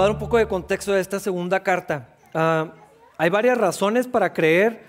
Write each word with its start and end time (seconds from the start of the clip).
A 0.00 0.04
dar 0.04 0.12
un 0.12 0.18
poco 0.18 0.38
de 0.38 0.48
contexto 0.48 0.92
de 0.94 1.00
esta 1.02 1.20
segunda 1.20 1.62
carta. 1.62 2.08
Ah, 2.32 2.72
hay 3.18 3.28
varias 3.28 3.58
razones 3.58 4.06
para 4.06 4.32
creer 4.32 4.82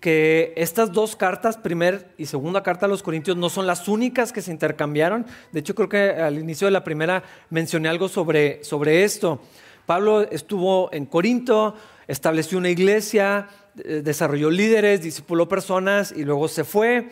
que 0.00 0.52
estas 0.54 0.92
dos 0.92 1.16
cartas, 1.16 1.56
primera 1.56 2.02
y 2.18 2.26
segunda 2.26 2.62
carta 2.62 2.84
a 2.84 2.88
los 2.90 3.02
Corintios, 3.02 3.38
no 3.38 3.48
son 3.48 3.66
las 3.66 3.88
únicas 3.88 4.34
que 4.34 4.42
se 4.42 4.50
intercambiaron. 4.50 5.24
De 5.50 5.60
hecho, 5.60 5.74
creo 5.74 5.88
que 5.88 6.10
al 6.10 6.38
inicio 6.38 6.66
de 6.66 6.72
la 6.72 6.84
primera 6.84 7.22
mencioné 7.48 7.88
algo 7.88 8.06
sobre, 8.10 8.62
sobre 8.62 9.02
esto. 9.02 9.40
Pablo 9.86 10.30
estuvo 10.30 10.92
en 10.92 11.06
Corinto, 11.06 11.74
estableció 12.06 12.58
una 12.58 12.68
iglesia, 12.68 13.48
eh, 13.82 14.02
desarrolló 14.04 14.50
líderes, 14.50 15.00
discipuló 15.00 15.48
personas 15.48 16.12
y 16.12 16.22
luego 16.26 16.48
se 16.48 16.64
fue 16.64 17.08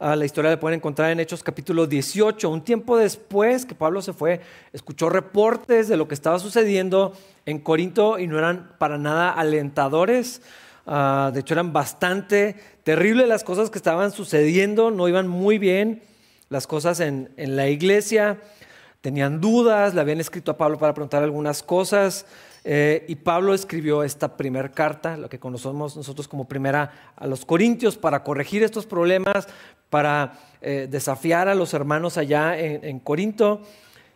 la 0.00 0.24
historia 0.24 0.50
la 0.50 0.58
pueden 0.58 0.78
encontrar 0.78 1.10
en 1.10 1.20
Hechos 1.20 1.42
capítulo 1.42 1.86
18. 1.86 2.48
Un 2.48 2.62
tiempo 2.62 2.96
después 2.96 3.66
que 3.66 3.74
Pablo 3.74 4.00
se 4.00 4.14
fue, 4.14 4.40
escuchó 4.72 5.10
reportes 5.10 5.88
de 5.88 5.98
lo 5.98 6.08
que 6.08 6.14
estaba 6.14 6.38
sucediendo 6.38 7.12
en 7.44 7.58
Corinto 7.58 8.18
y 8.18 8.26
no 8.26 8.38
eran 8.38 8.72
para 8.78 8.96
nada 8.96 9.30
alentadores. 9.30 10.40
Ah, 10.86 11.30
de 11.34 11.40
hecho, 11.40 11.52
eran 11.52 11.74
bastante 11.74 12.56
terribles 12.82 13.28
las 13.28 13.44
cosas 13.44 13.68
que 13.68 13.76
estaban 13.76 14.10
sucediendo, 14.10 14.90
no 14.90 15.06
iban 15.06 15.28
muy 15.28 15.58
bien 15.58 16.02
las 16.48 16.66
cosas 16.66 17.00
en, 17.00 17.28
en 17.36 17.56
la 17.56 17.68
iglesia. 17.68 18.38
Tenían 19.02 19.38
dudas, 19.40 19.94
le 19.94 20.00
habían 20.00 20.20
escrito 20.20 20.50
a 20.50 20.56
Pablo 20.56 20.78
para 20.78 20.94
preguntar 20.94 21.22
algunas 21.22 21.62
cosas. 21.62 22.24
Eh, 22.64 23.06
y 23.08 23.16
Pablo 23.16 23.54
escribió 23.54 24.02
esta 24.02 24.36
primera 24.36 24.70
carta, 24.70 25.16
lo 25.16 25.28
que 25.28 25.38
conocemos 25.38 25.96
nosotros 25.96 26.28
como 26.28 26.46
primera 26.46 27.12
a 27.16 27.26
los 27.26 27.44
Corintios, 27.46 27.96
para 27.96 28.22
corregir 28.22 28.62
estos 28.62 28.86
problemas, 28.86 29.48
para 29.90 30.38
eh, 30.62 30.88
desafiar 30.90 31.48
a 31.48 31.54
los 31.54 31.74
hermanos 31.74 32.16
allá 32.16 32.58
en, 32.58 33.00
Corinto. 33.00 33.62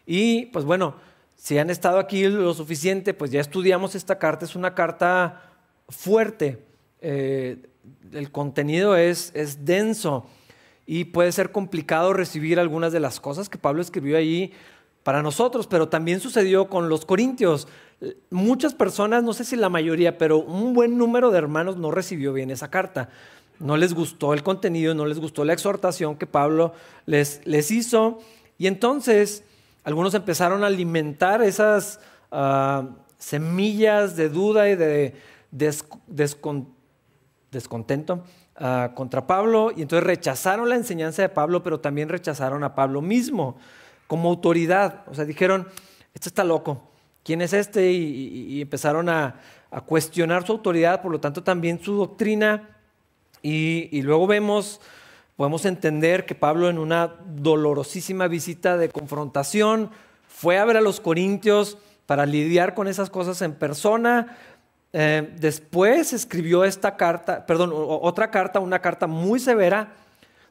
Y 0.06 0.46
pues 0.46 0.64
bueno, 0.64 0.94
si 1.36 1.58
han 1.58 1.68
estado 1.68 1.98
aquí 1.98 2.24
lo 2.24 2.54
suficiente, 2.54 3.12
pues 3.12 3.30
ya 3.30 3.40
estudiamos 3.40 3.94
esta 3.94 4.18
carta. 4.18 4.44
Es 4.44 4.56
una 4.56 4.74
carta 4.74 5.42
fuerte. 5.88 6.58
Eh, 7.00 7.58
el 8.12 8.30
contenido 8.30 8.96
es, 8.96 9.32
es 9.34 9.64
denso 9.64 10.26
y 10.86 11.04
puede 11.04 11.32
ser 11.32 11.50
complicado 11.50 12.12
recibir 12.12 12.60
algunas 12.60 12.92
de 12.92 13.00
las 13.00 13.20
cosas 13.20 13.48
que 13.48 13.58
Pablo 13.58 13.82
escribió 13.82 14.16
ahí 14.16 14.52
para 15.02 15.22
nosotros, 15.22 15.66
pero 15.66 15.88
también 15.88 16.20
sucedió 16.20 16.68
con 16.68 16.88
los 16.88 17.04
corintios. 17.04 17.68
Muchas 18.30 18.74
personas, 18.74 19.22
no 19.22 19.32
sé 19.32 19.44
si 19.44 19.56
la 19.56 19.68
mayoría, 19.68 20.18
pero 20.18 20.38
un 20.38 20.74
buen 20.74 20.98
número 20.98 21.30
de 21.30 21.38
hermanos 21.38 21.76
no 21.76 21.90
recibió 21.90 22.32
bien 22.32 22.50
esa 22.50 22.70
carta. 22.70 23.08
No 23.58 23.76
les 23.76 23.94
gustó 23.94 24.34
el 24.34 24.42
contenido, 24.42 24.94
no 24.94 25.06
les 25.06 25.18
gustó 25.18 25.44
la 25.44 25.52
exhortación 25.52 26.16
que 26.16 26.26
Pablo 26.26 26.72
les, 27.06 27.40
les 27.44 27.70
hizo. 27.70 28.18
Y 28.58 28.66
entonces 28.66 29.44
algunos 29.84 30.14
empezaron 30.14 30.64
a 30.64 30.68
alimentar 30.68 31.42
esas 31.42 32.00
ah, 32.32 32.88
semillas 33.18 34.16
de 34.16 34.28
duda 34.28 34.68
y 34.68 34.76
de 34.76 35.14
descontento 37.50 38.24
ah, 38.56 38.92
contra 38.94 39.26
Pablo. 39.26 39.72
Y 39.76 39.82
entonces 39.82 40.06
rechazaron 40.06 40.68
la 40.68 40.76
enseñanza 40.76 41.22
de 41.22 41.28
Pablo, 41.28 41.62
pero 41.62 41.80
también 41.80 42.08
rechazaron 42.08 42.64
a 42.64 42.74
Pablo 42.74 43.00
mismo 43.00 43.56
como 44.06 44.28
autoridad. 44.28 45.02
O 45.06 45.14
sea, 45.14 45.24
dijeron, 45.24 45.68
este 46.14 46.28
está 46.28 46.44
loco, 46.44 46.90
¿quién 47.24 47.42
es 47.42 47.52
este? 47.52 47.90
Y, 47.92 48.60
empezaron 48.60 49.08
a, 49.08 49.40
cuestionar 49.86 50.46
su 50.46 50.52
autoridad, 50.52 51.02
por 51.02 51.10
lo 51.10 51.18
tanto 51.18 51.42
también 51.42 51.80
su 51.80 51.96
doctrina. 51.96 52.73
Y, 53.46 54.00
luego 54.00 54.26
vemos, 54.26 54.80
podemos 55.36 55.66
entender 55.66 56.24
que 56.24 56.34
Pablo 56.34 56.70
en 56.70 56.78
una 56.78 57.16
dolorosísima 57.26 58.26
visita 58.26 58.78
de 58.78 58.88
confrontación 58.88 59.90
fue 60.26 60.58
a 60.58 60.64
ver 60.64 60.78
a 60.78 60.80
los 60.80 60.98
corintios 60.98 61.76
para 62.06 62.24
lidiar 62.24 62.74
con 62.74 62.88
esas 62.88 63.10
cosas 63.10 63.42
en 63.42 63.52
persona. 63.52 64.38
Eh, 64.94 65.30
después 65.38 66.14
escribió 66.14 66.64
esta 66.64 66.96
carta, 66.96 67.44
perdón, 67.44 67.70
otra 67.74 68.30
carta, 68.30 68.60
una 68.60 68.78
carta 68.78 69.06
muy 69.06 69.38
severa, 69.38 69.92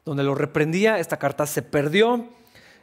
donde 0.04 0.22
lo 0.22 0.36
reprendía. 0.36 1.00
Esta 1.00 1.16
carta 1.16 1.46
se 1.46 1.62
perdió. 1.62 2.28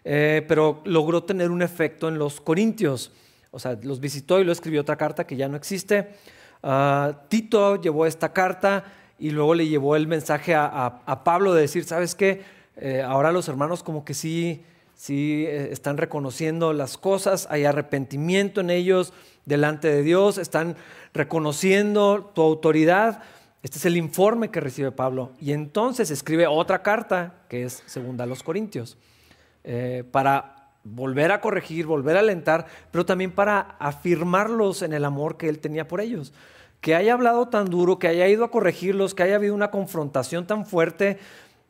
Eh, 0.03 0.43
pero 0.45 0.81
logró 0.83 1.23
tener 1.23 1.51
un 1.51 1.61
efecto 1.61 2.09
en 2.09 2.17
los 2.17 2.41
corintios. 2.41 3.13
O 3.51 3.59
sea, 3.59 3.79
los 3.81 4.01
visitó 4.01 4.41
y 4.41 4.43
lo 4.43 4.51
escribió 4.51 4.81
otra 4.81 4.97
carta 4.97 5.25
que 5.25 5.37
ya 5.37 5.47
no 5.47 5.55
existe. 5.55 6.09
Ah, 6.63 7.21
Tito 7.29 7.79
llevó 7.79 8.05
esta 8.05 8.33
carta 8.33 8.83
y 9.21 9.29
luego 9.29 9.53
le 9.53 9.67
llevó 9.67 9.95
el 9.95 10.07
mensaje 10.07 10.55
a, 10.55 11.21
Pablo 11.23 11.53
de 11.53 11.61
decir, 11.61 11.83
¿sabes 11.83 12.15
qué? 12.15 12.41
Eh, 12.75 13.03
ahora 13.05 13.31
los 13.31 13.47
hermanos 13.47 13.83
como 13.83 14.03
que 14.03 14.15
sí, 14.15 14.63
sí 14.95 15.45
eh, 15.47 15.69
están 15.71 15.97
reconociendo 15.97 16.73
las 16.73 16.97
cosas, 16.97 17.47
hay 17.51 17.65
arrepentimiento 17.65 18.61
en 18.61 18.71
ellos 18.71 19.13
delante 19.45 19.89
de 19.89 20.01
Dios, 20.01 20.39
están 20.39 20.75
reconociendo 21.13 22.31
tu 22.33 22.41
autoridad. 22.41 23.21
Este 23.61 23.77
es 23.77 23.85
el 23.85 23.95
informe 23.95 24.49
que 24.49 24.59
recibe 24.59 24.91
Pablo. 24.91 25.33
Y 25.39 25.51
entonces 25.51 26.09
escribe 26.09 26.47
otra 26.47 26.81
carta 26.81 27.35
que 27.47 27.63
es 27.63 27.83
segunda 27.85 28.23
a 28.23 28.27
los 28.27 28.41
Corintios. 28.41 28.97
Eh, 29.63 30.03
para 30.11 30.71
volver 30.83 31.31
a 31.31 31.41
corregir, 31.41 31.85
volver 31.85 32.17
a 32.17 32.21
alentar, 32.21 32.65
pero 32.89 33.05
también 33.05 33.29
para 33.29 33.75
afirmarlos 33.77 34.81
en 34.81 34.93
el 34.93 35.05
amor 35.05 35.37
que 35.37 35.47
él 35.47 35.59
tenía 35.59 35.87
por 35.87 36.01
ellos. 36.01 36.33
Que 36.81 36.95
haya 36.95 37.13
hablado 37.13 37.47
tan 37.47 37.69
duro, 37.69 37.99
que 37.99 38.07
haya 38.07 38.27
ido 38.27 38.43
a 38.43 38.51
corregirlos, 38.51 39.13
que 39.13 39.23
haya 39.23 39.35
habido 39.35 39.55
una 39.55 39.71
confrontación 39.71 40.45
tan 40.45 40.65
fuerte, 40.65 41.19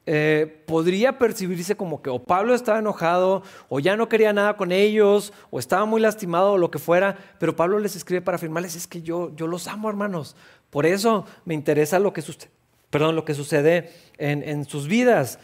eh, 0.07 0.63
podría 0.65 1.19
percibirse 1.19 1.75
como 1.75 2.01
que 2.01 2.09
o 2.09 2.23
Pablo 2.23 2.55
estaba 2.55 2.79
enojado, 2.79 3.43
o 3.69 3.79
ya 3.79 3.95
no 3.95 4.09
quería 4.09 4.33
nada 4.33 4.57
con 4.57 4.71
ellos, 4.71 5.31
o 5.51 5.59
estaba 5.59 5.85
muy 5.85 6.01
lastimado, 6.01 6.53
o 6.53 6.57
lo 6.57 6.71
que 6.71 6.79
fuera, 6.79 7.17
pero 7.39 7.55
Pablo 7.55 7.77
les 7.77 7.95
escribe 7.95 8.21
para 8.21 8.35
afirmarles, 8.35 8.75
es 8.75 8.87
que 8.87 9.03
yo, 9.03 9.35
yo 9.35 9.45
los 9.45 9.67
amo, 9.67 9.89
hermanos. 9.89 10.35
Por 10.71 10.85
eso 10.85 11.25
me 11.45 11.53
interesa 11.53 11.99
lo 11.99 12.13
que, 12.13 12.21
sucede, 12.21 12.49
perdón, 12.89 13.15
lo 13.15 13.25
que 13.25 13.35
sucede 13.35 13.91
en, 14.17 14.65
sus 14.65 14.87
vidas. 14.87 15.37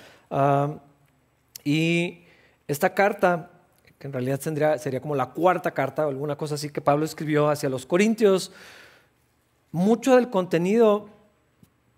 Y 1.64 2.24
esta 2.68 2.94
carta, 2.94 3.52
que 4.00 4.08
en 4.08 4.14
realidad 4.14 4.40
sería 4.80 5.02
como 5.02 5.16
la 5.16 5.28
cuarta 5.28 5.72
carta 5.72 6.08
o 6.08 6.10
alguna 6.10 6.38
cosa 6.38 6.56
así 6.56 6.70
que 6.70 6.82
Pablo 6.82 7.06
escribió 7.06 7.50
hacia 7.50 7.70
los 7.70 7.86
Corintios, 7.86 8.52
mucho 9.78 10.16
del 10.16 10.30
contenido, 10.30 11.10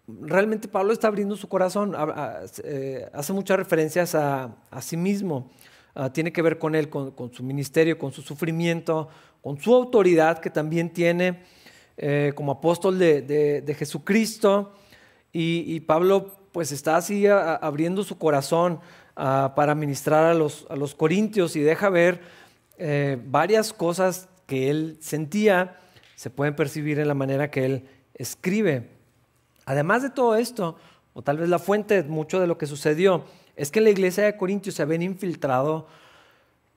realmente 0.07 0.67
Pablo 0.67 0.93
está 0.93 1.07
abriendo 1.07 1.35
su 1.35 1.47
corazón, 1.47 1.95
eh, 2.63 3.09
hace 3.13 3.33
muchas 3.33 3.57
referencias 3.57 4.15
a, 4.15 4.55
sí 4.81 4.97
mismo, 4.97 5.49
ah, 5.95 6.11
tiene 6.11 6.31
que 6.31 6.41
ver 6.41 6.59
con 6.59 6.75
él, 6.75 6.89
con, 6.89 7.33
su 7.33 7.43
ministerio, 7.43 7.97
con 7.97 8.11
su 8.11 8.21
sufrimiento, 8.21 9.09
con 9.41 9.59
su 9.59 9.73
autoridad 9.73 10.39
que 10.39 10.49
también 10.49 10.91
tiene 10.91 11.43
eh, 11.97 12.33
como 12.35 12.53
apóstol 12.53 12.99
de, 12.99 13.75
Jesucristo. 13.77 14.73
Y, 15.31 15.79
Pablo 15.81 16.31
pues 16.51 16.71
está 16.71 16.97
así 16.97 17.27
abriendo 17.27 18.03
su 18.03 18.17
corazón 18.17 18.79
Ah, 19.21 19.51
para 19.53 19.75
ministrar 19.75 20.23
a 20.23 20.33
los, 20.33 20.65
a 20.69 20.77
los, 20.77 20.95
corintios 20.95 21.57
y 21.57 21.59
deja 21.59 21.89
ver 21.89 22.21
eh, 22.77 23.17
varias 23.25 23.73
cosas 23.73 24.29
que 24.47 24.69
él 24.69 24.97
sentía, 25.01 25.77
se 26.19 26.29
pueden 26.29 26.53
percibir 26.53 26.99
en 26.99 27.07
la 27.07 27.13
manera 27.13 27.49
que 27.49 27.63
él 27.63 27.85
escribe. 28.13 28.89
Además 29.63 30.03
de 30.03 30.09
todo 30.09 30.35
esto, 30.35 30.75
o 31.13 31.21
tal 31.21 31.37
vez 31.37 31.47
la 31.47 31.59
fuente 31.59 32.03
de 32.03 32.09
mucho 32.09 32.41
de 32.41 32.47
lo 32.47 32.57
que 32.57 32.65
sucedió, 32.65 33.23
es 33.55 33.71
que 33.71 33.79
en 33.79 33.85
la 33.85 33.91
iglesia 33.91 34.25
de 34.25 34.35
Corintios 34.35 34.75
se 34.75 34.81
habían 34.81 35.01
infiltrado 35.01 35.87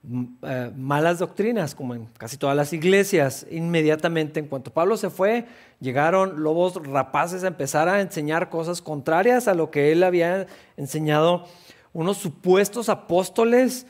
mm, 0.05 0.25
eh, 0.43 0.71
malas 0.77 1.19
doctrinas, 1.19 1.75
como 1.75 1.97
en 1.97 2.07
casi 2.19 2.37
todas 2.37 2.55
las 2.55 2.73
iglesias. 2.73 3.45
Inmediatamente, 3.51 4.39
en 4.39 4.47
cuanto 4.47 4.73
Pablo 4.73 4.97
se 4.97 5.11
fue, 5.11 5.47
llegaron 5.81 6.45
lobos 6.45 6.75
rapaces 6.87 7.43
a 7.43 7.49
empezar 7.49 7.89
a 7.89 8.01
enseñar 8.01 8.49
cosas 8.49 8.81
contrarias 8.81 9.49
a 9.49 9.55
lo 9.55 9.73
que 9.73 9.91
él 9.91 10.05
había 10.05 10.47
enseñado 10.77 11.47
unos 11.93 12.17
supuestos 12.17 12.89
apóstoles 12.89 13.89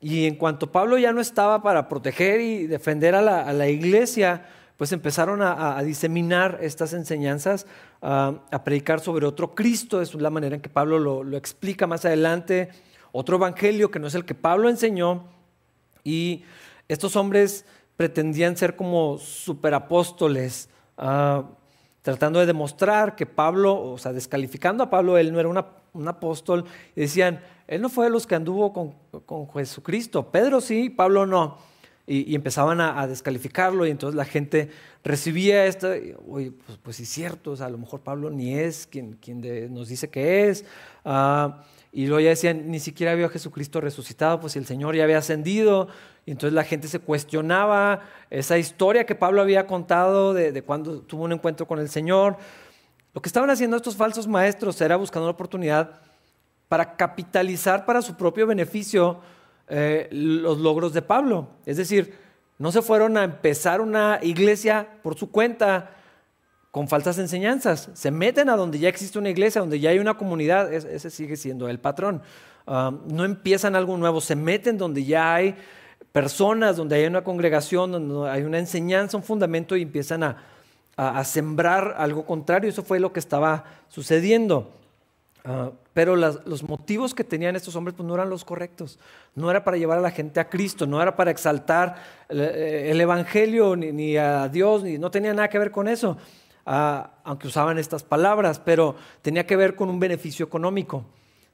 y 0.00 0.26
en 0.26 0.36
cuanto 0.36 0.72
Pablo 0.72 0.96
ya 0.96 1.12
no 1.12 1.20
estaba 1.20 1.62
para 1.62 1.88
proteger 1.88 2.40
y 2.40 2.66
defender 2.66 3.14
a 3.14 3.22
la, 3.22 3.68
iglesia, 3.68 4.46
pues 4.76 4.92
empezaron 4.92 5.40
a, 5.42 5.80
diseminar 5.82 6.58
estas 6.60 6.92
enseñanzas, 6.92 7.66
a, 8.02 8.62
predicar 8.64 9.00
sobre 9.00 9.26
otro 9.26 9.54
Cristo, 9.54 10.02
es 10.02 10.14
la 10.14 10.30
manera 10.30 10.56
en 10.56 10.60
que 10.60 10.68
Pablo 10.68 10.98
lo, 10.98 11.36
explica 11.36 11.86
más 11.86 12.04
adelante, 12.04 12.70
otro 13.12 13.36
evangelio 13.36 13.90
que 13.90 13.98
no 13.98 14.08
es 14.08 14.14
el 14.14 14.24
que 14.24 14.34
Pablo 14.34 14.68
enseñó, 14.68 15.24
y 16.02 16.42
estos 16.88 17.16
hombres 17.16 17.64
pretendían 17.96 18.56
ser 18.56 18.74
como 18.74 19.18
superapóstoles, 19.18 20.68
uh, 20.98 21.44
tratando 22.02 22.40
de 22.40 22.46
demostrar 22.46 23.14
que 23.14 23.26
Pablo, 23.26 23.80
o 23.80 23.96
sea, 23.96 24.12
descalificando 24.12 24.84
a 24.84 24.90
Pablo, 24.90 25.16
él 25.16 25.32
no 25.32 25.40
era 25.40 25.48
un 25.48 26.08
apóstol, 26.08 26.64
y 26.96 27.02
decían, 27.02 27.40
él 27.66 27.80
no 27.80 27.88
fue 27.88 28.06
de 28.06 28.10
los 28.10 28.26
que 28.26 28.34
anduvo 28.34 28.72
con, 28.72 29.48
Jesucristo. 29.52 30.30
Pedro 30.30 30.60
sí, 30.60 30.90
Pablo 30.90 31.26
no. 31.26 31.58
Y, 32.06 32.34
empezaban 32.34 32.80
a, 32.80 33.06
descalificarlo 33.06 33.86
y 33.86 33.90
entonces 33.90 34.14
la 34.14 34.24
gente 34.24 34.70
recibía 35.02 35.64
esto, 35.66 35.90
oye, 36.28 36.52
pues, 36.52 36.78
pues 36.82 36.96
sí 36.96 37.04
es 37.04 37.08
cierto, 37.08 37.52
o 37.52 37.56
sea, 37.56 37.66
a 37.66 37.70
lo 37.70 37.78
mejor 37.78 38.00
Pablo 38.00 38.30
ni 38.30 38.54
es 38.54 38.86
quien, 38.86 39.14
quien 39.14 39.72
nos 39.72 39.88
dice 39.88 40.10
que 40.10 40.48
es. 40.48 40.64
Uh, 41.04 41.52
y 41.92 42.06
luego 42.06 42.20
ya 42.20 42.30
decían, 42.30 42.70
ni 42.72 42.80
siquiera 42.80 43.14
vio 43.14 43.26
a 43.26 43.28
Jesucristo 43.28 43.80
resucitado, 43.80 44.40
pues 44.40 44.56
el 44.56 44.66
Señor 44.66 44.96
ya 44.96 45.04
había 45.04 45.18
ascendido. 45.18 45.86
Y 46.26 46.32
entonces 46.32 46.52
la 46.52 46.64
gente 46.64 46.88
se 46.88 46.98
cuestionaba 46.98 48.00
esa 48.30 48.58
historia 48.58 49.06
que 49.06 49.14
Pablo 49.14 49.40
había 49.40 49.68
contado 49.68 50.34
de, 50.34 50.60
cuando 50.62 51.02
tuvo 51.02 51.22
un 51.22 51.32
encuentro 51.32 51.68
con 51.68 51.78
el 51.78 51.88
Señor. 51.88 52.36
Lo 53.12 53.22
que 53.22 53.28
estaban 53.28 53.48
haciendo 53.48 53.76
estos 53.76 53.94
falsos 53.94 54.26
maestros 54.26 54.80
era 54.80 54.96
buscando 54.96 55.26
una 55.26 55.34
oportunidad 55.34 56.00
para 56.66 56.96
capitalizar 56.96 57.86
para 57.86 58.02
su 58.02 58.16
propio 58.16 58.48
beneficio 58.48 59.20
eh, 59.68 60.08
los 60.10 60.58
logros 60.58 60.92
de 60.92 61.02
Pablo. 61.02 61.48
Es 61.66 61.76
decir, 61.76 62.14
no 62.58 62.72
se 62.72 62.82
fueron 62.82 63.16
a 63.16 63.24
empezar 63.24 63.80
una 63.80 64.18
iglesia 64.22 64.88
por 65.02 65.16
su 65.18 65.30
cuenta, 65.30 65.90
con 66.70 66.88
falsas 66.88 67.18
enseñanzas. 67.18 67.88
Se 67.94 68.10
meten 68.10 68.48
a 68.48 68.56
donde 68.56 68.80
ya 68.80 68.88
existe 68.88 69.18
una 69.18 69.30
iglesia, 69.30 69.60
donde 69.60 69.78
ya 69.78 69.90
hay 69.90 70.00
una 70.00 70.14
comunidad, 70.18 70.72
ese 70.72 71.08
sigue 71.08 71.36
siendo 71.36 71.68
el 71.68 71.78
patrón. 71.78 72.20
Ah, 72.66 72.92
no 73.06 73.24
empiezan 73.24 73.76
algo 73.76 73.96
nuevo, 73.96 74.20
se 74.20 74.34
meten 74.34 74.76
donde 74.76 75.04
ya 75.04 75.34
hay 75.34 75.54
personas, 76.10 76.76
donde 76.76 76.96
hay 76.96 77.06
una 77.06 77.22
congregación, 77.22 77.92
donde 77.92 78.28
hay 78.28 78.42
una 78.42 78.58
enseñanza, 78.58 79.16
un 79.16 79.22
fundamento 79.22 79.76
y 79.76 79.82
empiezan 79.82 80.22
a, 80.22 81.24
sembrar 81.24 81.94
algo 81.98 82.24
contrario. 82.24 82.70
Eso 82.70 82.82
fue 82.82 83.00
lo 83.00 83.12
que 83.12 83.20
estaba 83.20 83.64
sucediendo. 83.88 84.70
Ah, 85.44 85.70
pero 85.92 86.16
los 86.16 86.62
motivos 86.62 87.14
que 87.14 87.22
tenían 87.22 87.54
estos 87.54 87.76
hombres 87.76 87.94
pues, 87.94 88.06
no 88.06 88.14
eran 88.14 88.30
los 88.30 88.44
correctos. 88.44 88.98
No 89.34 89.50
era 89.50 89.62
para 89.62 89.76
llevar 89.76 89.98
a 89.98 90.00
la 90.02 90.10
gente 90.10 90.40
a 90.40 90.48
Cristo, 90.48 90.86
no 90.86 91.00
era 91.00 91.14
para 91.16 91.30
exaltar 91.30 91.96
el, 92.28 92.40
eh, 92.40 93.00
Evangelio 93.00 93.76
ni, 93.76 94.16
a 94.16 94.48
Dios, 94.48 94.82
ni, 94.82 94.98
no 94.98 95.10
tenía 95.10 95.34
nada 95.34 95.48
que 95.48 95.58
ver 95.58 95.70
con 95.70 95.88
eso 95.88 96.16
aunque 96.64 97.46
usaban 97.46 97.78
estas 97.78 98.02
palabras, 98.02 98.58
pero 98.58 98.96
tenía 99.22 99.46
que 99.46 99.56
ver 99.56 99.76
con 99.76 99.90
un 99.90 100.00
beneficio 100.00 100.46
económico, 100.46 101.04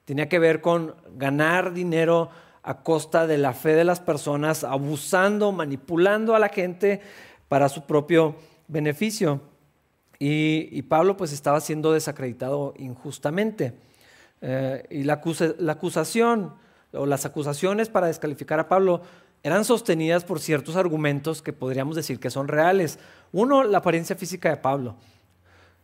tenía 0.05 0.29
que 0.29 0.39
ver 0.39 0.61
con 0.61 0.95
ganar 1.17 1.73
dinero 1.73 2.29
a 2.63 2.81
costa 2.81 3.27
de 3.27 3.37
la 3.37 3.53
fe 3.53 3.73
de 3.73 3.83
las 3.83 3.99
personas, 3.99 4.63
abusando, 4.63 5.51
manipulando 5.51 6.35
a 6.35 6.39
la 6.39 6.49
gente 6.49 7.01
para 7.47 7.69
su 7.69 7.85
propio 7.85 8.35
beneficio. 8.67 9.41
Y, 10.23 10.83
Pablo 10.83 11.17
pues 11.17 11.33
estaba 11.33 11.59
siendo 11.61 11.93
desacreditado 11.93 12.75
injustamente. 12.77 13.73
Eh, 14.41 14.85
y 14.91 15.03
la, 15.03 15.13
acusación 15.13 16.53
o 16.93 17.07
las 17.07 17.25
acusaciones 17.25 17.89
para 17.89 18.05
descalificar 18.05 18.59
a 18.59 18.69
Pablo 18.69 19.01
eran 19.41 19.65
sostenidas 19.65 20.23
por 20.23 20.39
ciertos 20.39 20.75
argumentos 20.75 21.41
que 21.41 21.53
podríamos 21.53 21.95
decir 21.95 22.19
que 22.19 22.29
son 22.29 22.47
reales. 22.47 22.99
Uno, 23.31 23.63
la 23.63 23.79
apariencia 23.79 24.15
física 24.15 24.51
de 24.51 24.57
Pablo. 24.57 24.95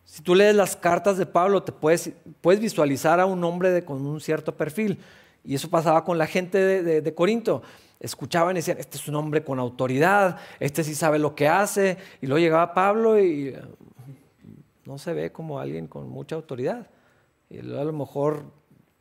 Si 0.05 0.21
tú 0.21 0.35
lees 0.35 0.53
las 0.53 0.75
cartas 0.75 1.17
de 1.17 1.25
Pablo, 1.25 1.63
te 1.63 1.71
puedes, 1.71 2.11
puedes 2.41 2.61
visualizar 2.61 3.19
a 3.19 3.25
un 3.25 3.43
hombre 3.43 3.83
con 3.83 4.05
un 4.05 4.21
cierto 4.21 4.55
perfil. 4.55 4.99
Y 5.43 5.55
eso 5.55 5.67
pasaba 5.67 6.05
con 6.05 6.19
la 6.19 6.27
gente 6.27 6.83
de, 6.83 7.15
Corinto. 7.15 7.63
Escuchaban 7.99 8.55
y 8.55 8.59
decían, 8.59 8.77
este 8.77 8.97
es 8.97 9.07
un 9.07 9.15
hombre 9.15 9.43
con 9.43 9.57
autoridad, 9.57 10.37
este 10.59 10.83
sí 10.83 10.93
sabe 10.93 11.17
lo 11.17 11.33
que 11.33 11.47
hace. 11.47 11.97
Y 12.21 12.27
luego 12.27 12.37
llegaba 12.37 12.75
Pablo 12.75 13.19
y 13.19 13.55
no 14.87 14.97
se 14.97 15.13
ve 15.13 15.31
como 15.33 15.59
alguien 15.59 15.87
con 15.87 16.09
mucha 16.09 16.35
autoridad. 16.35 16.87
Y 17.49 17.59
a 17.59 17.83
lo 17.83 17.91
mejor 17.91 18.45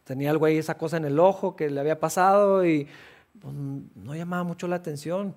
tenía 0.03 0.31
algo 0.31 0.47
ahí, 0.47 0.57
esa 0.59 0.77
cosa 0.77 0.97
en 0.97 1.05
el 1.05 1.19
ojo 1.21 1.55
que 1.55 1.71
le 1.71 1.79
había 1.81 2.01
pasado 2.01 2.67
y 2.67 2.89
pues, 3.41 3.55
no 3.55 4.15
llamaba 4.15 4.43
mucho 4.43 4.67
la 4.67 4.77
atención. 4.77 5.35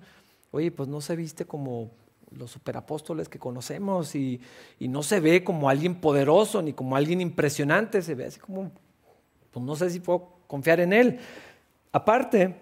Oye, 0.50 0.72
pues 0.72 0.88
no 0.88 1.00
se 1.00 1.14
viste 1.14 1.44
como 1.44 1.92
los 2.32 2.50
superapóstoles 2.50 3.28
que 3.28 3.38
conocemos 3.38 4.16
y, 4.16 4.40
no 4.80 5.04
se 5.04 5.20
ve 5.20 5.44
como 5.44 5.68
alguien 5.68 5.94
poderoso 6.00 6.62
ni 6.62 6.72
como 6.72 6.96
alguien 6.96 7.20
impresionante, 7.20 8.02
se 8.02 8.16
ve 8.16 8.26
así 8.26 8.40
como, 8.40 8.72
pues 9.52 9.64
no 9.64 9.76
sé 9.76 9.90
si 9.90 10.00
puedo 10.00 10.30
confiar 10.48 10.80
en 10.80 10.92
él. 10.92 11.20
Aparte, 11.92 12.56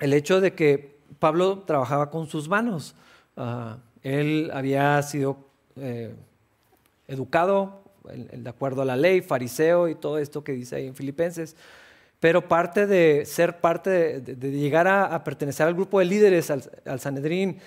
el 0.00 0.12
hecho 0.12 0.40
de 0.40 0.54
que 0.54 0.98
Pablo 1.20 1.60
trabajaba 1.60 2.10
con 2.10 2.26
sus 2.26 2.48
manos, 2.48 2.96
ah, 3.36 3.78
él 4.02 4.50
había 4.52 5.00
sido 5.02 5.38
eh, 5.76 6.14
educado 7.08 7.84
de 8.12 8.50
acuerdo 8.50 8.82
a 8.82 8.84
la 8.84 8.96
ley, 8.96 9.22
fariseo 9.22 9.88
y 9.88 9.94
todo 9.94 10.18
esto 10.18 10.44
que 10.44 10.52
dice 10.52 10.76
ahí 10.76 10.86
en 10.86 10.94
Filipenses. 10.94 11.56
Pero 12.20 12.48
parte 12.48 12.86
de 12.86 13.24
ser 13.26 13.60
parte, 13.60 14.20
de, 14.20 14.50
llegar 14.50 14.86
a, 14.88 15.22
pertenecer 15.24 15.66
al 15.66 15.74
grupo 15.74 15.98
de 15.98 16.06
líderes, 16.06 16.50
al, 16.50 17.00
Sanedrín, 17.00 17.58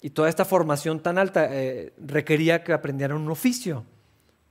y 0.00 0.10
toda 0.10 0.28
esta 0.28 0.44
formación 0.44 1.00
tan 1.00 1.18
alta 1.18 1.48
eh, 1.50 1.92
requería 1.98 2.62
que 2.62 2.72
aprendieran 2.72 3.18
un 3.18 3.30
oficio. 3.30 3.84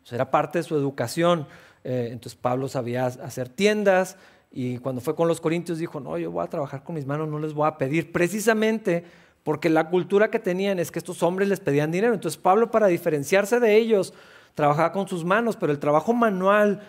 O 0.03 0.06
sea, 0.06 0.18
era 0.18 0.31
parte 0.31 0.59
de 0.59 0.63
su 0.63 0.75
educación. 0.75 1.47
Eh, 1.83 2.09
entonces 2.12 2.38
Pablo 2.39 2.68
sabía 2.68 3.06
hacer 3.06 3.50
tiendas 3.50 4.18
y 4.51 4.77
cuando 4.80 5.01
fue 5.01 5.15
con 5.15 5.27
los 5.27 5.42
corintios 5.42 5.77
dijo, 5.77 6.00
no, 6.00 6.18
yo 6.18 6.31
voy 6.31 6.44
a 6.44 6.50
trabajar 6.50 6.83
con 6.83 6.95
mis 6.95 7.06
manos, 7.06 7.27
no 7.27 7.39
les 7.39 7.53
voy 7.53 7.68
a 7.68 7.77
pedir, 7.77 8.12
precisamente 8.12 9.03
porque 9.44 9.69
la 9.69 9.89
cultura 9.89 10.31
que 10.31 10.39
tenían 10.39 10.80
es 10.80 10.92
que 10.92 11.00
estos 11.00 11.21
hombres 11.21 11.47
les 11.47 11.59
pedían 11.59 11.92
dinero. 11.92 12.13
Entonces 12.13 12.38
Pablo, 12.38 12.71
para 12.71 12.88
diferenciarse 12.88 13.59
de 13.59 13.75
ellos, 13.75 14.13
trabajaba 14.56 14.92
con 14.92 15.07
sus 15.07 15.24
manos, 15.24 15.56
pero 15.56 15.72
el 15.72 15.80
trabajo 15.80 16.13
manual 16.13 16.81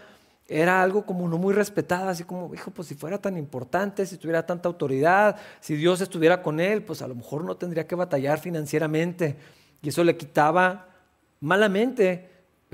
era 0.48 0.80
algo 0.80 1.04
como 1.04 1.28
no 1.28 1.38
muy 1.38 1.52
respetado, 1.52 2.08
así 2.08 2.22
como, 2.22 2.54
hijo, 2.54 2.70
pues 2.70 2.88
si 2.88 2.94
fuera 2.94 3.18
tan 3.18 3.36
importante, 3.36 4.06
si 4.06 4.16
tuviera 4.16 4.46
tanta 4.46 4.68
autoridad, 4.68 5.36
si 5.60 5.74
Dios 5.74 6.00
estuviera 6.00 6.40
con 6.42 6.60
él, 6.60 6.82
pues 6.84 7.02
a 7.02 7.08
lo 7.08 7.16
mejor 7.16 7.44
no 7.44 7.56
tendría 7.56 7.86
que 7.86 7.96
batallar 7.96 8.38
financieramente. 8.38 9.36
Y 9.82 9.88
eso 9.88 10.04
le 10.04 10.16
quitaba 10.16 10.86
malamente, 11.40 12.30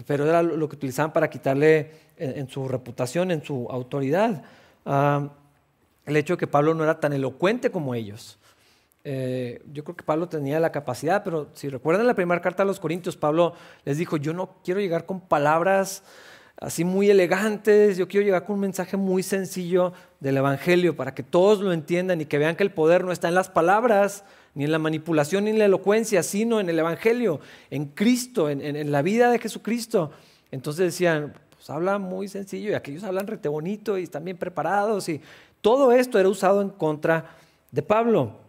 pero 0.06 0.26
era 0.26 0.42
lo 0.42 0.68
que 0.68 0.76
utilizaban 0.76 1.12
para 1.12 1.30
quitarle 1.30 1.90
en, 2.18 2.48
su 2.48 2.68
reputación, 2.68 3.30
en 3.30 3.42
su 3.42 3.66
autoridad. 3.70 4.42
Ah, 4.84 5.30
el 6.04 6.16
hecho 6.16 6.34
de 6.34 6.38
que 6.38 6.46
Pablo 6.46 6.74
no 6.74 6.84
era 6.84 7.00
tan 7.00 7.14
elocuente 7.14 7.70
como 7.70 7.94
ellos. 7.94 8.38
Eh, 9.04 9.62
yo 9.72 9.82
creo 9.84 9.96
que 9.96 10.04
Pablo 10.04 10.28
tenía 10.28 10.60
la 10.60 10.70
capacidad, 10.70 11.24
pero 11.24 11.48
si 11.54 11.68
recuerdan 11.68 12.06
la 12.06 12.14
primera 12.14 12.40
carta 12.40 12.62
a 12.62 12.66
los 12.66 12.78
Corintios, 12.78 13.16
Pablo 13.16 13.54
les 13.84 13.98
dijo, 13.98 14.16
yo 14.16 14.32
no 14.32 14.56
quiero 14.62 14.80
llegar 14.80 15.06
con 15.06 15.20
palabras 15.20 16.04
así 16.62 16.84
muy 16.84 17.10
elegantes, 17.10 17.96
yo 17.96 18.06
quiero 18.06 18.24
llegar 18.24 18.44
con 18.44 18.54
un 18.54 18.60
mensaje 18.60 18.96
muy 18.96 19.24
sencillo 19.24 19.92
del 20.20 20.36
Evangelio 20.36 20.94
para 20.96 21.12
que 21.12 21.24
todos 21.24 21.60
lo 21.60 21.72
entiendan 21.72 22.20
y 22.20 22.26
que 22.26 22.38
vean 22.38 22.54
que 22.54 22.62
el 22.62 22.70
poder 22.70 23.04
no 23.04 23.10
está 23.10 23.28
en 23.28 23.34
las 23.34 23.50
palabras, 23.50 24.24
ni 24.54 24.64
en 24.64 24.70
la 24.70 24.78
manipulación, 24.78 25.44
ni 25.44 25.50
en 25.50 25.58
la 25.58 25.64
elocuencia, 25.64 26.22
sino 26.22 26.60
en 26.60 26.68
el 26.68 26.78
Evangelio, 26.78 27.40
en 27.70 27.86
Cristo, 27.86 28.48
en, 28.48 28.92
la 28.92 29.02
vida 29.02 29.30
de 29.30 29.40
Jesucristo. 29.40 30.12
Entonces 30.52 30.86
decían, 30.86 31.32
pues 31.50 31.68
habla 31.70 31.98
muy 31.98 32.28
sencillo 32.28 32.70
y 32.70 32.74
aquellos 32.74 33.02
hablan 33.02 33.26
rete 33.26 33.48
bonito 33.48 33.98
y 33.98 34.04
están 34.04 34.24
bien 34.24 34.36
preparados 34.36 35.08
y 35.08 35.20
todo 35.62 35.90
esto 35.90 36.18
era 36.18 36.28
usado 36.28 36.60
en 36.62 36.68
contra 36.68 37.34
de 37.72 37.82
Pablo. 37.82 38.41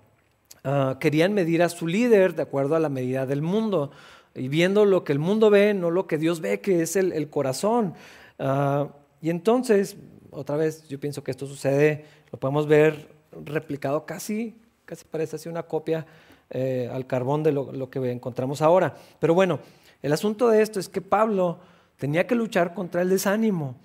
Ah, 0.64 0.98
querían 1.00 1.34
medir 1.34 1.62
a 1.62 1.70
su 1.70 1.88
líder 1.88 2.36
de 2.36 2.44
acuerdo 2.44 2.76
a 2.76 2.80
la 2.80 2.88
medida 2.88 3.26
del 3.26 3.42
mundo 3.42 3.92
y 4.34 4.48
viendo 4.48 4.86
lo 4.86 5.04
que 5.04 5.12
el 5.12 5.20
mundo 5.20 5.50
ve, 5.50 5.74
no 5.74 5.92
lo 5.92 6.08
que 6.08 6.18
Dios 6.18 6.40
ve, 6.40 6.62
que 6.62 6.82
es 6.82 6.96
el, 6.96 7.30
corazón. 7.30 7.94
Ah, 8.40 8.88
y 9.22 9.30
entonces, 9.30 9.98
otra 10.32 10.56
vez, 10.56 10.88
yo 10.88 11.00
pienso 11.00 11.24
que 11.24 11.32
esto 11.32 11.48
sucede, 11.48 12.06
lo 12.32 12.40
podemos 12.40 12.68
ver 12.68 13.10
replicado 13.46 14.06
casi, 14.06 14.56
casi 14.86 15.06
parece 15.06 15.36
así 15.36 15.50
una 15.50 15.64
copia 15.64 16.06
eh, 16.50 16.90
al 16.92 17.08
carbón 17.08 17.44
de 17.44 17.52
lo, 17.52 17.90
que 17.90 18.00
encontramos 18.12 18.62
ahora. 18.62 18.96
Pero 19.20 19.34
bueno, 19.34 19.60
el 20.02 20.14
asunto 20.14 20.50
de 20.50 20.62
esto 20.62 20.80
es 20.80 20.88
que 20.88 21.02
Pablo 21.02 21.60
tenía 21.98 22.26
que 22.26 22.36
luchar 22.36 22.74
contra 22.74 23.02
el 23.02 23.10
desánimo, 23.10 23.76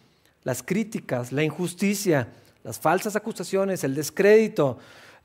las 0.44 0.62
críticas, 0.62 1.32
la 1.32 1.42
injusticia, 1.42 2.28
las 2.62 2.78
falsas 2.78 3.16
acusaciones, 3.16 3.84
el 3.84 3.94
descrédito, 3.94 4.78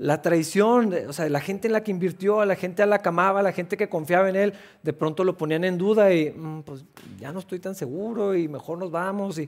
la 0.03 0.21
traición, 0.21 0.93
o 1.07 1.13
sea, 1.13 1.29
la 1.29 1.39
gente 1.39 1.67
en 1.67 1.71
la 1.71 1.81
que 1.81 1.89
invirtió, 1.89 2.41
a 2.41 2.45
la 2.45 2.57
gente 2.57 2.83
a 2.83 2.85
la 2.85 3.01
que 3.01 3.07
amaba, 3.07 3.39
a 3.39 3.43
la 3.43 3.53
gente 3.53 3.77
que 3.77 3.87
confiaba 3.87 4.29
en 4.29 4.35
él, 4.35 4.53
de 4.81 4.91
pronto 4.91 5.23
lo 5.23 5.37
ponían 5.37 5.63
en 5.63 5.77
duda 5.77 6.13
y 6.13 6.29
mm, 6.29 6.63
pues 6.63 6.83
ya 7.21 7.31
no 7.31 7.39
estoy 7.39 7.59
tan 7.59 7.73
seguro 7.73 8.35
y 8.35 8.49
mejor 8.49 8.77
nos 8.79 8.91
vamos. 8.91 9.39
Y 9.39 9.47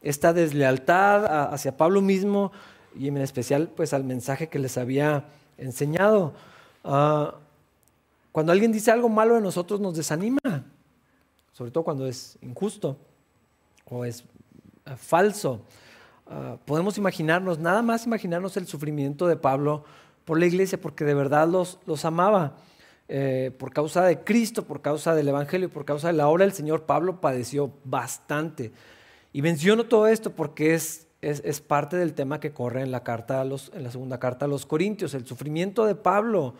esta 0.00 0.32
deslealtad 0.32 1.52
hacia 1.52 1.76
Pablo 1.76 2.02
mismo 2.02 2.52
y 2.96 3.08
en 3.08 3.16
especial 3.16 3.68
pues 3.74 3.92
al 3.92 4.04
mensaje 4.04 4.48
que 4.48 4.60
les 4.60 4.78
había 4.78 5.24
enseñado. 5.58 6.34
Ah, 6.84 7.34
cuando 8.30 8.52
alguien 8.52 8.70
dice 8.70 8.92
algo 8.92 9.08
malo 9.08 9.34
de 9.34 9.40
nosotros 9.40 9.80
nos 9.80 9.96
desanima, 9.96 10.38
sobre 11.52 11.72
todo 11.72 11.82
cuando 11.82 12.06
es 12.06 12.38
injusto 12.42 12.96
o 13.90 14.04
es 14.04 14.22
eh, 14.84 14.94
falso. 14.96 15.62
Ah, 16.28 16.58
podemos 16.64 16.98
imaginarnos, 16.98 17.58
nada 17.58 17.82
más 17.82 18.06
imaginarnos 18.06 18.56
el 18.56 18.66
sufrimiento 18.66 19.26
de 19.26 19.36
Pablo 19.36 19.84
por 20.24 20.38
la 20.38 20.46
iglesia, 20.46 20.80
porque 20.80 21.04
de 21.04 21.14
verdad 21.14 21.48
los, 21.48 21.78
los 21.86 22.04
amaba. 22.04 22.56
Eh, 23.08 23.52
por 23.56 23.72
causa 23.72 24.04
de 24.04 24.18
Cristo, 24.24 24.64
por 24.64 24.82
causa 24.82 25.14
del 25.14 25.28
Evangelio, 25.28 25.70
por 25.70 25.84
causa 25.84 26.08
de 26.08 26.14
la 26.14 26.26
obra 26.26 26.44
del 26.44 26.52
Señor, 26.52 26.82
Pablo 26.82 27.20
padeció 27.20 27.72
bastante. 27.84 28.72
Y 29.32 29.42
menciono 29.42 29.84
todo 29.84 30.08
esto 30.08 30.30
porque 30.30 30.74
es, 30.74 31.06
es, 31.20 31.60
parte 31.60 31.96
del 31.96 32.14
tema 32.14 32.40
que 32.40 32.52
corre 32.52 32.82
en 32.82 32.90
la, 32.90 33.04
carta 33.04 33.42
en 33.42 33.84
la 33.84 33.90
segunda 33.90 34.18
carta 34.18 34.46
a 34.46 34.48
los 34.48 34.66
Corintios, 34.66 35.14
el 35.14 35.26
sufrimiento 35.26 35.86
de 35.86 35.94
Pablo 35.94 36.54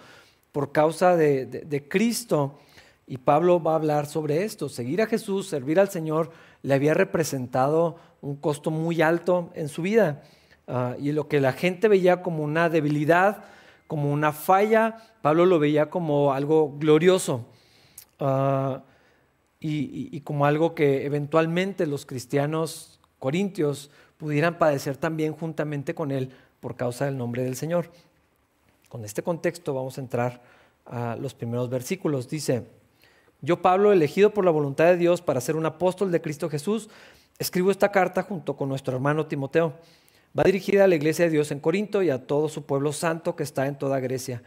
por 0.52 0.72
causa 0.72 1.16
de, 1.16 1.86
Cristo. 1.88 2.58
Y 3.06 3.18
Pablo 3.18 3.62
va 3.62 3.72
a 3.72 3.76
hablar 3.76 4.06
sobre 4.06 4.44
esto. 4.44 4.68
Seguir 4.68 5.02
a 5.02 5.06
Jesús, 5.06 5.48
servir 5.48 5.78
al 5.78 5.90
Señor, 5.90 6.30
le 6.62 6.74
había 6.74 6.94
representado 6.94 7.96
un 8.20 8.36
costo 8.36 8.70
muy 8.70 9.02
alto 9.02 9.50
en 9.54 9.68
su 9.68 9.82
vida. 9.82 10.22
Ah, 10.66 10.96
y 10.98 11.12
lo 11.12 11.28
que 11.28 11.40
la 11.40 11.52
gente 11.52 11.88
veía 11.88 12.22
como 12.22 12.42
una 12.42 12.68
debilidad, 12.68 13.44
como 13.86 14.12
una 14.12 14.32
falla, 14.32 14.96
Pablo 15.22 15.46
lo 15.46 15.58
veía 15.58 15.90
como 15.90 16.32
algo 16.32 16.76
glorioso 16.76 17.46
ah, 18.18 18.82
y, 19.60 20.20
como 20.22 20.46
algo 20.46 20.74
que 20.74 21.04
eventualmente 21.04 21.86
los 21.86 22.04
cristianos 22.04 23.00
corintios 23.18 23.90
pudieran 24.16 24.58
padecer 24.58 24.96
también 24.96 25.32
juntamente 25.32 25.94
con 25.94 26.10
él 26.10 26.30
por 26.60 26.76
causa 26.76 27.04
del 27.04 27.16
nombre 27.16 27.42
del 27.42 27.56
Señor. 27.56 27.90
Con 28.88 29.04
este 29.04 29.22
contexto 29.22 29.74
vamos 29.74 29.98
a 29.98 30.00
entrar 30.00 30.42
a 30.84 31.16
los 31.16 31.34
primeros 31.34 31.68
versículos. 31.68 32.28
Dice, 32.28 32.66
yo 33.40 33.62
Pablo, 33.62 33.92
elegido 33.92 34.30
por 34.30 34.44
la 34.44 34.50
voluntad 34.50 34.86
de 34.86 34.96
Dios 34.96 35.22
para 35.22 35.40
ser 35.40 35.56
un 35.56 35.66
apóstol 35.66 36.10
de 36.10 36.20
Cristo 36.20 36.48
Jesús, 36.48 36.88
escribo 37.38 37.70
esta 37.70 37.90
carta 37.90 38.22
junto 38.22 38.56
con 38.56 38.68
nuestro 38.68 38.94
hermano 38.94 39.26
Timoteo. 39.26 39.74
Va 40.38 40.42
dirigida 40.44 40.84
a 40.84 40.86
la 40.86 40.94
iglesia 40.94 41.24
de 41.24 41.30
Dios 41.30 41.50
en 41.50 41.60
Corinto 41.60 42.02
y 42.02 42.10
a 42.10 42.26
todo 42.26 42.48
su 42.48 42.64
pueblo 42.64 42.92
santo 42.92 43.36
que 43.36 43.42
está 43.42 43.66
en 43.66 43.78
toda 43.78 44.00
Grecia. 44.00 44.42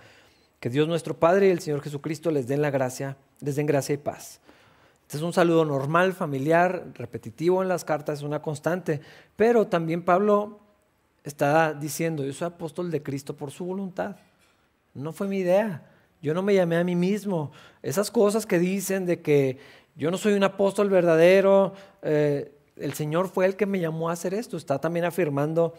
Que 0.60 0.70
Dios 0.70 0.88
nuestro 0.88 1.18
Padre 1.18 1.48
y 1.48 1.52
el 1.52 1.62
Señor 1.62 1.82
Jesucristo 1.82 2.32
les 2.32 2.48
den 2.48 2.62
la 2.62 2.70
gracia, 2.70 3.18
les 3.40 3.56
den 3.56 3.66
gracia 3.66 3.94
y 3.94 3.98
paz. 3.98 4.42
Este 5.04 5.18
es 5.18 5.24
un 5.24 5.34
saludo 5.34 5.66
normal, 5.66 6.14
familiar, 6.14 6.86
repetitivo 6.94 7.64
en 7.64 7.70
las 7.70 7.84
cartas, 7.84 8.20
es 8.20 8.24
una 8.24 8.42
constante, 8.42 9.02
pero 9.36 9.66
también 9.66 10.04
Pablo 10.04 10.60
está 11.24 11.74
diciendo, 11.74 12.24
yo 12.24 12.34
soy 12.34 12.48
apóstol 12.48 12.92
de 12.92 13.02
Cristo 13.02 13.36
por 13.36 13.50
su 13.50 13.66
voluntad. 13.66 14.18
No 14.94 15.12
fue 15.12 15.28
mi 15.28 15.40
idea. 15.40 15.84
Yo 16.22 16.34
no 16.34 16.44
me 16.44 16.54
llamé 16.54 16.78
a 16.78 16.84
mí 16.84 16.96
mismo. 16.96 17.52
Esas 17.82 18.12
cosas 18.12 18.46
que 18.46 18.60
dicen 18.60 19.06
de 19.06 19.22
que 19.22 19.58
yo 19.96 20.12
no 20.12 20.18
soy 20.18 20.34
un 20.34 20.44
apóstol 20.44 20.90
verdadero, 20.90 21.74
eh, 22.02 22.52
el 22.80 22.94
Señor 22.94 23.30
fue 23.30 23.46
el 23.46 23.56
que 23.56 23.66
me 23.66 23.80
llamó 23.80 24.10
a 24.10 24.14
hacer 24.14 24.34
esto. 24.34 24.58
Está 24.58 24.80
también 24.80 25.06
afirmando 25.06 25.74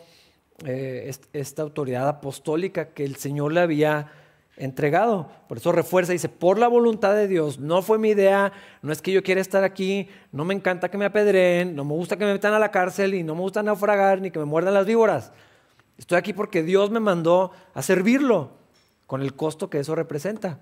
eh, 0.64 1.10
esta 1.32 1.62
autoridad 1.62 2.08
apostólica 2.08 2.90
que 2.90 3.04
el 3.04 3.16
Señor 3.16 3.52
le 3.52 3.60
había 3.60 4.12
entregado. 4.56 5.30
Por 5.48 5.58
eso 5.58 5.72
refuerza, 5.72 6.12
dice, 6.12 6.28
por 6.28 6.58
la 6.58 6.68
voluntad 6.68 7.14
de 7.14 7.26
Dios, 7.26 7.58
no 7.58 7.82
fue 7.82 7.98
mi 7.98 8.10
idea, 8.10 8.52
no 8.82 8.92
es 8.92 9.00
que 9.00 9.12
yo 9.12 9.22
quiera 9.22 9.40
estar 9.40 9.64
aquí, 9.64 10.08
no 10.32 10.44
me 10.44 10.54
encanta 10.54 10.90
que 10.90 10.98
me 10.98 11.06
apedreen, 11.06 11.74
no 11.74 11.84
me 11.84 11.94
gusta 11.94 12.16
que 12.16 12.26
me 12.26 12.32
metan 12.32 12.52
a 12.52 12.58
la 12.58 12.70
cárcel 12.70 13.14
y 13.14 13.22
no 13.22 13.34
me 13.34 13.40
gusta 13.40 13.62
naufragar 13.62 14.20
ni 14.20 14.30
que 14.30 14.38
me 14.38 14.44
muerdan 14.44 14.74
las 14.74 14.86
víboras. 14.86 15.32
Estoy 15.96 16.18
aquí 16.18 16.32
porque 16.32 16.62
Dios 16.62 16.90
me 16.90 17.00
mandó 17.00 17.52
a 17.74 17.82
servirlo 17.82 18.52
con 19.06 19.22
el 19.22 19.34
costo 19.34 19.70
que 19.70 19.80
eso 19.80 19.94
representa, 19.94 20.60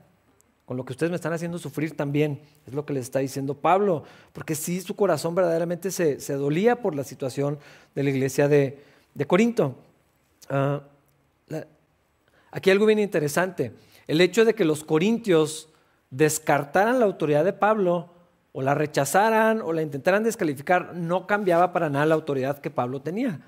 con 0.69 0.77
lo 0.77 0.85
que 0.85 0.93
ustedes 0.93 1.09
me 1.09 1.17
están 1.17 1.33
haciendo 1.33 1.59
sufrir 1.59 1.97
también, 1.97 2.43
es 2.67 2.75
lo 2.75 2.85
que 2.85 2.93
les 2.93 3.05
está 3.05 3.21
diciendo 3.21 3.55
Pablo, 3.55 4.05
porque 4.35 4.55
sí 4.55 4.83
su 4.83 4.95
corazón 4.95 5.35
verdaderamente 5.35 5.91
se, 5.91 6.35
dolía 6.35 6.83
por 6.83 6.95
la 6.95 7.05
situación 7.05 7.59
de 7.95 8.03
la 8.03 8.11
iglesia 8.11 8.49
de, 8.49 8.79
Corinto. 9.27 9.77
Ah, 10.51 10.83
aquí 12.51 12.71
algo 12.71 12.85
bien 12.85 12.99
interesante, 12.99 13.73
el 14.07 14.21
hecho 14.21 14.45
de 14.45 14.55
que 14.55 14.67
los 14.67 14.85
corintios 14.85 15.71
descartaran 16.11 16.99
la 16.99 17.07
autoridad 17.07 17.47
de 17.47 17.55
Pablo, 17.55 18.11
o 18.53 18.61
la 18.61 18.75
rechazaran 18.75 19.63
o 19.63 19.73
la 19.73 19.81
intentaran 19.81 20.23
descalificar, 20.23 20.95
no 20.95 21.27
cambiaba 21.27 21.73
para 21.73 21.89
nada 21.89 22.05
la 22.05 22.15
autoridad 22.15 22.59
que 22.59 22.69
Pablo 22.69 23.01
tenía. 23.01 23.41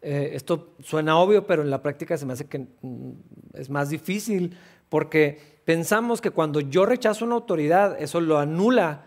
Eh, 0.00 0.30
esto 0.32 0.74
suena 0.82 1.18
obvio, 1.18 1.46
pero 1.46 1.62
en 1.62 1.68
la 1.68 1.82
práctica 1.82 2.16
se 2.16 2.24
me 2.24 2.32
hace 2.32 2.46
que 2.46 2.66
mm, 2.80 3.10
es 3.52 3.68
más 3.68 3.90
difícil 3.90 4.56
porque 4.94 5.58
pensamos 5.64 6.20
que 6.20 6.30
cuando 6.30 6.60
yo 6.60 6.86
rechazo 6.86 7.24
una 7.24 7.34
autoridad, 7.34 8.00
eso 8.00 8.20
lo 8.20 8.38
anula, 8.38 9.06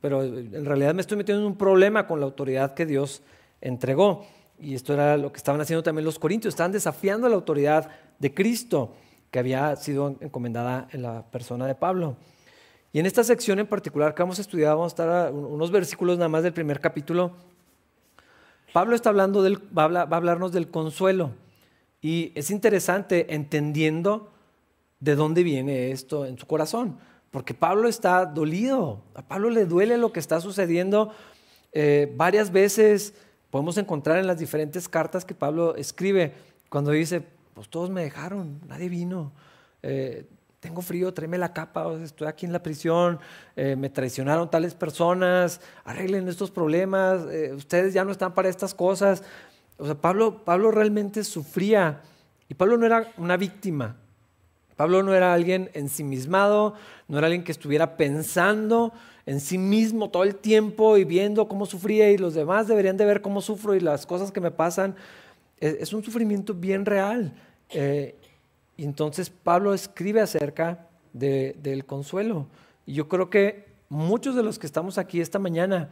pero 0.00 0.22
en 0.22 0.64
realidad 0.64 0.94
me 0.94 1.00
estoy 1.00 1.16
metiendo 1.16 1.42
en 1.42 1.48
un 1.48 1.58
problema 1.58 2.06
con 2.06 2.20
la 2.20 2.26
autoridad 2.26 2.74
que 2.74 2.86
Dios 2.86 3.24
entregó. 3.60 4.24
Y 4.60 4.76
esto 4.76 4.94
era 4.94 5.16
lo 5.16 5.32
que 5.32 5.38
estaban 5.38 5.60
haciendo 5.60 5.82
también 5.82 6.04
los 6.04 6.20
corintios, 6.20 6.54
estaban 6.54 6.70
desafiando 6.70 7.28
la 7.28 7.34
autoridad 7.34 7.90
de 8.20 8.32
Cristo 8.32 8.94
que 9.32 9.40
había 9.40 9.74
sido 9.74 10.14
encomendada 10.20 10.86
en 10.92 11.02
la 11.02 11.28
persona 11.28 11.66
de 11.66 11.74
Pablo. 11.74 12.16
Y 12.92 13.00
en 13.00 13.06
esta 13.06 13.24
sección 13.24 13.58
en 13.58 13.66
particular 13.66 14.14
que 14.14 14.22
vamos 14.22 14.38
a 14.38 14.42
estudiar, 14.42 14.76
vamos 14.76 14.92
a 14.92 14.94
estar 14.94 15.32
unos 15.32 15.72
versículos 15.72 16.18
nada 16.18 16.28
más 16.28 16.44
del 16.44 16.52
primer 16.52 16.78
capítulo 16.78 17.32
Pablo 18.72 18.94
está 18.94 19.08
hablando 19.08 19.42
del, 19.42 19.56
va, 19.76 19.86
a 19.86 20.16
hablarnos 20.16 20.52
del 20.52 20.70
consuelo. 20.70 21.32
Y 22.00 22.30
es 22.36 22.52
interesante 22.52 23.34
entendiendo 23.34 24.35
de 25.06 25.14
dónde 25.14 25.44
viene 25.44 25.92
esto 25.92 26.26
en 26.26 26.36
su 26.36 26.46
corazón. 26.46 26.98
Porque 27.30 27.54
Pablo 27.54 27.88
está 27.88 28.26
dolido. 28.26 29.02
A 29.14 29.22
Pablo 29.22 29.50
le 29.50 29.64
duele 29.64 29.96
lo 29.96 30.12
que 30.12 30.20
está 30.20 30.40
sucediendo. 30.40 31.12
Eh, 31.72 32.12
varias 32.16 32.50
veces 32.50 33.14
podemos 33.50 33.78
encontrar 33.78 34.18
en 34.18 34.26
las 34.26 34.38
diferentes 34.38 34.88
cartas 34.88 35.24
que 35.24 35.34
Pablo 35.34 35.76
escribe, 35.76 36.34
cuando 36.68 36.90
dice, 36.90 37.22
pues 37.54 37.68
todos 37.68 37.88
me 37.88 38.02
dejaron, 38.02 38.60
nadie 38.66 38.88
vino. 38.88 39.32
Eh, 39.82 40.26
tengo 40.58 40.82
frío, 40.82 41.14
tráeme 41.14 41.38
la 41.38 41.52
capa, 41.52 41.86
estoy 42.02 42.26
aquí 42.26 42.44
en 42.44 42.52
la 42.52 42.62
prisión, 42.62 43.20
eh, 43.54 43.76
me 43.76 43.88
traicionaron 43.88 44.50
tales 44.50 44.74
personas, 44.74 45.60
arreglen 45.84 46.26
estos 46.26 46.50
problemas, 46.50 47.22
ustedes 47.54 47.94
ya 47.94 48.04
no 48.04 48.10
están 48.10 48.34
para 48.34 48.48
estas 48.48 48.74
cosas. 48.74 49.22
O 49.78 49.84
sea, 49.86 49.94
Pablo, 49.94 50.44
Pablo 50.44 50.72
realmente 50.72 51.22
sufría 51.22 52.00
y 52.48 52.54
Pablo 52.54 52.76
no 52.76 52.86
era 52.86 53.12
una 53.16 53.36
víctima. 53.36 53.96
Pablo 54.76 55.02
no 55.02 55.14
era 55.14 55.32
alguien 55.32 55.70
ensimismado, 55.74 56.74
no 57.08 57.18
era 57.18 57.26
alguien 57.26 57.44
que 57.44 57.52
estuviera 57.52 57.96
pensando 57.96 58.92
en 59.24 59.40
sí 59.40 59.58
mismo 59.58 60.10
todo 60.10 60.22
el 60.22 60.36
tiempo 60.36 60.96
y 60.96 61.04
viendo 61.04 61.48
cómo 61.48 61.66
sufría 61.66 62.10
y 62.10 62.18
los 62.18 62.34
demás 62.34 62.68
deberían 62.68 62.96
de 62.96 63.04
ver 63.04 63.22
cómo 63.22 63.40
sufro 63.40 63.74
y 63.74 63.80
las 63.80 64.06
cosas 64.06 64.30
que 64.30 64.40
me 64.40 64.50
pasan. 64.50 64.94
Es, 65.58 65.92
un 65.92 66.04
sufrimiento 66.04 66.54
bien 66.54 66.84
real. 66.84 67.32
Eh, 67.70 68.14
entonces 68.76 69.30
Pablo 69.30 69.74
escribe 69.74 70.20
acerca 70.20 70.86
del 71.12 71.84
consuelo. 71.86 72.46
Y 72.84 72.92
yo 72.94 73.08
creo 73.08 73.30
que 73.30 73.66
muchos 73.88 74.34
de 74.34 74.42
los 74.42 74.58
que 74.58 74.66
estamos 74.66 74.98
aquí 74.98 75.20
esta 75.20 75.38
mañana 75.38 75.88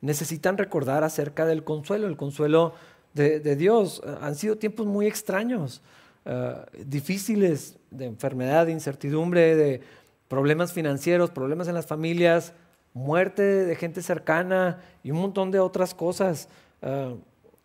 necesitan 0.00 0.58
recordar 0.58 1.04
acerca 1.04 1.46
del 1.46 1.64
consuelo, 1.64 2.06
el 2.06 2.16
consuelo 2.16 2.74
de, 3.14 3.56
Dios. 3.56 4.02
Han 4.20 4.34
sido 4.34 4.56
tiempos 4.56 4.86
muy 4.86 5.06
extraños, 5.06 5.80
eh, 6.24 6.54
difíciles, 6.86 7.76
de 7.90 8.06
enfermedad, 8.06 8.66
de 8.66 8.72
incertidumbre, 8.72 9.54
de 9.54 9.82
problemas 10.28 10.72
financieros, 10.72 11.30
problemas 11.30 11.68
en 11.68 11.74
las 11.74 11.86
familias, 11.86 12.52
muerte 12.92 13.42
de 13.42 13.76
gente 13.76 14.02
cercana 14.02 14.80
y 15.02 15.10
un 15.10 15.20
montón 15.20 15.50
de 15.50 15.60
otras 15.60 15.94
cosas. 15.94 16.48
Eh, 16.82 17.16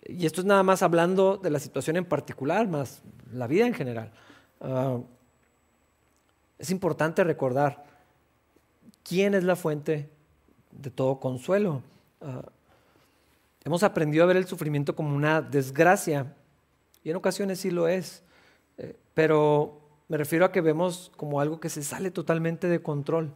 y 0.08 0.26
esto 0.26 0.42
es 0.42 0.46
nada 0.46 0.64
más 0.64 0.82
hablando 0.82 1.38
de 1.38 1.50
la 1.50 1.60
situación 1.60 1.98
en 1.98 2.06
particular, 2.06 2.68
más 2.68 3.02
la 3.34 3.48
vida 3.48 3.66
en 3.66 3.74
general. 3.74 4.12
Ah, 4.62 4.98
es 6.58 6.72
importante 6.72 7.24
recordar 7.24 7.86
quién 9.04 9.34
es 9.34 9.44
la 9.44 9.56
fuente 9.56 10.10
de 10.72 10.90
todo 10.90 11.20
consuelo. 11.20 11.82
Hemos 13.64 13.84
aprendido 13.84 14.24
a 14.24 14.28
ver 14.28 14.38
el 14.38 14.46
sufrimiento 14.46 14.96
como 14.96 15.16
una 15.16 15.42
desgracia, 15.42 16.34
y 17.04 17.10
en 17.10 17.16
ocasiones 17.16 17.60
sí 17.60 17.72
lo 17.72 17.88
es, 17.88 18.22
eh, 18.22 18.29
pero 19.20 19.82
me 20.08 20.16
refiero 20.16 20.46
a 20.46 20.52
que 20.54 20.62
vemos 20.62 21.12
como 21.18 21.42
algo 21.42 21.60
que 21.60 21.68
se 21.68 21.84
sale 21.84 22.10
totalmente 22.10 22.70
de 22.70 22.82
control, 22.82 23.34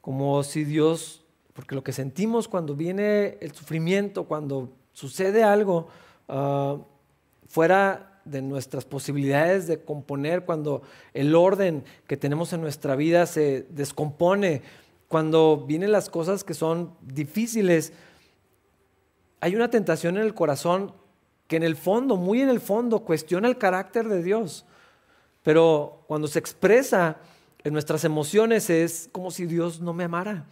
como 0.00 0.40
si 0.44 0.62
Dios, 0.62 1.24
porque 1.52 1.74
lo 1.74 1.82
que 1.82 1.92
sentimos 1.92 2.46
cuando 2.46 2.76
viene 2.76 3.36
el 3.40 3.50
sufrimiento, 3.50 4.26
cuando 4.26 4.70
sucede 4.92 5.42
algo, 5.42 5.88
ah, 6.28 6.76
fuera 7.48 8.20
de 8.24 8.40
nuestras 8.40 8.84
posibilidades 8.84 9.66
de 9.66 9.82
componer, 9.82 10.44
cuando 10.44 10.82
el 11.12 11.34
orden 11.34 11.82
que 12.06 12.16
tenemos 12.16 12.52
en 12.52 12.60
nuestra 12.60 12.94
vida 12.94 13.26
se 13.26 13.66
descompone, 13.70 14.62
cuando 15.08 15.64
vienen 15.66 15.90
las 15.90 16.08
cosas 16.08 16.44
que 16.44 16.54
son 16.54 16.94
difíciles, 17.00 17.92
hay 19.40 19.56
una 19.56 19.70
tentación 19.70 20.18
en 20.18 20.22
el 20.22 20.34
corazón 20.34 20.92
que 21.48 21.56
en 21.56 21.64
el 21.64 21.74
fondo, 21.74 22.16
muy 22.16 22.42
en 22.42 22.48
el 22.48 22.60
fondo, 22.60 23.00
cuestiona 23.00 23.48
el 23.48 23.58
carácter 23.58 24.08
de 24.08 24.22
Dios. 24.22 24.64
Pero 25.44 26.02
cuando 26.08 26.26
se 26.26 26.40
expresa 26.40 27.18
en 27.62 27.72
nuestras 27.72 28.02
emociones 28.02 28.68
es 28.70 29.08
como 29.12 29.30
si 29.30 29.46
Dios 29.46 29.80
no 29.80 29.92
me 29.92 30.02
amara, 30.02 30.46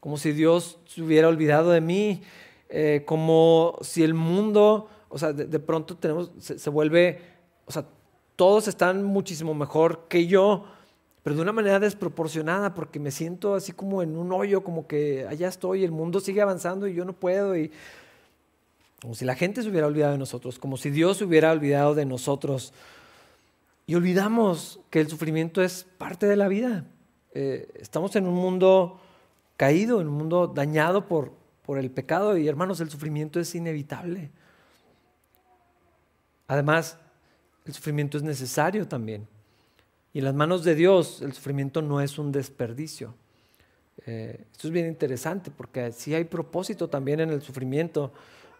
como 0.00 0.16
si 0.16 0.32
Dios 0.32 0.80
se 0.86 1.02
hubiera 1.02 1.28
olvidado 1.28 1.70
de 1.70 1.80
mí, 1.80 2.22
eh, 2.68 3.04
como 3.06 3.78
si 3.82 4.02
el 4.02 4.14
mundo 4.14 4.88
o 5.10 5.18
sea, 5.18 5.32
de, 5.32 5.58
pronto 5.58 5.96
tenemos, 5.96 6.30
se, 6.38 6.70
vuelve, 6.70 7.20
o 7.66 7.72
sea, 7.72 7.84
todos 8.36 8.68
están 8.68 9.02
muchísimo 9.02 9.54
mejor 9.54 10.06
que 10.08 10.28
yo, 10.28 10.66
pero 11.24 11.34
de 11.34 11.42
una 11.42 11.52
manera 11.52 11.80
desproporcionada, 11.80 12.74
porque 12.74 13.00
me 13.00 13.10
siento 13.10 13.56
así 13.56 13.72
como 13.72 14.02
en 14.02 14.16
un 14.16 14.32
hoyo, 14.32 14.62
como 14.62 14.86
que 14.86 15.26
allá 15.28 15.48
estoy, 15.48 15.82
el 15.82 15.90
mundo 15.90 16.20
sigue 16.20 16.40
avanzando 16.40 16.86
y 16.86 16.94
yo 16.94 17.04
no 17.04 17.12
puedo, 17.12 17.56
y 17.56 17.72
como 19.02 19.14
si 19.14 19.24
la 19.24 19.34
gente 19.34 19.62
se 19.62 19.68
hubiera 19.68 19.88
olvidado 19.88 20.12
de 20.12 20.18
nosotros, 20.18 20.60
como 20.60 20.76
si 20.76 20.90
Dios 20.90 21.16
se 21.16 21.24
hubiera 21.24 21.50
olvidado 21.50 21.94
de 21.94 22.04
nosotros. 22.06 22.72
Y 23.90 23.96
olvidamos 23.96 24.78
que 24.88 25.00
el 25.00 25.08
sufrimiento 25.08 25.60
es 25.64 25.82
parte 25.98 26.26
de 26.26 26.36
la 26.36 26.46
vida. 26.46 26.84
Eh, 27.34 27.68
estamos 27.74 28.14
en 28.14 28.24
un 28.24 28.34
mundo 28.34 29.00
caído, 29.56 30.00
en 30.00 30.06
un 30.06 30.14
mundo 30.14 30.46
dañado 30.46 31.08
por, 31.08 31.32
por 31.66 31.76
el 31.76 31.90
pecado 31.90 32.36
y 32.36 32.46
hermanos, 32.46 32.78
el 32.78 32.88
sufrimiento 32.88 33.40
es 33.40 33.52
inevitable. 33.56 34.30
Además, 36.46 36.98
el 37.66 37.74
sufrimiento 37.74 38.16
es 38.16 38.22
necesario 38.22 38.86
también. 38.86 39.26
Y 40.12 40.20
en 40.20 40.24
las 40.24 40.34
manos 40.34 40.62
de 40.62 40.76
Dios 40.76 41.20
el 41.20 41.32
sufrimiento 41.32 41.82
no 41.82 42.00
es 42.00 42.16
un 42.16 42.30
desperdicio. 42.30 43.16
Eh, 44.06 44.44
esto 44.52 44.68
es 44.68 44.72
bien 44.72 44.86
interesante 44.86 45.50
porque 45.50 45.90
sí 45.90 46.14
hay 46.14 46.22
propósito 46.22 46.88
también 46.88 47.18
en 47.18 47.30
el 47.30 47.42
sufrimiento. 47.42 48.12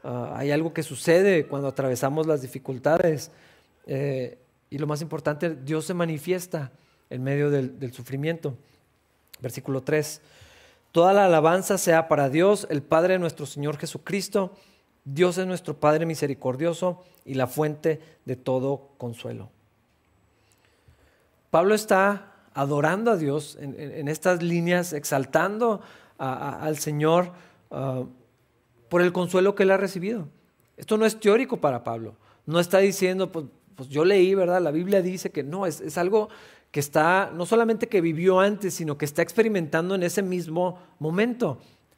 Ah, 0.02 0.34
hay 0.34 0.50
algo 0.50 0.74
que 0.74 0.82
sucede 0.82 1.46
cuando 1.46 1.68
atravesamos 1.68 2.26
las 2.26 2.42
dificultades. 2.42 3.30
Eh, 3.86 4.36
y 4.70 4.78
lo 4.78 4.86
más 4.86 5.02
importante, 5.02 5.56
Dios 5.56 5.84
se 5.84 5.94
manifiesta 5.94 6.70
en 7.10 7.24
medio 7.24 7.50
del, 7.50 7.92
sufrimiento. 7.92 8.54
Versículo 9.40 9.82
3. 9.82 10.22
Toda 10.92 11.12
la 11.12 11.26
alabanza 11.26 11.76
sea 11.76 12.06
para 12.06 12.28
Dios, 12.28 12.68
el 12.70 12.82
Padre 12.82 13.14
de 13.14 13.18
nuestro 13.18 13.46
Señor 13.46 13.76
Jesucristo. 13.78 14.54
Dios 15.04 15.38
es 15.38 15.46
nuestro 15.46 15.74
Padre 15.78 16.06
misericordioso 16.06 17.02
y 17.24 17.34
la 17.34 17.48
fuente 17.48 18.00
de 18.24 18.36
todo 18.36 18.90
consuelo. 18.96 19.50
Pablo 21.50 21.74
está 21.74 22.32
adorando 22.54 23.10
a 23.10 23.16
Dios 23.16 23.58
en, 23.60 24.06
estas 24.06 24.42
líneas, 24.42 24.92
exaltando 24.92 25.80
al 26.18 26.78
Señor 26.78 27.32
ah, 27.72 28.04
por 28.88 29.02
el 29.02 29.12
consuelo 29.12 29.56
que 29.56 29.64
él 29.64 29.72
ha 29.72 29.76
recibido. 29.76 30.28
Esto 30.76 30.96
no 30.96 31.06
es 31.06 31.18
teórico 31.18 31.56
para 31.56 31.82
Pablo. 31.82 32.14
No 32.46 32.60
está 32.60 32.78
diciendo, 32.78 33.32
pues, 33.32 33.46
pues 33.80 33.88
yo 33.88 34.04
leí, 34.04 34.34
¿verdad? 34.34 34.60
La 34.60 34.72
Biblia 34.72 35.00
dice 35.00 35.30
que 35.30 35.42
no, 35.42 35.64
es, 35.64 35.80
es 35.80 35.96
algo 35.96 36.28
que 36.70 36.80
está, 36.80 37.32
no 37.34 37.46
solamente 37.46 37.88
que 37.88 38.02
vivió 38.02 38.38
antes, 38.38 38.74
sino 38.74 38.98
que 38.98 39.06
está 39.06 39.22
experimentando 39.22 39.94
en 39.94 40.02
ese 40.02 40.20
mismo 40.20 40.78
momento. 40.98 41.56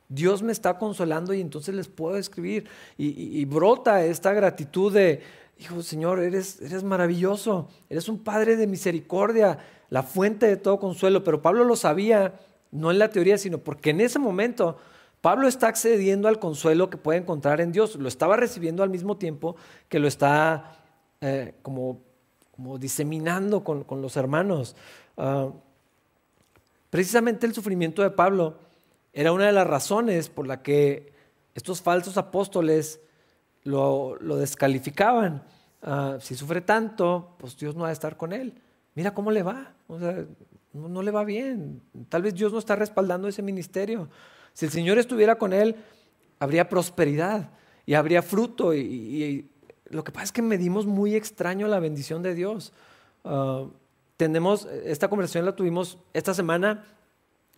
Dios 0.09 0.45
me 0.45 0.53
está 0.53 0.79
consolando 0.79 1.35
y 1.35 1.41
entonces 1.41 1.75
les 1.75 1.89
puedo 1.89 2.17
escribir. 2.17 2.69
Y, 2.97 3.45
brota 3.47 4.05
esta 4.05 4.33
gratitud 4.33 4.93
de, 4.93 5.23
hijo 5.59 5.83
Señor, 5.83 6.21
eres, 6.21 6.62
eres 6.62 6.85
maravilloso, 6.85 7.69
eres 7.91 8.09
un 8.09 8.21
Padre 8.21 8.55
de 8.55 8.69
misericordia, 8.69 9.59
la 9.91 10.05
fuente 10.05 10.47
de 10.47 10.57
todo 10.57 10.79
consuelo. 10.79 11.25
Pero 11.25 11.43
Pablo 11.43 11.65
lo 11.65 11.75
sabía, 11.75 12.39
no 12.71 12.93
en 12.93 13.01
la 13.01 13.09
teoría, 13.09 13.39
sino 13.39 13.59
porque 13.59 13.91
en 13.91 14.01
ese 14.03 14.21
momento 14.21 14.77
Pablo 15.21 15.49
está 15.49 15.67
accediendo 15.67 16.29
al 16.29 16.39
consuelo 16.39 16.91
que 16.91 16.97
puede 16.97 17.19
encontrar 17.19 17.61
en 17.61 17.73
Dios. 17.73 17.97
Lo 17.97 18.07
estaba 18.07 18.37
recibiendo 18.37 18.85
al 18.85 18.91
mismo 18.91 19.17
tiempo 19.17 19.57
que 19.89 19.99
lo 19.99 20.07
está 20.07 20.82
eh, 21.23 21.55
como, 21.62 22.00
como, 22.50 22.79
diseminando 22.79 23.62
con, 23.62 23.87
los 24.02 24.17
hermanos. 24.17 24.75
Ah, 25.17 25.50
precisamente 26.91 27.47
el 27.47 27.55
sufrimiento 27.55 28.02
de 28.02 28.11
Pablo 28.11 28.57
era 29.12 29.33
una 29.33 29.47
de 29.47 29.52
las 29.52 29.67
razones 29.67 30.29
por 30.29 30.49
la 30.49 30.62
que 30.62 31.12
estos 31.55 31.81
falsos 31.81 32.17
apóstoles 32.17 33.00
lo, 33.62 34.19
descalificaban. 34.37 35.45
Ah, 35.83 36.19
si 36.21 36.35
sufre 36.35 36.61
tanto, 36.61 37.37
pues 37.38 37.57
Dios 37.57 37.76
no 37.76 37.83
va 37.83 37.91
a 37.91 37.93
estar 37.93 38.17
con 38.17 38.33
él. 38.33 38.61
Mira 38.97 39.14
cómo 39.14 39.31
le 39.31 39.45
va. 39.45 39.75
no, 40.73 41.02
le 41.02 41.11
va 41.12 41.25
bien. 41.25 41.81
Tal 42.09 42.23
vez 42.23 42.35
Dios 42.35 42.52
no 42.52 42.59
está 42.59 42.75
respaldando 42.75 43.29
ese 43.29 43.43
ministerio. 43.43 44.09
Si 44.55 44.64
el 44.64 44.73
Señor 44.73 44.99
estuviera 44.99 45.37
con 45.37 45.52
él, 45.52 45.76
habría 46.41 46.69
prosperidad 46.69 47.50
y 47.87 47.95
habría 47.95 48.23
fruto. 48.23 48.75
Y, 48.75 49.49
lo 49.92 50.04
que 50.04 50.12
pasa 50.12 50.25
es 50.25 50.32
que 50.32 50.42
medimos 50.42 50.87
muy 50.87 51.14
extraño 51.14 51.68
la 51.68 51.78
bendición 51.78 52.22
de 52.22 52.34
Dios. 52.34 52.72
Uh, 53.25 53.70
tenemos, 54.16 54.66
esta 54.85 55.09
conversación 55.09 55.44
la 55.44 55.55
tuvimos 55.55 55.98
esta 56.12 56.35
semana 56.35 56.85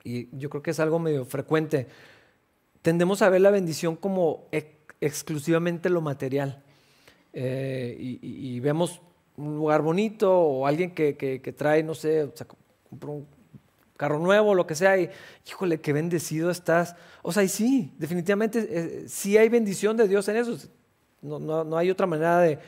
y 0.02 0.28
yo 0.36 0.50
creo 0.50 0.62
que 0.62 0.72
es 0.72 0.80
algo 0.80 0.98
medio 0.98 1.24
frecuente, 1.24 1.88
tendemos 2.82 3.22
a 3.22 3.30
ver 3.30 3.40
la 3.40 3.50
bendición 3.50 3.96
como 3.96 4.48
exclusivamente 5.00 5.88
lo 5.88 6.00
material. 6.00 6.62
Eh, 7.32 7.96
y, 7.98 8.60
vemos 8.60 9.00
un 9.36 9.56
lugar 9.56 9.82
bonito 9.82 10.32
o 10.32 10.66
alguien 10.66 10.94
que, 10.94 11.54
trae, 11.56 11.82
no 11.82 11.94
sé, 11.94 12.30
un 12.90 13.26
carro 13.96 14.18
nuevo, 14.18 14.54
lo 14.54 14.66
que 14.66 14.74
sea, 14.74 14.98
y 14.98 15.08
híjole, 15.48 15.80
qué 15.80 15.92
bendecido 15.92 16.50
estás. 16.50 16.94
O 17.22 17.32
sea, 17.32 17.42
y 17.42 17.48
sí, 17.48 17.92
definitivamente 17.98 18.68
eh, 18.70 19.04
sí 19.08 19.36
hay 19.36 19.48
bendición 19.48 19.96
de 19.96 20.06
Dios 20.06 20.28
en 20.28 20.36
eso. 20.36 20.56
No, 21.24 21.38
no, 21.38 21.64
no 21.64 21.76
hay 21.76 21.90
otra 21.90 22.06
manera 22.06 22.38
de, 22.38 22.58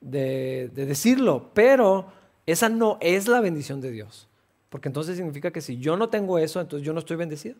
de, 0.00 0.70
de 0.72 0.86
decirlo, 0.86 1.50
pero 1.54 2.06
esa 2.46 2.68
no 2.68 2.98
es 3.00 3.26
la 3.28 3.40
bendición 3.40 3.80
de 3.80 3.90
Dios. 3.90 4.28
Porque 4.68 4.88
entonces 4.88 5.16
significa 5.16 5.50
que 5.50 5.60
si 5.60 5.78
yo 5.78 5.96
no 5.96 6.08
tengo 6.08 6.38
eso, 6.38 6.60
entonces 6.60 6.86
yo 6.86 6.92
no 6.92 7.00
estoy 7.00 7.16
bendecido. 7.16 7.56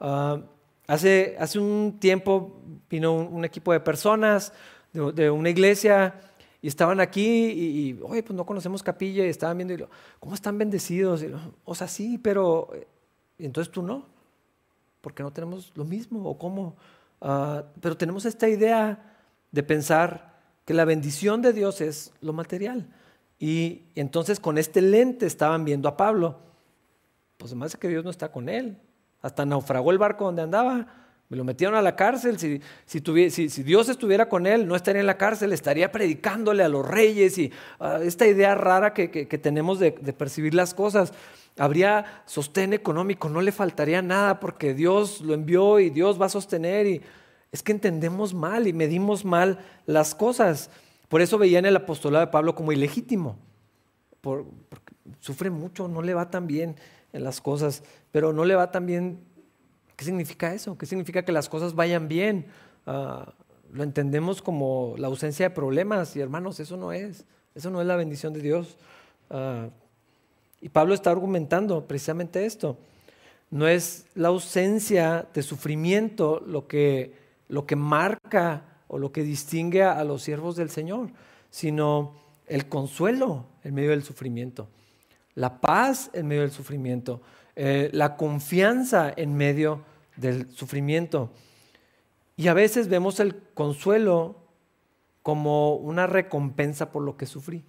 Ah, 0.00 0.40
hace, 0.86 1.36
hace 1.38 1.58
un 1.58 1.98
tiempo 2.00 2.60
vino 2.88 3.12
un, 3.12 3.44
equipo 3.44 3.72
de 3.72 3.80
personas 3.80 4.52
de, 4.92 5.30
una 5.30 5.50
iglesia 5.50 6.14
y 6.62 6.68
estaban 6.68 6.98
aquí 6.98 7.50
y, 7.50 8.00
oye, 8.02 8.22
pues 8.22 8.34
no 8.34 8.46
conocemos 8.46 8.82
capilla 8.82 9.24
y 9.24 9.28
estaban 9.28 9.58
viendo, 9.58 9.74
y, 9.74 9.86
¿cómo 10.18 10.34
están 10.34 10.58
bendecidos? 10.58 11.24
o 11.64 11.74
sea, 11.74 11.86
sí, 11.86 12.18
pero 12.18 12.70
entonces 13.38 13.70
tú 13.70 13.82
no, 13.82 14.06
porque 15.00 15.22
no 15.22 15.30
tenemos 15.30 15.72
lo 15.74 15.84
mismo 15.84 16.28
o 16.28 16.38
cómo. 16.38 16.74
Ah, 17.20 17.64
pero 17.80 17.96
tenemos 17.96 18.24
esta 18.24 18.48
idea 18.48 19.09
de 19.52 19.62
pensar 19.62 20.30
que 20.64 20.74
la 20.74 20.84
bendición 20.84 21.42
de 21.42 21.52
Dios 21.52 21.80
es 21.80 22.12
lo 22.20 22.32
material. 22.32 22.86
Y 23.38 23.82
entonces 23.94 24.38
con 24.38 24.58
este 24.58 24.82
lente 24.82 25.26
estaban 25.26 25.64
viendo 25.64 25.88
a 25.88 25.96
Pablo. 25.96 26.38
Pues 27.38 27.52
además 27.52 27.72
de 27.72 27.78
que 27.78 27.88
Dios 27.88 28.04
no 28.04 28.10
está 28.10 28.30
con 28.30 28.48
él. 28.48 28.78
Hasta 29.22 29.46
naufragó 29.46 29.90
el 29.90 29.98
barco 29.98 30.26
donde 30.26 30.42
andaba. 30.42 30.86
Me 31.30 31.36
lo 31.36 31.44
metieron 31.44 31.76
a 31.76 31.82
la 31.82 31.96
cárcel. 31.96 32.38
Si, 32.38 32.60
si, 32.86 33.62
Dios 33.62 33.88
estuviera 33.88 34.28
con 34.28 34.46
él, 34.46 34.68
no 34.68 34.76
estaría 34.76 35.00
en 35.00 35.06
la 35.06 35.16
cárcel, 35.16 35.52
estaría 35.52 35.90
predicándole 35.90 36.62
a 36.62 36.68
los 36.68 36.86
reyes. 36.86 37.38
Y 37.38 37.52
esta 38.02 38.26
idea 38.26 38.54
rara 38.54 38.92
que, 38.92 39.08
tenemos 39.42 39.78
de, 39.78 39.92
de, 39.92 40.12
percibir 40.12 40.54
las 40.54 40.74
cosas. 40.74 41.12
Habría 41.56 42.22
sostén 42.26 42.72
económico, 42.72 43.28
no 43.28 43.40
le 43.40 43.52
faltaría 43.52 44.02
nada 44.02 44.38
porque 44.40 44.74
Dios 44.74 45.20
lo 45.20 45.34
envió 45.34 45.80
y 45.80 45.90
Dios 45.90 46.20
va 46.20 46.26
a 46.26 46.30
sostener. 46.30 46.86
Y 46.86 47.00
es 47.52 47.62
que 47.62 47.72
entendemos 47.72 48.34
mal 48.34 48.66
y 48.66 48.72
medimos 48.72 49.24
mal 49.24 49.58
las 49.86 50.14
cosas. 50.14 50.70
Por 51.08 51.20
eso 51.20 51.38
veían 51.38 51.66
el 51.66 51.76
apostolado 51.76 52.24
de 52.24 52.30
Pablo 52.30 52.54
como 52.54 52.72
ilegítimo. 52.72 53.36
porque 54.20 54.94
sufre 55.20 55.50
mucho, 55.50 55.88
no 55.88 56.02
le 56.02 56.14
va 56.14 56.30
tan 56.30 56.46
bien 56.46 56.76
en 57.12 57.24
las 57.24 57.40
cosas, 57.40 57.82
pero 58.12 58.32
no 58.32 58.44
le 58.44 58.54
va 58.54 58.70
tan 58.70 58.86
bien. 58.86 59.18
¿Qué 59.96 60.04
significa 60.04 60.54
eso? 60.54 60.78
¿Qué 60.78 60.86
significa 60.86 61.24
que 61.24 61.32
las 61.32 61.48
cosas 61.48 61.74
vayan 61.74 62.08
bien? 62.08 62.46
Ah, 62.86 63.32
lo 63.72 63.82
entendemos 63.82 64.42
como 64.42 64.94
la 64.98 65.08
ausencia 65.08 65.48
de 65.48 65.54
problemas 65.54 66.14
y 66.16 66.20
hermanos, 66.20 66.60
eso 66.60 66.76
no 66.76 66.92
es. 66.92 67.24
Eso 67.54 67.70
no 67.70 67.80
es 67.80 67.86
la 67.86 67.96
bendición 67.96 68.32
de 68.32 68.40
Dios. 68.40 68.76
Ah, 69.28 69.68
y 70.60 70.68
Pablo 70.68 70.94
está 70.94 71.10
argumentando 71.10 71.86
precisamente 71.86 72.44
esto. 72.44 72.78
No 73.50 73.66
es 73.66 74.06
la 74.14 74.28
ausencia 74.28 75.26
de 75.34 75.42
sufrimiento 75.42 76.40
lo 76.46 76.68
que, 76.68 77.14
lo 77.50 77.66
que 77.66 77.76
marca 77.76 78.64
o 78.88 78.98
lo 78.98 79.12
que 79.12 79.22
distingue 79.22 79.82
a, 79.82 80.02
los 80.04 80.22
siervos 80.22 80.56
del 80.56 80.70
Señor, 80.70 81.10
sino 81.50 82.14
el 82.46 82.68
consuelo 82.68 83.46
en 83.62 83.74
medio 83.74 83.90
del 83.90 84.02
sufrimiento, 84.02 84.68
la 85.34 85.60
paz 85.60 86.10
en 86.12 86.26
medio 86.26 86.42
del 86.42 86.50
sufrimiento, 86.50 87.20
eh, 87.56 87.90
la 87.92 88.16
confianza 88.16 89.12
en 89.16 89.36
medio 89.36 89.82
del 90.16 90.50
sufrimiento. 90.50 91.30
Y 92.36 92.48
a 92.48 92.54
veces 92.54 92.88
vemos 92.88 93.20
el 93.20 93.36
consuelo 93.54 94.36
como 95.22 95.74
una 95.74 96.06
recompensa 96.06 96.90
por 96.90 97.02
lo 97.02 97.16
que 97.16 97.26
sufrí. 97.26 97.64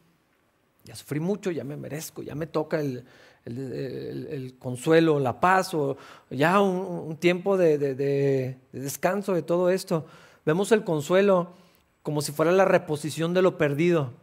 Ya 0.83 0.95
sufrí 0.95 1.19
mucho, 1.19 1.51
ya 1.51 1.63
me 1.63 1.77
merezco, 1.77 2.23
ya 2.23 2.35
me 2.35 2.47
toca 2.47 2.79
el, 2.81 3.05
consuelo, 4.59 5.19
la 5.19 5.39
paz, 5.39 5.73
o 5.73 5.97
ya 6.29 6.59
un, 6.59 7.15
tiempo 7.17 7.57
de 7.57 8.57
descanso 8.71 9.33
de 9.33 9.43
todo 9.43 9.69
esto. 9.69 10.05
Vemos 10.45 10.71
el 10.71 10.83
consuelo 10.83 11.53
como 12.03 12.21
si 12.21 12.31
fuera 12.31 12.51
la 12.51 12.65
reposición 12.65 13.33
de 13.33 13.41
lo 13.41 13.57
perdido. 13.57 14.13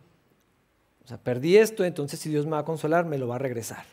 O 1.05 1.09
sea, 1.09 1.18
perdí 1.18 1.57
esto, 1.57 1.85
entonces 1.85 2.21
si 2.21 2.29
Dios 2.29 2.44
me 2.44 2.53
va 2.53 2.59
a 2.59 2.64
consolar, 2.64 3.07
me 3.07 3.18
lo 3.18 3.29
va 3.29 3.37
a 3.37 3.38
regresar. 3.38 3.87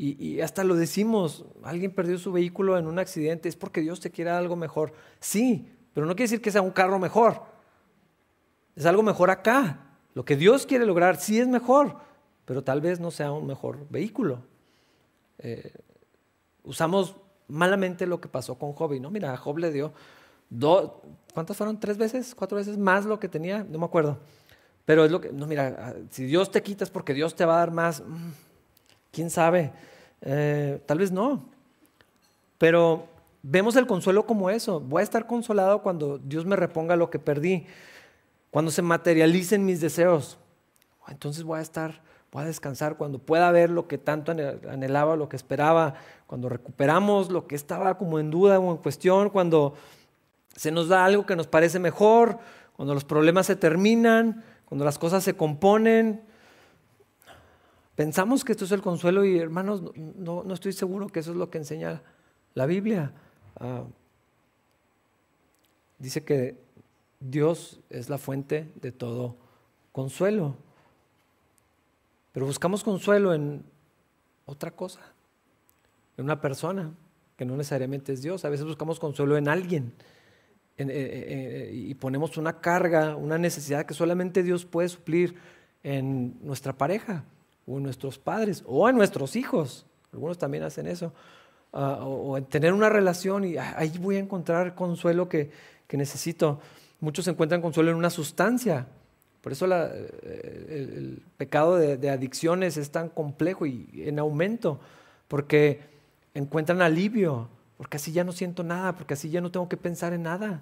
Y, 0.00 0.40
hasta 0.40 0.62
lo 0.62 0.76
decimos, 0.76 1.44
alguien 1.64 1.92
perdió 1.92 2.18
su 2.18 2.30
vehículo 2.30 2.78
en 2.78 2.86
un 2.86 3.00
accidente, 3.00 3.48
es 3.48 3.56
porque 3.56 3.80
Dios 3.80 3.98
te 3.98 4.12
quiere 4.12 4.30
algo 4.30 4.54
mejor. 4.54 4.92
Sí, 5.18 5.72
pero 5.92 6.06
no 6.06 6.14
quiere 6.14 6.30
decir 6.30 6.40
que 6.40 6.52
sea 6.52 6.62
un 6.62 6.70
carro 6.70 7.00
mejor. 7.00 7.42
Es 8.76 8.86
algo 8.86 9.02
mejor 9.02 9.28
acá. 9.28 9.87
Lo 10.18 10.24
que 10.24 10.34
Dios 10.34 10.66
quiere 10.66 10.84
lograr 10.84 11.16
sí 11.16 11.38
es 11.38 11.46
mejor, 11.46 11.94
pero 12.44 12.64
tal 12.64 12.80
vez 12.80 12.98
no 12.98 13.12
sea 13.12 13.30
un 13.30 13.46
mejor 13.46 13.86
vehículo. 13.88 14.40
Eh, 15.38 15.72
usamos 16.64 17.14
malamente 17.46 18.04
lo 18.04 18.20
que 18.20 18.26
pasó 18.26 18.58
con 18.58 18.72
Job. 18.72 18.98
No, 19.00 19.12
mira, 19.12 19.32
a 19.32 19.36
Job 19.36 19.58
le 19.58 19.70
dio 19.70 19.92
¿Cuántas 21.34 21.56
fueron? 21.56 21.78
¿Tres 21.78 21.98
veces? 21.98 22.34
¿Cuatro 22.34 22.56
veces 22.56 22.76
más 22.76 23.04
lo 23.04 23.20
que 23.20 23.28
tenía? 23.28 23.64
No 23.70 23.78
me 23.78 23.84
acuerdo. 23.84 24.18
Pero 24.84 25.04
es 25.04 25.12
lo 25.12 25.20
que, 25.20 25.30
no, 25.30 25.46
mira, 25.46 25.94
si 26.10 26.24
Dios 26.24 26.50
te 26.50 26.64
quita 26.64 26.82
es 26.82 26.90
porque 26.90 27.14
Dios 27.14 27.36
te 27.36 27.44
va 27.44 27.54
a 27.54 27.58
dar 27.58 27.70
más. 27.70 28.00
Mm, 28.00 28.30
¿Quién 29.12 29.30
sabe? 29.30 29.70
Eh, 30.22 30.82
tal 30.84 30.98
vez 30.98 31.12
no. 31.12 31.44
Pero 32.58 33.06
vemos 33.44 33.76
el 33.76 33.86
consuelo 33.86 34.26
como 34.26 34.50
eso. 34.50 34.80
Voy 34.80 34.98
a 34.98 35.04
estar 35.04 35.28
consolado 35.28 35.80
cuando 35.80 36.18
Dios 36.18 36.44
me 36.44 36.56
reponga 36.56 36.96
lo 36.96 37.08
que 37.08 37.20
perdí, 37.20 37.66
cuando 38.50 38.70
se 38.70 38.82
materialicen 38.82 39.64
mis 39.64 39.80
deseos. 39.80 40.38
Entonces 41.08 41.44
voy 41.44 41.58
a 41.58 41.62
estar, 41.62 42.02
voy 42.30 42.42
a 42.42 42.46
descansar 42.46 42.96
cuando 42.96 43.18
pueda 43.18 43.50
ver 43.50 43.70
lo 43.70 43.88
que 43.88 43.98
tanto 43.98 44.32
anhelaba, 44.32 45.16
lo 45.16 45.28
que 45.28 45.36
esperaba, 45.36 45.94
cuando 46.26 46.48
recuperamos 46.48 47.30
lo 47.30 47.46
que 47.46 47.54
estaba 47.54 47.96
como 47.96 48.18
en 48.18 48.30
duda 48.30 48.58
o 48.58 48.70
en 48.70 48.78
cuestión, 48.78 49.30
cuando 49.30 49.74
se 50.54 50.70
nos 50.70 50.88
da 50.88 51.04
algo 51.04 51.24
que 51.24 51.36
nos 51.36 51.46
parece 51.46 51.78
mejor, 51.78 52.38
cuando 52.76 52.94
los 52.94 53.04
problemas 53.04 53.46
se 53.46 53.56
terminan, 53.56 54.44
cuando 54.64 54.84
las 54.84 54.98
cosas 54.98 55.24
se 55.24 55.34
componen. 55.34 56.22
Pensamos 57.94 58.44
que 58.44 58.52
esto 58.52 58.64
es 58.64 58.72
el 58.72 58.82
consuelo 58.82 59.24
y 59.24 59.38
hermanos, 59.38 59.82
no, 59.96 60.44
no 60.44 60.54
estoy 60.54 60.72
seguro 60.72 61.08
que 61.08 61.20
eso 61.20 61.32
es 61.32 61.36
lo 61.36 61.50
que 61.50 61.58
enseña 61.58 62.02
la 62.54 62.66
Biblia. 62.66 63.12
Ah, 63.58 63.84
dice 65.98 66.24
que 66.24 66.56
Dios 67.20 67.80
es 67.90 68.08
la 68.08 68.18
fuente 68.18 68.70
de 68.80 68.92
todo 68.92 69.36
consuelo. 69.92 70.56
Pero 72.32 72.46
buscamos 72.46 72.84
consuelo 72.84 73.34
en 73.34 73.64
otra 74.46 74.70
cosa, 74.70 75.00
en 76.16 76.24
una 76.24 76.40
persona, 76.40 76.92
que 77.36 77.44
no 77.44 77.56
necesariamente 77.56 78.12
es 78.12 78.22
Dios. 78.22 78.44
A 78.44 78.48
veces 78.48 78.66
buscamos 78.66 78.98
consuelo 78.98 79.36
en 79.36 79.48
alguien 79.48 79.92
eh, 80.76 80.86
eh, 80.88 80.88
eh, 80.88 81.70
y 81.72 81.94
ponemos 81.94 82.36
una 82.36 82.60
carga, 82.60 83.16
una 83.16 83.38
necesidad 83.38 83.84
que 83.86 83.94
solamente 83.94 84.42
Dios 84.42 84.64
puede 84.64 84.88
suplir 84.88 85.36
en 85.82 86.38
nuestra 86.42 86.72
pareja 86.72 87.24
o 87.66 87.78
en 87.78 87.82
nuestros 87.82 88.18
padres 88.18 88.62
o 88.66 88.88
en 88.88 88.96
nuestros 88.96 89.36
hijos. 89.36 89.86
Algunos 90.12 90.38
también 90.38 90.64
hacen 90.64 90.86
eso. 90.86 91.12
Ah, 91.72 91.98
o, 92.02 92.36
en 92.38 92.44
tener 92.46 92.72
una 92.72 92.88
relación 92.88 93.44
y 93.44 93.56
ahí 93.58 93.92
voy 94.00 94.16
a 94.16 94.20
encontrar 94.20 94.74
consuelo 94.74 95.28
que, 95.28 95.50
necesito. 95.92 96.60
Muchos 97.00 97.28
encuentran 97.28 97.62
consuelo 97.62 97.90
en 97.90 97.96
una 97.96 98.10
sustancia. 98.10 98.86
Por 99.40 99.52
eso 99.52 99.66
el, 99.66 101.22
pecado 101.36 101.76
de, 101.76 102.10
adicciones 102.10 102.76
es 102.76 102.90
tan 102.90 103.08
complejo 103.08 103.66
y 103.66 103.88
en 103.94 104.18
aumento, 104.18 104.80
porque 105.28 105.80
encuentran 106.34 106.82
alivio, 106.82 107.48
porque 107.76 107.96
así 107.96 108.12
ya 108.12 108.24
no 108.24 108.32
siento 108.32 108.64
nada, 108.64 108.94
porque 108.96 109.14
así 109.14 109.30
ya 109.30 109.40
no 109.40 109.50
tengo 109.50 109.68
que 109.68 109.76
pensar 109.76 110.12
en 110.12 110.24
nada. 110.24 110.60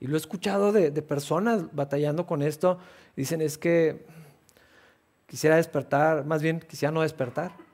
Y 0.00 0.06
lo 0.06 0.14
he 0.14 0.18
escuchado 0.18 0.72
de, 0.72 0.90
de 0.90 1.02
personas 1.02 1.64
batallando 1.74 2.26
con 2.26 2.42
esto. 2.42 2.78
Dicen, 3.16 3.40
es 3.40 3.58
que 3.58 4.06
quisiera 5.26 5.56
despertar, 5.56 6.24
más 6.24 6.42
bien 6.42 6.60
quisiera 6.60 6.92
no 6.92 7.02
despertar. 7.02 7.65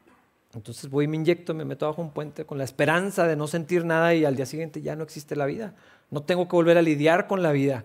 Entonces 0.55 0.91
voy 0.91 1.07
me 1.09 1.17
inyecto, 1.17 1.55
me 1.55 1.65
meto 1.65 1.87
bajo 1.87 2.03
un 2.03 2.11
puente 2.11 2.45
con 2.45 2.59
la 2.59 2.65
esperanza 2.65 3.27
de 3.27 3.37
no 3.37 3.47
sentir 3.47 3.85
nada 3.85 4.15
y 4.15 4.25
al 4.25 4.37
día 4.37 4.47
siguiente 4.47 4.83
ya 4.83 4.97
no 4.97 5.03
existe 5.03 5.35
la 5.35 5.47
vida. 5.47 5.75
No 6.11 6.23
tengo 6.23 6.47
que 6.47 6.57
volver 6.57 6.77
a 6.77 6.83
lidiar 6.83 7.27
con 7.27 7.43
la 7.43 7.53
vida. 7.53 7.85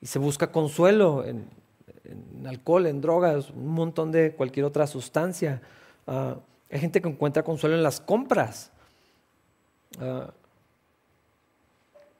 Y 0.00 0.06
se 0.06 0.18
busca 0.18 0.50
consuelo 0.50 1.24
en, 1.24 1.48
alcohol, 2.46 2.86
en 2.86 3.00
drogas, 3.00 3.50
un 3.50 3.68
montón 3.68 4.10
de 4.10 4.32
cualquier 4.32 4.66
otra 4.66 4.86
sustancia. 4.86 5.62
Ah, 6.06 6.36
hay 6.70 6.80
gente 6.80 7.00
que 7.00 7.08
encuentra 7.08 7.44
consuelo 7.44 7.76
en 7.76 7.82
las 7.82 8.00
compras. 8.00 8.72
Ah, 10.00 10.32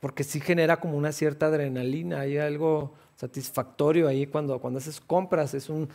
porque 0.00 0.22
sí 0.22 0.40
genera 0.40 0.78
como 0.78 0.96
una 0.96 1.10
cierta 1.10 1.46
adrenalina, 1.46 2.20
hay 2.20 2.38
algo 2.38 2.94
satisfactorio 3.16 4.06
ahí 4.06 4.26
cuando, 4.26 4.60
cuando 4.60 4.78
haces 4.78 5.00
compras, 5.00 5.54
es 5.54 5.68
un, 5.68 5.88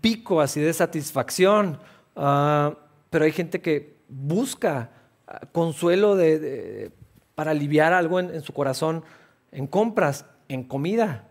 pico 0.00 0.40
así 0.40 0.60
de 0.60 0.72
satisfacción. 0.72 1.78
Uh, 2.14 2.72
pero 3.12 3.26
hay 3.26 3.32
gente 3.32 3.60
que 3.60 3.98
busca 4.08 4.88
ah, 5.26 5.40
consuelo 5.52 6.16
para 7.34 7.50
aliviar 7.50 7.92
algo 7.92 8.18
en, 8.18 8.40
su 8.40 8.54
corazón 8.54 9.04
en 9.52 9.66
compras, 9.66 10.24
en 10.48 10.64
comida. 10.64 11.28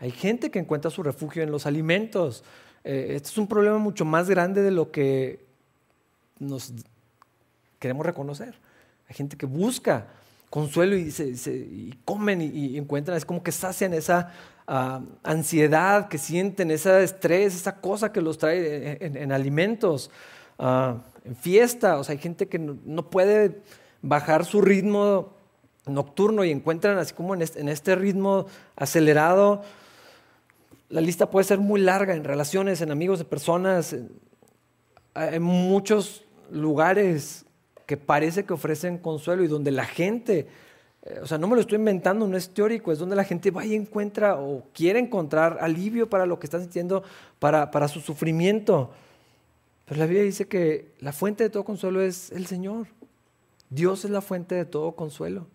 Hay 0.00 0.10
gente 0.10 0.50
que 0.50 0.58
encuentra 0.58 0.90
su 0.90 1.04
refugio 1.04 1.44
en 1.44 1.52
los 1.52 1.66
alimentos. 1.66 2.42
Eh, 2.82 3.12
este 3.14 3.28
es 3.28 3.38
un 3.38 3.46
problema 3.46 3.78
mucho 3.78 4.04
más 4.04 4.28
grande 4.28 4.60
de 4.60 4.72
lo 4.72 4.90
que 4.90 5.46
nos 6.40 6.72
queremos 7.78 8.04
reconocer. 8.04 8.56
Hay 9.08 9.14
gente 9.14 9.36
que 9.36 9.46
busca 9.46 10.08
consuelo 10.50 10.96
y, 10.96 11.94
comen 12.04 12.42
y, 12.42 12.76
encuentran, 12.76 13.16
es 13.16 13.24
como 13.24 13.40
que 13.40 13.52
sacian 13.52 13.94
esa 13.94 14.32
ah, 14.66 15.00
ansiedad 15.22 16.08
que 16.08 16.18
sienten, 16.18 16.72
ese 16.72 17.04
estrés, 17.04 17.54
esa 17.54 17.80
cosa 17.80 18.10
que 18.10 18.20
los 18.20 18.36
trae 18.36 18.98
en, 19.00 19.30
alimentos. 19.30 20.10
Ah, 20.58 20.96
en 21.24 21.36
fiesta, 21.36 21.98
o 21.98 22.04
sea, 22.04 22.14
hay 22.14 22.18
gente 22.18 22.48
que 22.48 22.58
no, 22.58 23.10
puede 23.10 23.60
bajar 24.02 24.44
su 24.44 24.60
ritmo 24.60 25.34
nocturno 25.86 26.44
y 26.44 26.50
encuentran 26.50 26.98
así 26.98 27.14
como 27.14 27.34
en 27.34 27.42
este, 27.42 27.94
ritmo 27.94 28.46
acelerado. 28.76 29.62
La 30.88 31.00
lista 31.00 31.30
puede 31.30 31.44
ser 31.44 31.58
muy 31.58 31.80
larga 31.80 32.14
en 32.14 32.24
relaciones, 32.24 32.80
en 32.80 32.90
amigos 32.90 33.18
de 33.18 33.24
personas, 33.24 33.94
en, 35.14 35.42
muchos 35.42 36.24
lugares 36.50 37.44
que 37.86 37.96
parece 37.96 38.44
que 38.44 38.52
ofrecen 38.52 38.98
consuelo 38.98 39.44
y 39.44 39.48
donde 39.48 39.70
la 39.72 39.84
gente, 39.84 40.46
eh, 41.02 41.20
o 41.22 41.26
sea, 41.26 41.38
no 41.38 41.48
me 41.48 41.54
lo 41.54 41.60
estoy 41.60 41.76
inventando, 41.76 42.26
no 42.26 42.36
es 42.36 42.50
teórico, 42.50 42.92
es 42.92 42.98
donde 42.98 43.16
la 43.16 43.24
gente 43.24 43.50
va 43.50 43.64
y 43.64 43.74
encuentra 43.74 44.36
o 44.36 44.64
quiere 44.72 45.00
encontrar 45.00 45.58
alivio 45.60 46.08
para 46.08 46.26
lo 46.26 46.38
que 46.38 46.46
está 46.46 46.60
sintiendo, 46.60 47.02
para, 47.38 47.70
para 47.70 47.88
su 47.88 48.00
sufrimiento. 48.00 48.90
Pero 49.90 49.98
la 49.98 50.06
Biblia 50.06 50.22
dice 50.22 50.46
que 50.46 50.92
la 51.00 51.12
fuente 51.12 51.42
de 51.42 51.50
todo 51.50 51.64
consuelo 51.64 52.00
es 52.00 52.30
el 52.30 52.46
Señor. 52.46 52.86
Dios 53.70 54.04
es 54.04 54.12
la 54.12 54.20
fuente 54.20 54.54
de 54.54 54.64
todo 54.64 54.92
consuelo. 54.92 55.48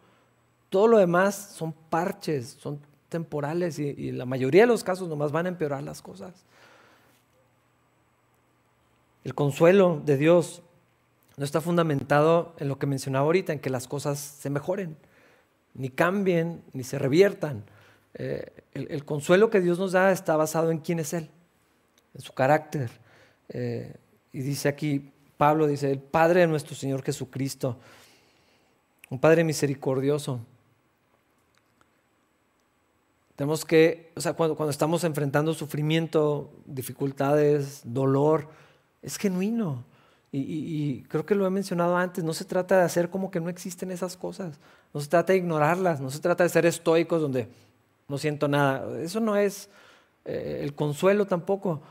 Todo 0.68 0.90
lo 0.90 0.98
demás 0.98 1.54
son 1.56 1.72
parches, 1.72 2.58
son 2.60 2.82
temporales 3.08 3.80
y, 3.80 4.10
en 4.10 4.18
la 4.18 4.26
mayoría 4.26 4.64
de 4.64 4.68
los 4.68 4.84
casos 4.84 5.08
nomás 5.08 5.32
van 5.32 5.46
a 5.46 5.48
empeorar 5.48 5.84
las 5.84 6.02
cosas. 6.02 6.44
El 9.24 9.34
consuelo 9.36 10.02
de 10.04 10.18
Dios 10.18 10.64
no 11.38 11.46
está 11.46 11.62
fundamentado 11.62 12.56
en 12.58 12.68
lo 12.68 12.78
que 12.78 12.88
mencionaba 12.88 13.28
ahorita, 13.28 13.54
en 13.54 13.60
que 13.60 13.70
las 13.70 13.88
cosas 13.88 14.20
se 14.20 14.50
mejoren, 14.50 14.98
ni 15.74 15.88
cambien, 15.88 16.62
ni 16.74 16.84
se 16.84 17.00
reviertan. 17.00 17.64
Eh, 18.16 18.52
el, 18.74 19.06
consuelo 19.06 19.50
que 19.50 19.62
Dios 19.62 19.80
nos 19.80 19.94
da 19.94 20.12
está 20.12 20.36
basado 20.36 20.72
en 20.72 20.80
quién 20.80 21.00
es 21.00 21.14
Él, 21.14 21.30
en 22.14 22.20
su 22.20 22.34
carácter. 22.34 22.92
Eh, 23.48 23.96
y 24.36 24.42
dice 24.42 24.68
aquí, 24.68 25.14
Pablo 25.38 25.66
dice, 25.66 25.90
el 25.90 26.00
Padre 26.00 26.42
de 26.42 26.48
nuestro 26.48 26.76
Señor 26.76 27.02
Jesucristo, 27.04 27.78
un 29.10 29.18
Padre 29.18 29.46
misericordioso. 29.46 30.42
Tenemos 33.38 33.64
que, 33.64 34.12
o 34.14 34.20
sea, 34.20 34.34
cuando, 34.34 34.58
cuando 34.58 34.72
estamos 34.72 35.06
enfrentando 35.06 35.54
sufrimiento, 35.54 36.52
dificultades, 36.66 37.80
dolor, 37.86 38.50
es 39.02 39.16
genuino. 39.16 39.86
Y, 40.34 40.40
y, 40.40 41.04
creo 41.04 41.26
que 41.26 41.34
lo 41.34 41.48
he 41.48 41.50
mencionado 41.50 41.96
antes, 41.96 42.22
no 42.22 42.34
se 42.34 42.44
trata 42.44 42.78
de 42.78 42.84
hacer 42.84 43.10
como 43.10 43.32
que 43.32 43.40
no 43.40 43.48
existen 43.48 43.90
esas 43.90 44.18
cosas, 44.18 44.60
no 44.94 45.00
se 45.00 45.08
trata 45.08 45.32
de 45.32 45.40
ignorarlas, 45.40 46.02
no 46.02 46.12
se 46.12 46.20
trata 46.20 46.44
de 46.44 46.50
ser 46.50 46.66
estoicos 46.66 47.22
donde 47.22 47.48
no 48.10 48.18
siento 48.18 48.50
nada. 48.50 49.00
Eso 49.00 49.22
no 49.22 49.38
es 49.38 49.70
eh, 50.26 50.60
el 50.62 50.76
consuelo 50.76 51.26
tampoco. 51.26 51.82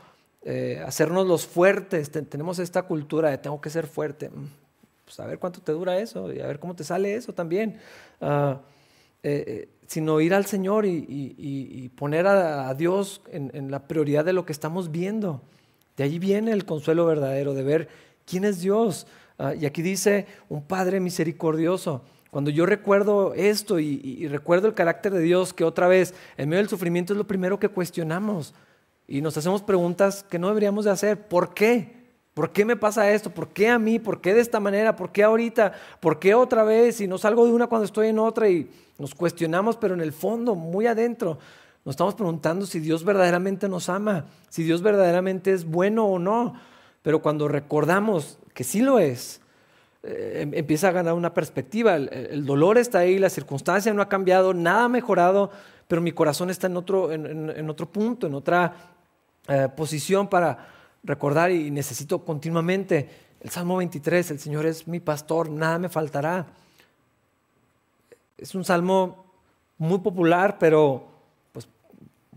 Eh, 0.47 0.79
hacernos 0.85 1.25
los 1.25 1.47
fuertes. 1.47 2.11
tenemos 2.11 2.59
esta 2.59 2.83
cultura 2.83 3.31
de 3.31 3.39
tengo 3.39 3.59
que 3.59 3.71
ser 3.71 3.87
fuerte. 3.87 4.29
Mm, 4.29 4.47
pues 5.03 5.19
a 5.19 5.25
ver 5.25 5.39
cuánto 5.39 5.59
te 5.59 5.71
dura 5.71 5.97
eso 5.97 6.31
y 6.31 6.39
a 6.39 6.45
ver 6.45 6.59
cómo 6.59 6.75
te 6.75 6.83
sale 6.83 7.15
eso 7.15 7.33
también. 7.33 7.79
Ah, 8.21 8.61
eh, 9.23 9.43
eh, 9.47 9.69
sino 9.87 10.21
ir 10.21 10.35
al 10.35 10.45
Señor 10.45 10.85
y, 10.85 11.91
poner 11.95 12.27
a, 12.27 12.71
Dios 12.75 13.21
en, 13.31 13.71
la 13.71 13.87
prioridad 13.87 14.23
de 14.23 14.33
lo 14.33 14.45
que 14.45 14.51
estamos 14.51 14.91
viendo. 14.91 15.41
De 15.97 16.03
allí 16.03 16.19
viene 16.19 16.51
el 16.51 16.65
consuelo 16.65 17.05
verdadero, 17.05 17.55
de 17.55 17.63
ver 17.63 17.89
quién 18.25 18.45
es 18.45 18.61
Dios. 18.61 19.07
Ah, 19.39 19.55
y 19.55 19.65
aquí 19.65 19.81
dice 19.81 20.27
un 20.47 20.63
Padre 20.63 20.99
misericordioso. 20.99 22.03
Cuando 22.29 22.51
yo 22.51 22.67
recuerdo 22.67 23.33
esto 23.33 23.79
y 23.79 24.27
recuerdo 24.27 24.67
el 24.67 24.73
carácter 24.73 25.13
de 25.13 25.21
Dios, 25.21 25.53
que 25.53 25.63
otra 25.63 25.87
vez 25.87 26.13
en 26.37 26.49
medio 26.49 26.61
del 26.61 26.69
sufrimiento 26.69 27.13
es 27.13 27.17
lo 27.17 27.25
primero 27.25 27.59
que 27.59 27.69
cuestionamos. 27.69 28.53
Y 29.07 29.21
nos 29.21 29.37
hacemos 29.37 29.61
preguntas 29.61 30.23
que 30.23 30.39
no 30.39 30.47
deberíamos 30.47 30.85
de 30.85 30.91
hacer. 30.91 31.27
¿Por 31.27 31.53
qué? 31.53 32.05
¿Por 32.35 32.51
qué 32.51 32.65
me 32.65 32.75
pasa 32.75 33.09
esto? 33.11 33.29
¿Por 33.29 33.49
qué 33.49 33.69
a 33.69 33.79
mí? 33.79 33.97
¿Por 33.97 34.19
qué 34.19 34.33
de 34.33 34.41
esta 34.41 34.59
manera? 34.59 34.95
¿Por 34.97 35.11
qué 35.13 35.23
ahorita? 35.23 35.71
¿Por 36.01 36.19
qué 36.19 36.35
otra 36.35 36.65
vez? 36.65 36.99
Y 36.99 37.07
no 37.07 37.17
salgo 37.17 37.45
de 37.45 37.53
una 37.53 37.67
cuando 37.67 37.85
estoy 37.85 38.09
en 38.09 38.19
otra 38.19 38.49
y 38.49 38.69
nos 38.97 39.15
cuestionamos, 39.15 39.77
pero 39.77 39.93
en 39.93 40.01
el 40.01 40.11
fondo, 40.11 40.53
muy 40.53 40.85
adentro, 40.85 41.37
nos 41.85 41.93
estamos 41.93 42.15
preguntando 42.15 42.65
si 42.65 42.79
Dios 42.79 43.05
verdaderamente 43.05 43.69
nos 43.69 43.87
ama, 43.87 44.25
si 44.49 44.63
Dios 44.63 44.81
verdaderamente 44.81 45.53
es 45.53 45.63
bueno 45.63 46.07
o 46.07 46.19
no. 46.19 46.55
Pero 47.03 47.21
cuando 47.21 47.47
recordamos 47.47 48.37
que 48.53 48.65
sí 48.65 48.81
lo 48.81 48.99
es, 48.99 49.39
eh, 50.03 50.41
em, 50.41 50.53
empieza 50.55 50.89
a 50.89 50.91
ganar 50.91 51.13
una 51.13 51.33
perspectiva. 51.33 51.95
El, 51.95 52.45
dolor 52.45 52.77
está 52.77 52.99
ahí, 52.99 53.17
la 53.17 53.29
circunstancia 53.29 53.93
no 53.93 54.01
ha 54.01 54.09
cambiado, 54.09 54.53
nada 54.53 54.85
ha 54.85 54.89
mejorado, 54.89 55.51
pero 55.87 56.01
mi 56.01 56.11
corazón 56.11 56.49
está 56.49 56.67
en 56.67 56.75
otro, 56.75 57.13
en 57.13 57.69
otro 57.69 57.85
punto, 57.85 58.27
en 58.27 58.33
otra 58.33 58.94
eh, 59.47 59.69
posición 59.75 60.27
para 60.27 60.67
recordar 61.03 61.51
y 61.51 61.69
necesito 61.69 62.23
continuamente 62.25 63.09
el 63.45 63.51
Salmo 63.51 63.77
23, 63.77 64.31
el 64.31 64.39
Señor 64.39 64.65
es 64.65 64.87
mi 64.87 64.99
pastor, 64.99 65.51
nada 65.51 65.77
me 65.77 65.87
faltará. 65.87 66.47
Es 68.39 68.55
un 68.55 68.65
salmo 68.65 69.25
muy 69.77 69.99
popular, 69.99 70.57
pero 70.57 71.07
pues, 71.51 71.67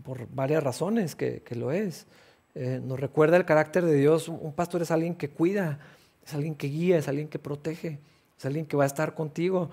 por 0.03 0.27
varias 0.31 0.61
razones 0.61 1.15
que, 1.15 1.41
lo 1.55 1.71
es. 1.71 2.05
Eh, 2.53 2.79
nos 2.83 2.99
recuerda 2.99 3.37
el 3.37 3.45
carácter 3.45 3.85
de 3.85 3.95
Dios. 3.95 4.27
Un 4.27 4.53
pastor 4.53 4.83
es 4.83 4.91
alguien 4.91 5.15
que 5.15 5.31
cuida, 5.31 5.79
es 6.23 6.33
alguien 6.35 6.53
que 6.53 6.67
guía, 6.67 6.99
es 6.99 7.07
alguien 7.07 7.27
que 7.27 7.39
protege, 7.39 7.97
es 8.37 8.45
alguien 8.45 8.67
que 8.67 8.77
va 8.77 8.83
a 8.83 8.87
estar 8.87 9.15
contigo. 9.15 9.71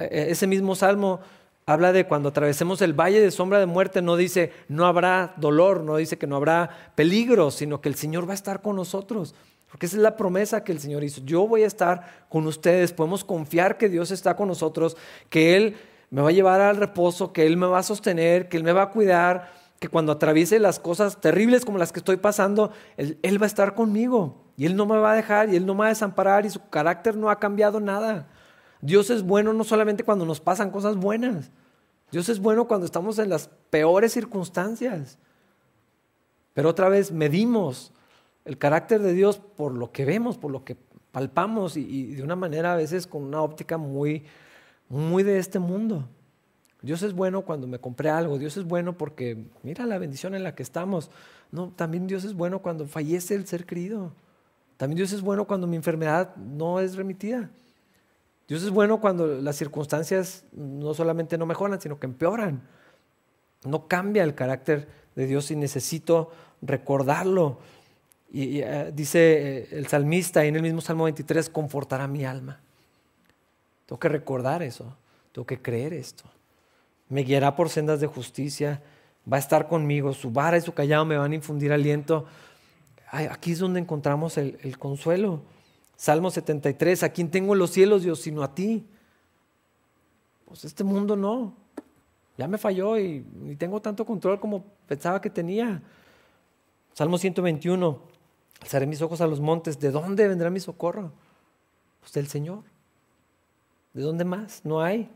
E, 0.00 0.04
e, 0.04 0.30
ese 0.32 0.48
mismo 0.48 0.74
salmo 0.74 1.20
habla 1.66 1.92
de 1.92 2.06
cuando 2.06 2.30
atravesemos 2.30 2.82
el 2.82 2.92
valle 2.92 3.20
de 3.20 3.30
sombra 3.30 3.58
de 3.58 3.66
muerte, 3.66 4.02
no 4.02 4.16
dice 4.16 4.52
no 4.68 4.86
habrá 4.86 5.34
dolor, 5.36 5.82
no 5.82 5.96
dice 5.96 6.18
que 6.18 6.26
no 6.26 6.36
habrá 6.36 6.92
peligro, 6.94 7.50
sino 7.50 7.80
que 7.80 7.88
el 7.88 7.94
Señor 7.94 8.28
va 8.28 8.32
a 8.32 8.34
estar 8.34 8.62
con 8.62 8.76
nosotros. 8.76 9.34
Porque 9.68 9.86
esa 9.86 9.96
es 9.96 10.02
la 10.02 10.16
promesa 10.16 10.64
que 10.64 10.72
el 10.72 10.80
Señor 10.80 11.02
hizo. 11.02 11.22
Yo 11.24 11.48
voy 11.48 11.62
a 11.62 11.66
estar 11.66 12.26
con 12.28 12.46
ustedes, 12.46 12.92
podemos 12.92 13.24
confiar 13.24 13.78
que 13.78 13.88
Dios 13.88 14.10
está 14.10 14.36
con 14.36 14.48
nosotros, 14.48 14.98
que 15.30 15.56
Él 15.56 15.76
me 16.10 16.20
va 16.20 16.28
a 16.28 16.32
llevar 16.32 16.60
al 16.60 16.76
reposo, 16.76 17.32
que 17.32 17.46
Él 17.46 17.56
me 17.56 17.66
va 17.66 17.78
a 17.78 17.82
sostener, 17.82 18.50
que 18.50 18.58
Él 18.58 18.64
me 18.64 18.72
va 18.72 18.82
a 18.82 18.90
cuidar, 18.90 19.50
que 19.82 19.88
cuando 19.88 20.12
atraviese 20.12 20.58
las 20.58 20.78
cosas 20.78 21.22
terribles 21.22 21.64
como 21.64 21.78
las 21.78 21.90
que 21.90 22.00
estoy 22.00 22.18
pasando, 22.18 22.70
Él, 22.98 23.42
va 23.42 23.46
a 23.46 23.48
estar 23.48 23.74
conmigo 23.74 24.44
y 24.58 24.66
Él 24.66 24.76
no 24.76 24.84
me 24.84 24.98
va 24.98 25.12
a 25.12 25.16
dejar 25.16 25.48
y 25.48 25.56
Él 25.56 25.64
no 25.64 25.72
me 25.74 25.80
va 25.80 25.86
a 25.86 25.88
desamparar 25.88 26.44
y 26.44 26.50
su 26.50 26.68
carácter 26.68 27.16
no 27.16 27.30
ha 27.30 27.40
cambiado 27.40 27.80
nada. 27.80 28.28
Dios 28.82 29.08
es 29.08 29.22
bueno 29.22 29.54
no 29.54 29.64
solamente 29.64 30.04
cuando 30.04 30.26
nos 30.26 30.40
pasan 30.40 30.70
cosas 30.70 30.96
buenas, 30.96 31.50
Dios 32.10 32.28
es 32.28 32.38
bueno 32.38 32.68
cuando 32.68 32.84
estamos 32.84 33.18
en 33.18 33.30
las 33.30 33.48
peores 33.70 34.12
circunstancias. 34.12 35.18
Pero 36.52 36.68
otra 36.68 36.90
vez 36.90 37.10
medimos 37.10 37.92
el 38.44 38.58
carácter 38.58 39.00
de 39.00 39.14
Dios 39.14 39.38
por 39.38 39.72
lo 39.72 39.90
que 39.90 40.04
vemos, 40.04 40.36
por 40.36 40.50
lo 40.50 40.64
que 40.64 40.76
palpamos 41.10 41.78
y 41.78 42.14
de 42.14 42.22
una 42.22 42.36
manera 42.36 42.74
a 42.74 42.76
veces 42.76 43.06
con 43.06 43.22
una 43.22 43.40
óptica 43.40 43.78
muy 43.78 44.24
muy 44.92 45.22
de 45.22 45.38
este 45.38 45.58
mundo. 45.58 46.06
Dios 46.82 47.02
es 47.02 47.14
bueno 47.14 47.42
cuando 47.42 47.66
me 47.66 47.78
compré 47.78 48.10
algo, 48.10 48.38
Dios 48.38 48.58
es 48.58 48.64
bueno 48.64 48.98
porque 48.98 49.46
mira 49.62 49.86
la 49.86 49.96
bendición 49.96 50.34
en 50.34 50.42
la 50.42 50.54
que 50.54 50.62
estamos. 50.62 51.10
No, 51.50 51.70
también 51.70 52.06
Dios 52.06 52.24
es 52.24 52.34
bueno 52.34 52.60
cuando 52.60 52.86
fallece 52.86 53.34
el 53.34 53.46
ser 53.46 53.64
querido. 53.64 54.12
También 54.76 54.96
Dios 54.96 55.12
es 55.12 55.22
bueno 55.22 55.46
cuando 55.46 55.66
mi 55.66 55.76
enfermedad 55.76 56.36
no 56.36 56.78
es 56.78 56.96
remitida. 56.96 57.50
Dios 58.48 58.62
es 58.62 58.70
bueno 58.70 59.00
cuando 59.00 59.26
las 59.26 59.56
circunstancias 59.56 60.44
no 60.52 60.94
solamente 60.94 61.38
no 61.38 61.46
mejoran, 61.46 61.80
sino 61.80 61.98
que 61.98 62.06
empeoran. 62.06 62.62
No 63.64 63.86
cambia 63.88 64.24
el 64.24 64.34
carácter 64.34 64.88
de 65.14 65.26
Dios 65.26 65.50
y 65.50 65.56
necesito 65.56 66.30
recordarlo. 66.60 67.58
Y, 68.32 68.60
eh, 68.60 68.90
dice 68.94 69.18
eh, 69.20 69.68
el 69.72 69.86
salmista 69.86 70.44
en 70.44 70.56
el 70.56 70.62
mismo 70.62 70.80
Salmo 70.80 71.04
23, 71.04 71.50
confortará 71.50 72.08
mi 72.08 72.24
alma. 72.24 72.60
Tengo 73.86 74.00
que 74.00 74.08
recordar 74.08 74.62
eso, 74.62 74.96
tengo 75.32 75.46
que 75.46 75.60
creer 75.60 75.92
esto. 75.92 76.24
Me 77.08 77.22
guiará 77.22 77.54
por 77.54 77.68
sendas 77.68 78.00
de 78.00 78.06
justicia, 78.06 78.82
va 79.30 79.36
a 79.36 79.40
estar 79.40 79.68
conmigo, 79.68 80.14
su 80.14 80.30
vara 80.30 80.56
y 80.56 80.62
su 80.62 80.72
callado 80.72 81.04
me 81.04 81.18
van 81.18 81.32
a 81.32 81.34
infundir 81.34 81.72
aliento. 81.72 82.26
aquí 83.10 83.52
es 83.52 83.58
donde 83.58 83.80
encontramos 83.80 84.38
el, 84.38 84.78
consuelo. 84.78 85.42
Salmo 86.02 86.32
73, 86.32 87.04
¿a 87.04 87.10
quién 87.10 87.30
tengo 87.30 87.52
en 87.52 87.60
los 87.60 87.70
cielos, 87.70 88.02
Dios, 88.02 88.18
sino 88.18 88.42
a 88.42 88.56
ti? 88.56 88.84
Pues 90.46 90.64
este 90.64 90.82
mundo 90.82 91.14
no, 91.14 91.54
ya 92.36 92.48
me 92.48 92.58
falló 92.58 92.98
y 92.98 93.24
ni 93.40 93.54
tengo 93.54 93.80
tanto 93.80 94.04
control 94.04 94.40
como 94.40 94.64
pensaba 94.88 95.20
que 95.20 95.30
tenía. 95.30 95.80
Salmo 96.92 97.18
121, 97.18 98.02
alzaré 98.62 98.84
mis 98.84 99.00
ojos 99.00 99.20
a 99.20 99.28
los 99.28 99.38
montes, 99.38 99.78
¿de 99.78 99.92
dónde 99.92 100.26
vendrá 100.26 100.50
mi 100.50 100.58
socorro? 100.58 101.12
Pues 102.00 102.12
del 102.14 102.26
Señor. 102.26 102.64
¿De 103.92 104.02
dónde 104.02 104.24
más? 104.24 104.64
No 104.64 104.82
hay. 104.82 105.08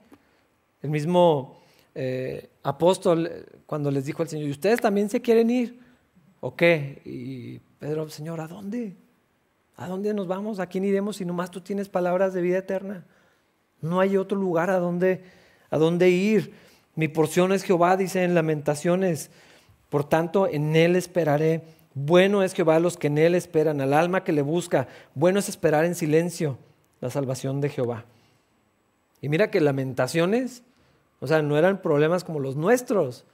El 0.83 0.91
mismo 0.91 1.59
eh, 1.97 2.49
apóstol 2.63 3.29
cuando 3.67 3.91
les 3.91 4.05
dijo 4.05 4.23
al 4.23 4.29
Señor, 4.29 4.47
¿y 4.47 4.53
ustedes 4.53 4.81
también 4.81 5.11
se 5.11 5.21
quieren 5.21 5.51
ir? 5.51 5.81
¿O 6.39 6.55
qué? 6.55 7.03
Y 7.05 7.59
Pedro, 7.81 8.09
Señor, 8.09 8.41
¿a 8.41 8.47
dónde? 8.47 8.97
¿A 9.77 9.87
dónde 9.87 10.15
nos 10.15 10.27
vamos? 10.27 10.59
¿A 10.59 10.67
quién 10.67 10.85
iremos 10.85 11.17
si 11.17 11.25
nomás 11.25 11.51
tú 11.51 11.61
tienes 11.61 11.89
palabras 11.89 12.33
de 12.33 12.41
vida 12.41 12.59
eterna? 12.59 13.05
No 13.81 14.01
hay 14.01 14.17
otro 14.17 14.39
lugar 14.39 14.71
a 14.71 14.79
dónde, 14.79 15.25
a 15.71 15.77
dónde 15.77 16.09
ir. 16.09 16.55
Mi 16.95 17.09
porción 17.09 17.53
es 17.53 17.63
Jehová, 17.63 17.97
dice 17.97 18.25
en 18.25 18.35
Lamentaciones. 18.35 19.31
Por 19.91 20.09
tanto, 20.09 20.49
en 20.49 20.75
Él 20.77 20.97
esperaré. 20.97 21.63
Bueno 21.93 22.43
es 22.43 22.55
Jehová 22.55 22.77
a 22.77 22.81
los 22.81 22.97
que 22.97 23.07
en 23.09 23.19
Él 23.19 23.35
esperan, 23.35 23.81
al 23.81 23.93
alma 23.93 24.25
que 24.25 24.33
le 24.33 24.43
busca. 24.43 24.89
Bueno 25.15 25.39
es 25.39 25.49
esperar 25.49 25.85
en 25.85 25.95
silencio 25.95 26.59
la 27.01 27.11
salvación 27.11 27.61
de 27.61 27.69
Jehová. 27.69 28.05
Y 29.21 29.29
mira 29.29 29.51
que 29.51 29.61
lamentaciones, 29.61 30.63
o 31.21 31.27
sea, 31.27 31.43
no 31.43 31.57
eran 31.57 31.83
problemas 31.83 32.25
como 32.25 32.41
los 32.41 32.57
nuestros. 32.57 33.25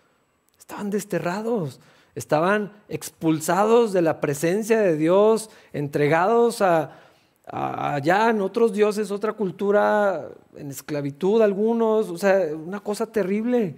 Estaban 0.58 0.90
desterrados, 0.90 1.80
estaban 2.14 2.72
expulsados 2.88 3.92
de 3.92 4.02
la 4.02 4.20
presencia 4.20 4.80
de 4.80 4.96
Dios, 4.96 5.50
entregados 5.72 6.60
a, 6.60 6.98
allá 7.46 8.30
en 8.30 8.40
otros 8.40 8.72
dioses, 8.72 9.10
otra 9.10 9.32
cultura, 9.32 10.28
en 10.56 10.70
esclavitud 10.70 11.40
algunos, 11.42 12.10
o 12.10 12.18
sea, 12.18 12.54
una 12.54 12.80
cosa 12.80 13.06
terrible. 13.06 13.76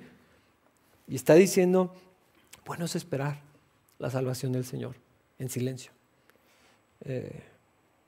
Y 1.06 1.16
está 1.16 1.34
diciendo, 1.34 1.94
bueno 2.64 2.84
es 2.84 2.96
esperar 2.96 3.40
la 3.98 4.10
salvación 4.10 4.52
del 4.52 4.64
Señor 4.64 4.96
en 5.38 5.48
silencio. 5.48 5.92
Eh, 7.04 7.42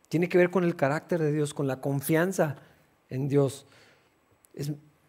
tiene 0.09 0.29
que 0.29 0.39
ver 0.39 0.51
con 0.51 0.65
el 0.65 0.77
carácter 0.77 1.21
de 1.21 1.33
Dios, 1.33 1.53
con 1.53 1.67
la 1.67 1.81
confianza 1.81 2.57
en 3.11 3.29
Dios. 3.29 3.67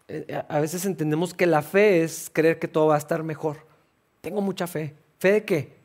Eh, 0.08 0.44
a 0.48 0.60
veces 0.60 0.84
entendemos 0.84 1.34
que 1.34 1.46
la 1.46 1.62
fe 1.62 2.02
es 2.02 2.30
creer 2.32 2.58
que 2.58 2.68
todo 2.68 2.88
va 2.88 2.96
a 2.96 2.98
estar 2.98 3.22
mejor. 3.22 3.66
Tengo 4.20 4.40
mucha 4.40 4.66
fe. 4.66 4.94
¿Fe 5.18 5.32
de 5.32 5.44
qué? 5.44 5.76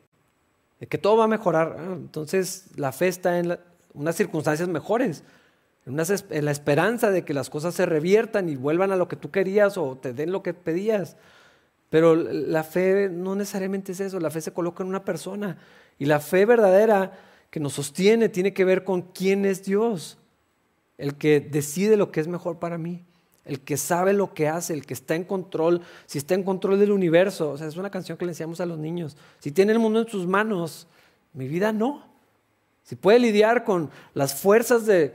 De 0.80 0.88
que 0.88 0.98
todo 0.98 1.18
va 1.18 1.26
a 1.26 1.28
mejorar. 1.28 1.76
Ah, 1.80 1.94
entonces 1.94 2.68
la 2.76 2.92
fe 2.92 3.08
está 3.08 3.40
en 3.40 3.58
unas 3.94 4.16
circunstancias 4.16 4.68
mejores, 4.70 5.24
en, 5.86 6.00
en 6.00 6.46
la 6.46 6.52
esperanza 6.52 7.12
de 7.12 7.26
que 7.26 7.34
las 7.34 7.50
cosas 7.50 7.76
se 7.76 7.86
reviertan 7.86 8.50
y 8.50 8.56
vuelvan 8.56 8.92
a 8.92 8.96
lo 8.96 9.08
que 9.08 9.16
tú 9.16 9.32
querías 9.32 9.78
o 9.78 9.98
te 9.98 10.14
den 10.14 10.32
lo 10.32 10.44
que 10.44 10.54
pedías. 10.54 11.18
Pero 11.90 12.16
la 12.16 12.64
fe 12.64 13.10
no 13.10 13.36
necesariamente 13.36 13.92
es 13.92 14.00
eso, 14.00 14.20
la 14.20 14.32
fe 14.32 14.42
se 14.42 14.54
coloca 14.54 14.84
en 14.84 14.90
una 14.90 15.06
persona. 15.06 15.58
Y 16.00 16.06
la 16.06 16.20
fe 16.20 16.46
verdadera 16.46 17.20
que 17.52 17.60
nos 17.60 17.74
sostiene 17.74 18.30
tiene 18.30 18.54
que 18.54 18.66
ver 18.66 18.84
con 18.84 19.04
quién 19.04 19.46
es 19.46 19.64
Dios, 19.64 20.18
el 20.98 21.16
que 21.16 21.40
decide 21.40 21.98
lo 21.98 22.12
que 22.12 22.20
es 22.20 22.28
mejor 22.28 22.58
para 22.58 22.80
mí 22.80 23.06
el 23.46 23.60
que 23.60 23.78
sabe 23.78 24.14
lo 24.14 24.34
que 24.34 24.48
hace, 24.48 24.74
el 24.74 24.86
que 24.86 24.94
está 24.94 25.16
en 25.16 25.26
control, 25.26 25.82
si 26.06 26.18
está 26.18 26.34
en 26.34 26.44
control 26.44 26.80
del 26.80 26.92
universo. 26.92 27.52
O 27.52 27.58
sea, 27.58 27.68
es 27.68 27.76
una 27.76 27.90
canción 27.90 28.18
que 28.18 28.26
le 28.26 28.32
enseñamos 28.32 28.62
a 28.62 28.66
los 28.66 28.78
niños. 28.78 29.18
Si 29.40 29.52
tiene 29.52 29.74
el 29.74 29.80
mundo 29.80 30.02
en 30.02 30.08
sus 30.08 30.28
manos, 30.28 30.88
mi 31.34 31.48
vida 31.48 31.74
no. 31.74 32.04
Si 32.84 32.96
puede 32.96 33.20
lidiar 33.20 33.64
con 33.64 33.90
las 34.14 34.36
fuerzas 34.36 34.86
de, 34.86 35.14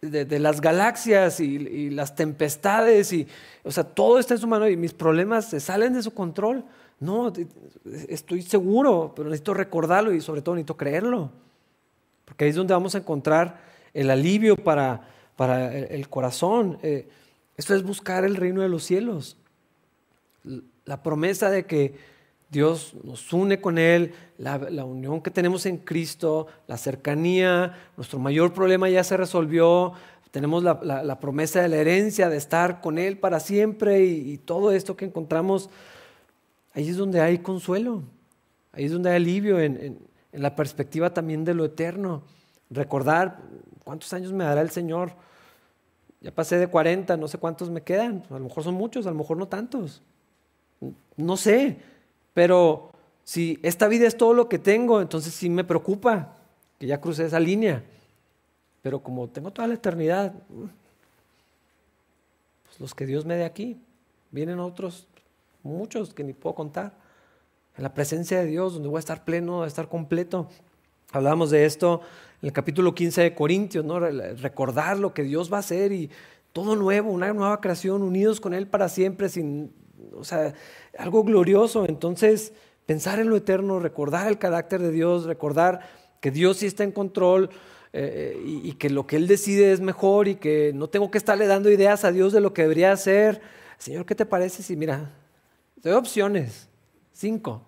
las 0.00 0.60
galaxias 0.60 1.40
y, 1.40 1.90
las 1.90 2.14
tempestades, 2.14 3.12
y, 3.12 3.26
o 3.64 3.70
sea, 3.70 3.84
todo 3.84 4.18
está 4.18 4.34
en 4.34 4.40
su 4.40 4.46
mano 4.46 4.68
y 4.68 4.76
mis 4.76 4.92
problemas 4.92 5.50
se 5.50 5.60
salen 5.60 5.94
de 5.94 6.02
su 6.02 6.12
control. 6.12 6.64
No, 6.98 7.32
estoy 8.08 8.42
seguro, 8.42 9.12
pero 9.14 9.28
necesito 9.28 9.52
recordarlo 9.52 10.14
y 10.14 10.20
sobre 10.20 10.40
todo 10.40 10.54
necesito 10.54 10.76
creerlo. 10.76 11.30
Porque 12.24 12.44
ahí 12.44 12.50
es 12.50 12.56
donde 12.56 12.74
vamos 12.74 12.94
a 12.94 12.98
encontrar 12.98 13.60
el 13.92 14.10
alivio 14.10 14.56
para, 14.56 15.08
para 15.36 15.74
el, 15.74 16.08
corazón. 16.08 16.78
Eh, 16.82 17.08
esto 17.56 17.74
es 17.74 17.82
buscar 17.82 18.24
el 18.24 18.36
reino 18.36 18.60
de 18.62 18.68
los 18.68 18.84
cielos. 18.84 19.36
La 20.84 21.02
promesa 21.02 21.50
de 21.50 21.66
que 21.66 21.98
Dios 22.50 22.94
nos 23.02 23.32
une 23.32 23.60
con 23.60 23.78
Él, 23.78 24.14
la, 24.38 24.84
unión 24.84 25.20
que 25.20 25.30
tenemos 25.30 25.66
en 25.66 25.78
Cristo, 25.78 26.46
la 26.68 26.76
cercanía, 26.76 27.76
nuestro 27.96 28.18
mayor 28.18 28.52
problema 28.52 28.88
ya 28.88 29.02
se 29.02 29.16
resolvió, 29.16 29.94
tenemos 30.30 30.62
la, 30.62 31.18
promesa 31.18 31.62
de 31.62 31.68
la 31.68 31.76
herencia, 31.76 32.28
de 32.28 32.36
estar 32.36 32.80
con 32.80 32.98
Él 32.98 33.18
para 33.18 33.40
siempre 33.40 34.04
y, 34.04 34.38
todo 34.38 34.70
esto 34.70 34.96
que 34.96 35.06
encontramos, 35.06 35.70
ahí 36.74 36.88
es 36.88 36.96
donde 36.96 37.20
hay 37.20 37.38
consuelo, 37.38 38.02
ahí 38.72 38.84
es 38.84 38.92
donde 38.92 39.10
hay 39.10 39.16
alivio 39.16 39.58
en 39.58 39.98
la 40.32 40.54
perspectiva 40.54 41.12
también 41.12 41.44
de 41.44 41.54
lo 41.54 41.64
eterno. 41.64 42.22
Recordar 42.70 43.38
cuántos 43.84 44.12
años 44.12 44.32
me 44.32 44.44
dará 44.44 44.60
el 44.60 44.70
Señor 44.70 45.12
ya 46.26 46.32
pasé 46.32 46.58
de 46.58 46.66
40, 46.66 47.16
no 47.18 47.28
sé 47.28 47.38
cuántos 47.38 47.70
me 47.70 47.82
quedan. 47.82 48.24
A 48.30 48.34
lo 48.34 48.40
mejor 48.40 48.64
son 48.64 48.74
muchos, 48.74 49.06
a 49.06 49.10
lo 49.10 49.16
mejor 49.16 49.36
no 49.36 49.46
tantos. 49.46 50.02
No 51.16 51.36
sé, 51.36 51.76
pero 52.34 52.90
si 53.22 53.60
esta 53.62 53.86
vida 53.86 54.08
es 54.08 54.16
todo 54.16 54.34
lo 54.34 54.48
que 54.48 54.58
tengo, 54.58 55.00
entonces 55.00 55.32
sí 55.32 55.48
me 55.48 55.62
preocupa 55.62 56.34
que 56.80 56.88
ya 56.88 57.00
crucé 57.00 57.26
esa 57.26 57.38
línea. 57.38 57.84
Pero 58.82 59.04
como 59.04 59.28
tengo 59.28 59.52
toda 59.52 59.68
la 59.68 59.74
eternidad, 59.74 60.34
pues 62.64 62.80
los 62.80 62.92
que 62.92 63.06
Dios 63.06 63.24
me 63.24 63.36
dé 63.36 63.44
aquí, 63.44 63.80
vienen 64.32 64.58
otros, 64.58 65.06
muchos 65.62 66.12
que 66.12 66.24
ni 66.24 66.32
puedo 66.32 66.56
contar. 66.56 66.92
en 67.76 67.84
la 67.84 67.94
presencia 67.94 68.40
de 68.40 68.46
Dios, 68.46 68.74
donde 68.74 68.88
voy 68.88 68.96
a 68.96 68.98
estar 68.98 69.24
pleno, 69.24 69.62
a 69.62 69.68
estar 69.68 69.88
completo. 69.88 70.48
Hablábamos 71.16 71.50
de 71.50 71.64
esto 71.64 72.02
en 72.42 72.48
el 72.48 72.52
capítulo 72.52 72.94
15 72.94 73.22
de 73.22 73.34
Corintios, 73.34 73.84
¿no? 73.84 73.98
recordar 73.98 74.98
lo 74.98 75.14
que 75.14 75.22
Dios 75.22 75.50
va 75.50 75.56
a 75.56 75.60
hacer 75.60 75.90
y 75.90 76.10
todo 76.52 76.76
nuevo, 76.76 77.10
una 77.10 77.32
nueva 77.32 77.58
creación, 77.62 78.02
unidos 78.02 78.38
con 78.38 78.52
Él 78.52 78.66
para 78.66 78.90
siempre, 78.90 79.28
o 80.14 80.24
sea, 80.24 80.52
algo 80.98 81.24
glorioso. 81.24 81.86
Entonces, 81.88 82.52
pensar 82.84 83.18
en 83.18 83.30
lo 83.30 83.36
eterno, 83.36 83.80
recordar 83.80 84.28
el 84.28 84.38
carácter 84.38 84.82
de 84.82 84.90
Dios, 84.90 85.24
recordar 85.24 85.80
que 86.20 86.30
Dios 86.30 86.58
sí 86.58 86.66
está 86.66 86.84
en 86.84 86.92
control 86.92 87.48
eh, 87.94 88.38
y, 88.44 88.68
y, 88.68 88.72
que 88.74 88.90
lo 88.90 89.06
que 89.06 89.16
Él 89.16 89.26
decide 89.26 89.72
es 89.72 89.80
mejor 89.80 90.28
y 90.28 90.34
que 90.34 90.72
no 90.74 90.88
tengo 90.88 91.10
que 91.10 91.16
estarle 91.16 91.46
dando 91.46 91.70
ideas 91.70 92.04
a 92.04 92.12
Dios 92.12 92.34
de 92.34 92.42
lo 92.42 92.52
que 92.52 92.62
debería 92.62 92.92
hacer. 92.92 93.40
Señor, 93.78 94.04
¿qué 94.04 94.14
te 94.14 94.26
parece 94.26 94.62
si, 94.62 94.76
mira, 94.76 95.10
te 95.80 95.88
doy 95.88 95.98
opciones, 95.98 96.68
cinco. 97.12 97.65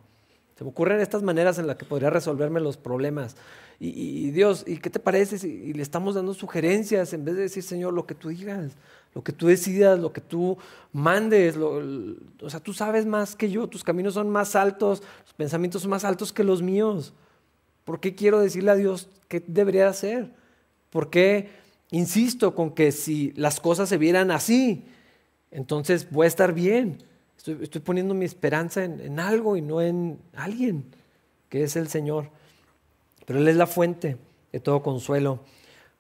Se 0.59 0.65
me 0.65 0.71
ocurren 0.71 1.01
estas 1.01 1.23
maneras 1.23 1.61
en 1.61 1.69
las 1.69 1.77
que 1.77 1.85
podría 1.85 2.11
resolverme 2.11 2.59
los 2.59 2.77
problemas. 2.77 3.37
Y, 3.79 4.33
Dios, 4.33 4.65
¿y 4.67 4.79
qué 4.79 4.91
te 4.91 4.99
parece 4.99 5.39
si 5.39 5.73
le 5.73 5.83
estamos 5.85 6.17
dando 6.17 6.35
sugerencias 6.35 7.13
en 7.13 7.25
vez 7.25 7.37
de 7.37 7.43
decir, 7.43 7.63
Señor, 7.63 7.95
lo 7.95 8.07
que 8.09 8.17
tú 8.17 8.31
digas, 8.31 8.73
lo 9.15 9.23
que 9.23 9.31
tú 9.31 9.47
decidas, 9.47 10.01
lo 10.01 10.13
que 10.13 10.21
tú 10.21 10.59
mandes? 10.93 11.57
o 11.57 12.51
sea, 12.51 12.59
tú 12.59 12.73
sabes 12.73 13.07
más 13.07 13.37
que 13.37 13.49
yo, 13.49 13.69
tus 13.69 13.85
caminos 13.85 14.15
son 14.15 14.31
más 14.31 14.57
altos, 14.57 15.01
tus 15.23 15.35
pensamientos 15.35 15.83
son 15.83 15.93
más 15.93 16.05
altos 16.05 16.33
que 16.33 16.43
los 16.43 16.61
míos. 16.61 17.13
¿Por 17.85 18.01
qué 18.01 18.17
quiero 18.17 18.41
decirle 18.41 18.73
a 18.73 18.75
Dios 18.75 19.09
qué 19.29 19.41
debería 19.47 19.89
hacer? 19.89 20.33
¿Por 20.91 21.09
qué 21.09 21.51
insisto 21.93 22.57
con 22.57 22.73
que 22.73 22.91
si 22.91 23.31
las 23.37 23.61
cosas 23.61 23.89
se 23.89 23.97
vieran 23.97 24.33
así, 24.33 24.87
entonces 25.53 26.11
voy 26.11 26.25
a 26.25 26.27
estar 26.27 26.53
bien? 26.53 26.99
Estoy, 27.39 27.81
poniendo 27.81 28.15
mi 28.15 28.25
esperanza 28.25 28.83
en, 28.83 29.21
algo 29.21 29.57
y 29.57 29.63
no 29.63 29.81
en 29.81 30.21
alguien, 30.35 30.85
que 31.49 31.63
es 31.63 31.77
el 31.77 31.89
Señor. 31.89 32.31
Pero 33.25 33.39
Él 33.39 33.47
es 33.47 33.57
la 33.57 33.69
fuente 33.69 34.17
de 34.53 34.61
todo 34.61 34.83
consuelo. 34.83 35.39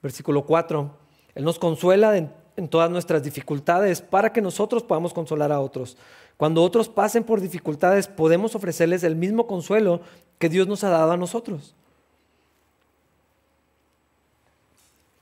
Versículo 0.02 0.44
4. 0.44 0.90
Él 1.36 1.44
nos 1.44 1.60
consuela 1.60 2.16
en, 2.16 2.32
en 2.56 2.68
todas 2.68 2.90
nuestras 2.90 3.22
dificultades 3.22 4.00
para 4.00 4.32
que 4.32 4.42
nosotros 4.42 4.82
podamos 4.82 5.14
consolar 5.14 5.52
a 5.52 5.60
otros. 5.60 5.96
Cuando 6.36 6.62
otros 6.62 6.88
pasen 6.88 7.22
por 7.22 7.40
dificultades, 7.40 8.08
podemos 8.08 8.56
ofrecerles 8.56 9.04
el 9.04 9.14
mismo 9.14 9.46
consuelo 9.46 10.00
que 10.38 10.48
Dios 10.48 10.66
nos 10.66 10.82
ha 10.82 10.90
dado 10.90 11.12
a 11.12 11.16
nosotros. 11.16 11.74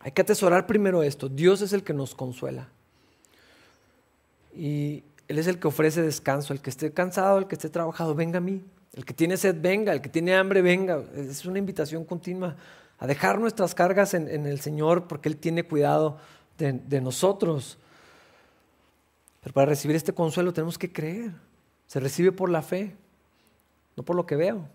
Hay 0.00 0.12
que 0.12 0.22
atesorar 0.22 0.66
primero 0.66 1.02
esto. 1.02 1.28
Dios 1.28 1.60
es 1.60 1.74
el 1.74 1.82
que 1.82 1.92
nos 1.92 2.14
consuela. 2.14 2.68
Y 4.54 5.02
él 5.28 5.38
es 5.38 5.46
el 5.46 5.58
que 5.58 5.68
ofrece 5.68 6.02
descanso. 6.02 6.52
El 6.52 6.60
que 6.60 6.70
esté 6.70 6.92
cansado, 6.92 7.38
el 7.38 7.46
que 7.46 7.56
esté 7.56 7.68
trabajado, 7.68 8.14
venga 8.14 8.38
a 8.38 8.40
mí. 8.40 8.64
El 8.92 9.04
que 9.04 9.14
tiene 9.14 9.36
sed, 9.36 9.56
venga. 9.60 9.92
El 9.92 10.00
que 10.00 10.08
tiene 10.08 10.34
hambre, 10.34 10.62
venga. 10.62 11.02
Es 11.14 11.44
una 11.44 11.58
invitación 11.58 12.04
continua 12.04 12.56
a 12.98 13.06
dejar 13.06 13.38
nuestras 13.38 13.74
cargas 13.74 14.14
en, 14.14 14.46
el 14.46 14.60
Señor 14.60 15.06
porque 15.06 15.28
Él 15.28 15.36
tiene 15.36 15.64
cuidado 15.64 16.18
de, 16.58 17.00
nosotros. 17.00 17.78
Pero 19.42 19.52
para 19.52 19.66
recibir 19.66 19.96
este 19.96 20.12
consuelo 20.12 20.52
tenemos 20.52 20.78
que 20.78 20.92
creer. 20.92 21.32
Se 21.86 22.00
recibe 22.00 22.32
por 22.32 22.48
la 22.48 22.62
fe, 22.62 22.96
no 23.96 24.02
por 24.02 24.16
lo 24.16 24.26
que 24.26 24.36
veo. 24.36 24.66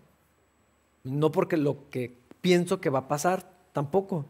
No 1.04 1.32
porque 1.32 1.56
lo 1.56 1.90
que 1.90 2.16
pienso 2.40 2.80
que 2.80 2.90
va 2.90 3.00
a 3.00 3.08
pasar, 3.08 3.44
tampoco. 3.72 4.24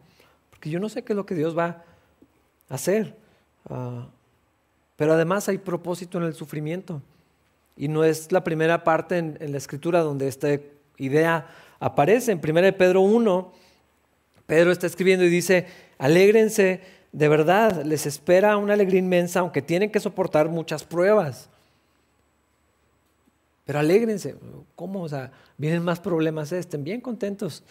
Porque 0.51 0.71
yo 0.71 0.81
no 0.81 0.89
sé 0.89 1.03
qué 1.03 1.13
es 1.13 1.17
lo 1.17 1.27
que 1.27 1.35
Dios 1.35 1.57
va 1.57 1.85
a 2.69 2.75
hacer. 2.75 3.17
Uh, 3.69 4.05
pero 5.03 5.15
además 5.15 5.49
hay 5.49 5.59
propósito 5.59 6.19
en 6.19 6.23
el 6.23 6.35
sufrimiento. 6.35 7.03
Y 7.77 7.89
no 7.89 8.05
es 8.05 8.31
la 8.31 8.45
primera 8.45 8.85
parte 8.85 9.19
en, 9.19 9.37
la 9.51 9.59
escritura 9.59 9.99
donde 9.99 10.29
esta 10.29 10.47
idea 10.97 11.49
aparece. 11.81 12.31
En 12.31 12.39
1 12.39 12.77
Pedro 12.79 13.01
1, 13.01 13.53
Pedro 14.47 14.71
está 14.71 14.87
escribiendo 14.87 15.25
y 15.25 15.29
dice, 15.29 15.67
alégrense 15.99 16.83
de 17.11 17.29
verdad, 17.29 17.83
les 17.85 18.07
espera 18.07 18.57
una 18.57 18.75
alegría 18.75 19.01
inmensa, 19.01 19.41
aunque 19.41 19.61
tienen 19.61 19.91
que 19.91 19.99
soportar 19.99 20.49
muchas 20.49 20.85
pruebas. 20.85 21.51
Pero 23.65 23.81
alégrense. 23.81 24.37
¿Cómo? 24.77 25.03
O 25.03 25.09
sea, 25.09 25.33
vienen 25.59 25.83
más 25.83 25.99
problemas, 25.99 26.53
estén 26.53 26.85
bien 26.85 27.01
contentos. 27.01 27.65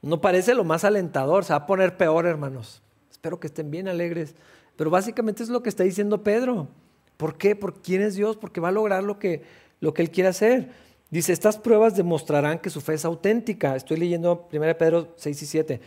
No 0.00 0.22
parece 0.22 0.54
lo 0.54 0.64
más 0.64 0.82
alentador, 0.82 1.44
se 1.44 1.52
va 1.52 1.58
a 1.58 1.66
poner 1.66 1.98
peor, 1.98 2.24
hermanos. 2.24 2.80
Espero 3.10 3.38
que 3.38 3.48
estén 3.48 3.70
bien 3.70 3.86
alegres. 3.86 4.34
Pero 4.76 4.90
básicamente 4.90 5.42
es 5.42 5.48
lo 5.48 5.62
que 5.62 5.68
está 5.68 5.84
diciendo 5.84 6.22
Pedro. 6.22 6.68
¿Por 7.16 7.36
qué? 7.36 7.54
Porque 7.54 7.80
quién 7.82 8.02
es 8.02 8.14
Dios, 8.14 8.36
porque 8.36 8.60
va 8.60 8.68
a 8.68 8.72
lograr 8.72 9.02
lo 9.04 9.18
que, 9.18 9.42
lo 9.80 9.94
que 9.94 10.02
Él 10.02 10.10
quiere 10.10 10.28
hacer. 10.28 10.70
Dice, 11.10 11.32
estas 11.32 11.58
pruebas 11.58 11.94
demostrarán 11.94 12.58
que 12.58 12.70
su 12.70 12.80
fe 12.80 12.94
es 12.94 13.04
auténtica. 13.04 13.76
Estoy 13.76 13.98
leyendo 13.98 14.48
1 14.52 14.78
Pedro 14.78 15.14
6 15.16 15.42
y 15.42 15.46
7. 15.46 15.80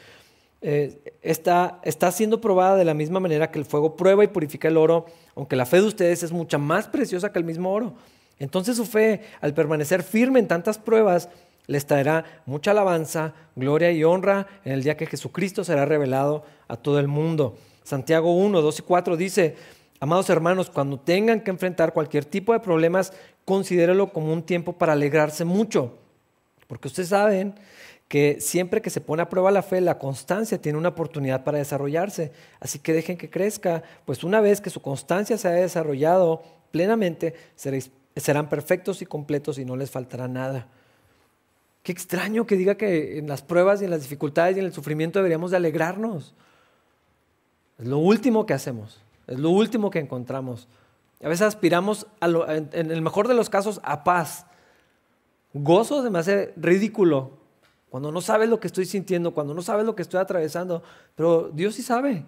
Eh, 0.61 1.13
está, 1.21 1.79
está 1.83 2.11
siendo 2.11 2.41
probada 2.41 2.75
de 2.75 2.85
la 2.85 2.93
misma 2.93 3.19
manera 3.19 3.51
que 3.51 3.59
el 3.59 3.65
fuego 3.65 3.95
prueba 3.95 4.23
y 4.23 4.27
purifica 4.27 4.67
el 4.67 4.77
oro, 4.77 5.05
aunque 5.35 5.55
la 5.55 5.65
fe 5.65 5.77
de 5.77 5.87
ustedes 5.87 6.23
es 6.23 6.31
mucha 6.31 6.57
más 6.57 6.87
preciosa 6.87 7.31
que 7.31 7.39
el 7.39 7.45
mismo 7.45 7.71
oro. 7.71 7.95
Entonces 8.39 8.77
su 8.77 8.85
fe, 8.85 9.21
al 9.41 9.53
permanecer 9.53 10.03
firme 10.03 10.39
en 10.39 10.47
tantas 10.47 10.77
pruebas, 10.77 11.29
les 11.67 11.85
traerá 11.85 12.25
mucha 12.45 12.71
alabanza, 12.71 13.33
gloria 13.55 13.91
y 13.91 14.03
honra 14.03 14.47
en 14.63 14.73
el 14.73 14.83
día 14.83 14.97
que 14.97 15.05
Jesucristo 15.05 15.63
será 15.63 15.85
revelado 15.85 16.43
a 16.67 16.77
todo 16.77 16.99
el 16.99 17.07
mundo. 17.07 17.57
Santiago 17.85 18.35
1, 18.35 18.61
2 18.61 18.79
y 18.79 18.81
4 18.81 19.15
dice, 19.15 19.55
amados 19.99 20.29
hermanos, 20.31 20.71
cuando 20.71 20.99
tengan 20.99 21.41
que 21.41 21.51
enfrentar 21.51 21.93
cualquier 21.93 22.25
tipo 22.25 22.51
de 22.51 22.59
problemas, 22.59 23.13
considérelo 23.45 24.11
como 24.11 24.33
un 24.33 24.41
tiempo 24.41 24.73
para 24.73 24.93
alegrarse 24.93 25.45
mucho, 25.45 25.95
porque 26.67 26.87
ustedes 26.87 27.09
saben 27.09 27.53
que 28.07 28.37
siempre 28.39 28.81
que 28.81 28.89
se 28.89 29.01
pone 29.01 29.21
a 29.21 29.29
prueba 29.29 29.51
la 29.51 29.61
fe, 29.61 29.81
la 29.81 29.99
constancia 29.99 30.59
tiene 30.59 30.79
una 30.79 30.89
oportunidad 30.89 31.43
para 31.43 31.59
desarrollarse. 31.59 32.31
Así 32.59 32.79
que 32.79 32.93
dejen 32.93 33.17
que 33.17 33.29
crezca, 33.29 33.83
pues 34.05 34.23
una 34.23 34.41
vez 34.41 34.61
que 34.61 34.69
su 34.71 34.81
constancia 34.81 35.37
se 35.37 35.47
haya 35.47 35.61
desarrollado 35.61 36.43
plenamente, 36.71 37.35
serán 38.15 38.49
perfectos 38.49 39.03
y 39.03 39.05
completos 39.05 39.59
y 39.59 39.65
no 39.65 39.75
les 39.75 39.91
faltará 39.91 40.27
nada. 40.27 40.67
Qué 41.83 41.91
extraño 41.91 42.47
que 42.47 42.57
diga 42.57 42.75
que 42.75 43.19
en 43.19 43.27
las 43.27 43.43
pruebas 43.43 43.81
y 43.81 43.85
en 43.85 43.91
las 43.91 44.01
dificultades 44.01 44.57
y 44.57 44.59
en 44.59 44.65
el 44.65 44.73
sufrimiento 44.73 45.19
deberíamos 45.19 45.51
de 45.51 45.57
alegrarnos. 45.57 46.33
Es 47.77 47.87
lo 47.87 47.97
último 47.97 48.45
que 48.45 48.53
hacemos, 48.53 49.01
es 49.27 49.39
lo 49.39 49.49
último 49.49 49.89
que 49.89 49.99
encontramos. 49.99 50.67
A 51.23 51.27
veces 51.27 51.43
aspiramos, 51.43 52.07
en, 52.21 52.91
el 52.91 53.01
mejor 53.01 53.27
de 53.27 53.33
los 53.33 53.49
casos, 53.49 53.79
a 53.83 54.03
paz. 54.03 54.45
Gozo 55.53 56.03
se 56.03 56.09
me 56.09 56.19
hace 56.19 56.53
ridículo 56.57 57.31
cuando 57.89 58.11
no 58.11 58.21
sabes 58.21 58.49
lo 58.49 58.59
que 58.59 58.67
estoy 58.67 58.85
sintiendo, 58.85 59.33
cuando 59.33 59.53
no 59.53 59.61
sabes 59.61 59.85
lo 59.85 59.95
que 59.95 60.01
estoy 60.01 60.19
atravesando, 60.19 60.83
pero 61.15 61.49
Dios 61.53 61.75
sí 61.75 61.81
sabe. 61.81 62.25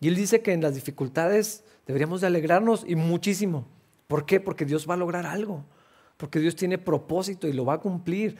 Y 0.00 0.08
Él 0.08 0.16
dice 0.16 0.40
que 0.40 0.52
en 0.52 0.62
las 0.62 0.74
dificultades 0.74 1.64
deberíamos 1.86 2.20
de 2.20 2.26
alegrarnos 2.26 2.84
y 2.86 2.96
muchísimo. 2.96 3.66
¿Por 4.06 4.24
qué? 4.24 4.40
Porque 4.40 4.64
Dios 4.64 4.88
va 4.88 4.94
a 4.94 4.98
lograr 4.98 5.26
algo, 5.26 5.64
porque 6.16 6.40
Dios 6.40 6.56
tiene 6.56 6.78
propósito 6.78 7.48
y 7.48 7.52
lo 7.52 7.64
va 7.64 7.74
a 7.74 7.80
cumplir. 7.80 8.38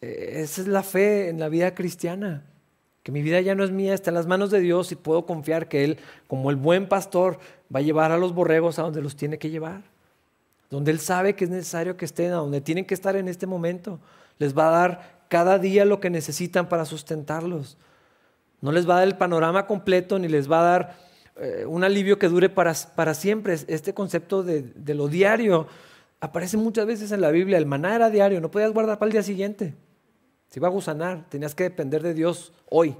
E, 0.00 0.42
esa 0.42 0.60
es 0.60 0.68
la 0.68 0.82
fe 0.82 1.28
en 1.28 1.40
la 1.40 1.48
vida 1.48 1.74
cristiana 1.74 2.44
que 3.04 3.12
mi 3.12 3.20
vida 3.20 3.40
ya 3.42 3.54
no 3.54 3.62
es 3.62 3.70
mía, 3.70 3.92
está 3.92 4.10
en 4.10 4.14
las 4.14 4.26
manos 4.26 4.50
de 4.50 4.60
Dios 4.60 4.90
y 4.90 4.96
puedo 4.96 5.26
confiar 5.26 5.68
que 5.68 5.84
Él, 5.84 5.98
como 6.26 6.48
el 6.48 6.56
buen 6.56 6.88
pastor, 6.88 7.38
va 7.72 7.80
a 7.80 7.82
llevar 7.82 8.12
a 8.12 8.16
los 8.16 8.34
borregos 8.34 8.78
a 8.78 8.82
donde 8.82 9.02
los 9.02 9.14
tiene 9.14 9.38
que 9.38 9.50
llevar, 9.50 9.82
donde 10.70 10.90
Él 10.90 10.98
sabe 10.98 11.34
que 11.34 11.44
es 11.44 11.50
necesario 11.50 11.98
que 11.98 12.06
estén, 12.06 12.32
a 12.32 12.36
donde 12.36 12.62
tienen 12.62 12.86
que 12.86 12.94
estar 12.94 13.14
en 13.14 13.28
este 13.28 13.46
momento. 13.46 14.00
Les 14.38 14.56
va 14.56 14.68
a 14.68 14.70
dar 14.70 15.20
cada 15.28 15.58
día 15.58 15.84
lo 15.84 16.00
que 16.00 16.08
necesitan 16.08 16.66
para 16.66 16.86
sustentarlos. 16.86 17.76
No 18.62 18.72
les 18.72 18.88
va 18.88 18.94
a 18.94 18.98
dar 19.00 19.08
el 19.08 19.18
panorama 19.18 19.66
completo 19.66 20.18
ni 20.18 20.28
les 20.28 20.50
va 20.50 20.60
a 20.60 20.64
dar 20.64 20.96
eh, 21.36 21.66
un 21.68 21.84
alivio 21.84 22.18
que 22.18 22.30
dure 22.30 22.48
para, 22.48 22.72
para 22.96 23.12
siempre. 23.12 23.52
Este 23.68 23.92
concepto 23.92 24.42
de, 24.42 24.62
de 24.62 24.94
lo 24.94 25.08
diario 25.08 25.66
aparece 26.20 26.56
muchas 26.56 26.86
veces 26.86 27.12
en 27.12 27.20
la 27.20 27.30
Biblia. 27.30 27.58
El 27.58 27.66
maná 27.66 27.96
era 27.96 28.08
diario, 28.08 28.40
no 28.40 28.50
podías 28.50 28.72
guardar 28.72 28.98
para 28.98 29.08
el 29.08 29.12
día 29.12 29.22
siguiente. 29.22 29.74
Se 30.54 30.60
iba 30.60 30.68
a 30.68 30.70
gusanar, 30.70 31.28
tenías 31.28 31.52
que 31.52 31.64
depender 31.64 32.00
de 32.00 32.14
Dios 32.14 32.52
hoy. 32.70 32.94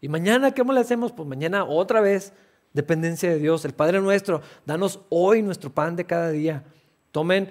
Y 0.00 0.08
mañana, 0.08 0.52
¿qué 0.52 0.62
le 0.62 0.78
hacemos? 0.78 1.10
Pues 1.10 1.28
mañana 1.28 1.64
otra 1.64 2.00
vez, 2.00 2.32
dependencia 2.72 3.28
de 3.28 3.40
Dios. 3.40 3.64
El 3.64 3.72
Padre 3.72 4.00
nuestro, 4.00 4.40
danos 4.64 5.00
hoy 5.08 5.42
nuestro 5.42 5.70
pan 5.70 5.96
de 5.96 6.06
cada 6.06 6.30
día. 6.30 6.62
Tomen 7.10 7.48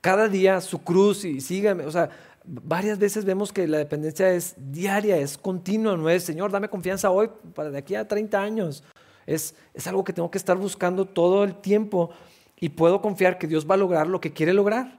cada 0.00 0.26
día 0.26 0.60
su 0.60 0.82
cruz 0.82 1.24
y 1.24 1.40
síganme. 1.40 1.86
O 1.86 1.92
sea, 1.92 2.10
varias 2.42 2.98
veces 2.98 3.24
vemos 3.24 3.52
que 3.52 3.68
la 3.68 3.78
dependencia 3.78 4.28
es 4.32 4.56
diaria, 4.56 5.18
es 5.18 5.38
continua, 5.38 5.96
no 5.96 6.10
es, 6.10 6.24
Señor, 6.24 6.50
dame 6.50 6.68
confianza 6.68 7.12
hoy 7.12 7.30
para 7.54 7.70
de 7.70 7.78
aquí 7.78 7.94
a 7.94 8.08
30 8.08 8.42
años. 8.42 8.82
Es, 9.24 9.54
es 9.72 9.86
algo 9.86 10.02
que 10.02 10.12
tengo 10.12 10.32
que 10.32 10.38
estar 10.38 10.56
buscando 10.56 11.04
todo 11.04 11.44
el 11.44 11.54
tiempo 11.54 12.10
y 12.58 12.70
puedo 12.70 13.00
confiar 13.00 13.38
que 13.38 13.46
Dios 13.46 13.70
va 13.70 13.76
a 13.76 13.78
lograr 13.78 14.08
lo 14.08 14.20
que 14.20 14.32
quiere 14.32 14.52
lograr 14.52 14.97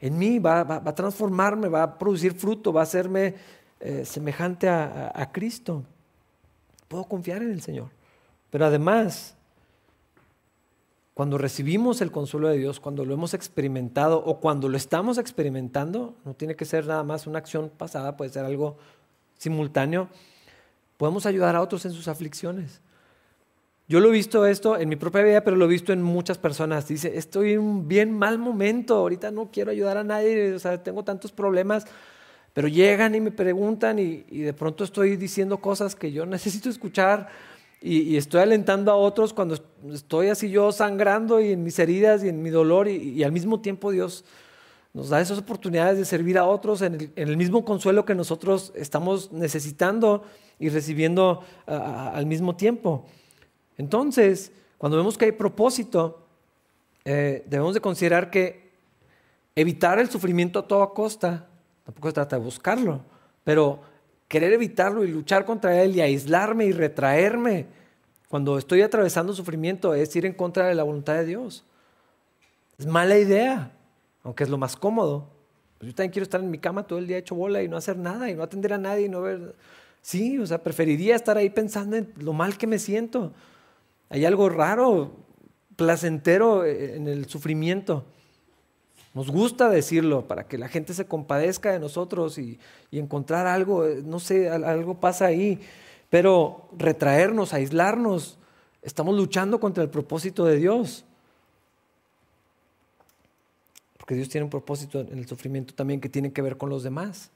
en 0.00 0.18
mí, 0.18 0.38
va, 0.38 0.60
a 0.60 0.94
transformarme, 0.94 1.68
va 1.68 1.82
a 1.82 1.98
producir 1.98 2.34
fruto, 2.34 2.72
va 2.72 2.80
a 2.80 2.84
hacerme 2.84 3.34
eh, 3.80 4.04
semejante 4.04 4.68
a, 4.68 5.30
Cristo. 5.32 5.84
Puedo 6.88 7.04
confiar 7.04 7.42
en 7.42 7.50
el 7.50 7.62
Señor. 7.62 7.88
Pero 8.50 8.66
además, 8.66 9.34
cuando 11.14 11.38
recibimos 11.38 12.00
el 12.02 12.12
consuelo 12.12 12.48
de 12.48 12.58
Dios, 12.58 12.78
cuando 12.78 13.04
lo 13.04 13.14
hemos 13.14 13.32
experimentado 13.32 14.22
o 14.22 14.38
cuando 14.38 14.68
lo 14.68 14.76
estamos 14.76 15.18
experimentando, 15.18 16.14
no 16.24 16.34
tiene 16.34 16.56
que 16.56 16.66
ser 16.66 16.86
nada 16.86 17.02
más 17.02 17.26
una 17.26 17.38
acción 17.38 17.70
pasada, 17.70 18.16
puede 18.16 18.30
ser 18.30 18.44
algo 18.44 18.76
simultáneo, 19.38 20.08
podemos 20.98 21.26
ayudar 21.26 21.56
a 21.56 21.62
otros 21.62 21.84
en 21.86 21.92
sus 21.92 22.08
aflicciones. 22.08 22.80
Yo 23.88 24.00
lo 24.00 24.08
he 24.08 24.12
visto 24.12 24.46
esto 24.46 24.76
en 24.78 24.88
mi 24.88 24.96
propia 24.96 25.22
vida, 25.22 25.40
pero 25.42 25.56
lo 25.56 25.66
he 25.66 25.68
visto 25.68 25.92
en 25.92 26.02
muchas 26.02 26.38
personas. 26.38 26.88
Dice, 26.88 27.16
estoy 27.16 27.52
en 27.52 27.60
un 27.60 27.88
bien 27.88 28.12
mal 28.12 28.38
momento, 28.38 28.96
ahorita 28.96 29.30
no 29.30 29.50
quiero 29.52 29.70
ayudar 29.70 29.96
a 29.96 30.04
nadie, 30.04 30.52
o 30.52 30.58
sea, 30.58 30.82
tengo 30.82 31.04
tantos 31.04 31.30
problemas, 31.30 31.86
pero 32.52 32.66
llegan 32.66 33.14
y 33.14 33.20
me 33.20 33.30
preguntan 33.30 33.98
y, 33.98 34.24
y 34.28 34.40
de 34.40 34.52
pronto 34.52 34.82
estoy 34.82 35.16
diciendo 35.16 35.58
cosas 35.58 35.94
que 35.94 36.10
yo 36.10 36.26
necesito 36.26 36.68
escuchar 36.68 37.28
y, 37.80 38.16
estoy 38.16 38.40
alentando 38.40 38.90
a 38.90 38.96
otros 38.96 39.32
cuando 39.32 39.56
estoy 39.92 40.28
así 40.28 40.50
yo 40.50 40.72
sangrando 40.72 41.40
y 41.40 41.52
en 41.52 41.62
mis 41.62 41.78
heridas 41.78 42.24
y 42.24 42.28
en 42.28 42.42
mi 42.42 42.50
dolor 42.50 42.88
y, 42.88 43.22
al 43.22 43.32
mismo 43.32 43.60
tiempo 43.60 43.90
Dios 43.90 44.24
nos 44.94 45.10
da 45.10 45.20
esas 45.20 45.38
oportunidades 45.38 45.98
de 45.98 46.06
servir 46.06 46.38
a 46.38 46.44
otros 46.44 46.80
en 46.80 47.12
el, 47.14 47.36
mismo 47.36 47.64
consuelo 47.64 48.06
que 48.06 48.14
nosotros 48.14 48.72
estamos 48.74 49.30
necesitando 49.30 50.24
y 50.58 50.70
recibiendo 50.70 51.44
al 51.66 52.24
mismo 52.24 52.56
tiempo. 52.56 53.04
Entonces, 53.78 54.52
cuando 54.78 54.96
vemos 54.96 55.16
que 55.18 55.26
hay 55.26 55.32
propósito, 55.32 56.26
eh, 57.04 57.44
debemos 57.46 57.74
de 57.74 57.80
considerar 57.80 58.30
que 58.30 58.70
evitar 59.54 59.98
el 59.98 60.10
sufrimiento 60.10 60.58
a 60.58 60.68
toda 60.68 60.90
costa, 60.90 61.46
tampoco 61.84 62.08
se 62.08 62.14
trata 62.14 62.36
de 62.36 62.42
buscarlo, 62.42 63.02
pero 63.44 63.80
querer 64.28 64.52
evitarlo 64.52 65.04
y 65.04 65.08
luchar 65.08 65.44
contra 65.44 65.82
él 65.82 65.96
y 65.96 66.00
aislarme 66.00 66.66
y 66.66 66.72
retraerme 66.72 67.66
cuando 68.28 68.58
estoy 68.58 68.82
atravesando 68.82 69.32
sufrimiento 69.32 69.94
es 69.94 70.14
ir 70.16 70.26
en 70.26 70.32
contra 70.32 70.66
de 70.66 70.74
la 70.74 70.82
voluntad 70.82 71.14
de 71.14 71.24
Dios. 71.24 71.64
Es 72.78 72.86
mala 72.86 73.16
idea, 73.16 73.72
aunque 74.24 74.44
es 74.44 74.50
lo 74.50 74.58
más 74.58 74.76
cómodo. 74.76 75.28
Pues 75.78 75.90
yo 75.90 75.94
también 75.94 76.12
quiero 76.12 76.24
estar 76.24 76.40
en 76.40 76.50
mi 76.50 76.58
cama 76.58 76.86
todo 76.86 76.98
el 76.98 77.06
día 77.06 77.18
hecho 77.18 77.34
bola 77.34 77.62
y 77.62 77.68
no 77.68 77.76
hacer 77.76 77.96
nada 77.96 78.28
y 78.28 78.34
no 78.34 78.42
atender 78.42 78.72
a 78.72 78.78
nadie 78.78 79.06
y 79.06 79.08
no 79.08 79.22
ver... 79.22 79.54
Sí, 80.02 80.38
o 80.38 80.46
sea, 80.46 80.62
preferiría 80.62 81.16
estar 81.16 81.36
ahí 81.36 81.50
pensando 81.50 81.96
en 81.96 82.12
lo 82.18 82.32
mal 82.32 82.56
que 82.56 82.66
me 82.66 82.78
siento. 82.78 83.32
Hay 84.08 84.24
algo 84.24 84.48
raro, 84.48 85.12
placentero 85.76 86.64
en 86.64 87.08
el 87.08 87.26
sufrimiento. 87.26 88.04
Nos 89.16 89.30
gusta 89.30 89.70
decirlo 89.70 90.28
para 90.28 90.46
que 90.46 90.58
la 90.58 90.68
gente 90.68 90.92
se 90.92 91.06
compadezca 91.06 91.72
de 91.72 91.78
nosotros 91.78 92.36
y, 92.36 92.60
encontrar 92.92 93.46
algo, 93.46 93.86
eh, 93.86 94.02
no 94.04 94.20
sé, 94.20 94.50
algo 94.50 95.00
pasa 95.00 95.24
ahí. 95.24 95.58
Pero 96.10 96.68
retraernos, 96.76 97.54
aislarnos, 97.54 98.36
estamos 98.82 99.16
luchando 99.16 99.58
contra 99.58 99.82
el 99.82 99.88
propósito 99.88 100.44
de 100.44 100.56
Dios. 100.56 101.06
Porque 103.96 104.16
Dios 104.16 104.28
tiene 104.28 104.44
un 104.44 104.50
propósito 104.50 105.00
en 105.00 105.16
el 105.18 105.26
sufrimiento 105.26 105.72
también 105.72 105.98
que 105.98 106.10
tiene 106.10 106.30
que 106.30 106.42
ver 106.42 106.58
con 106.58 106.68
los 106.68 106.82
demás. 106.82 107.30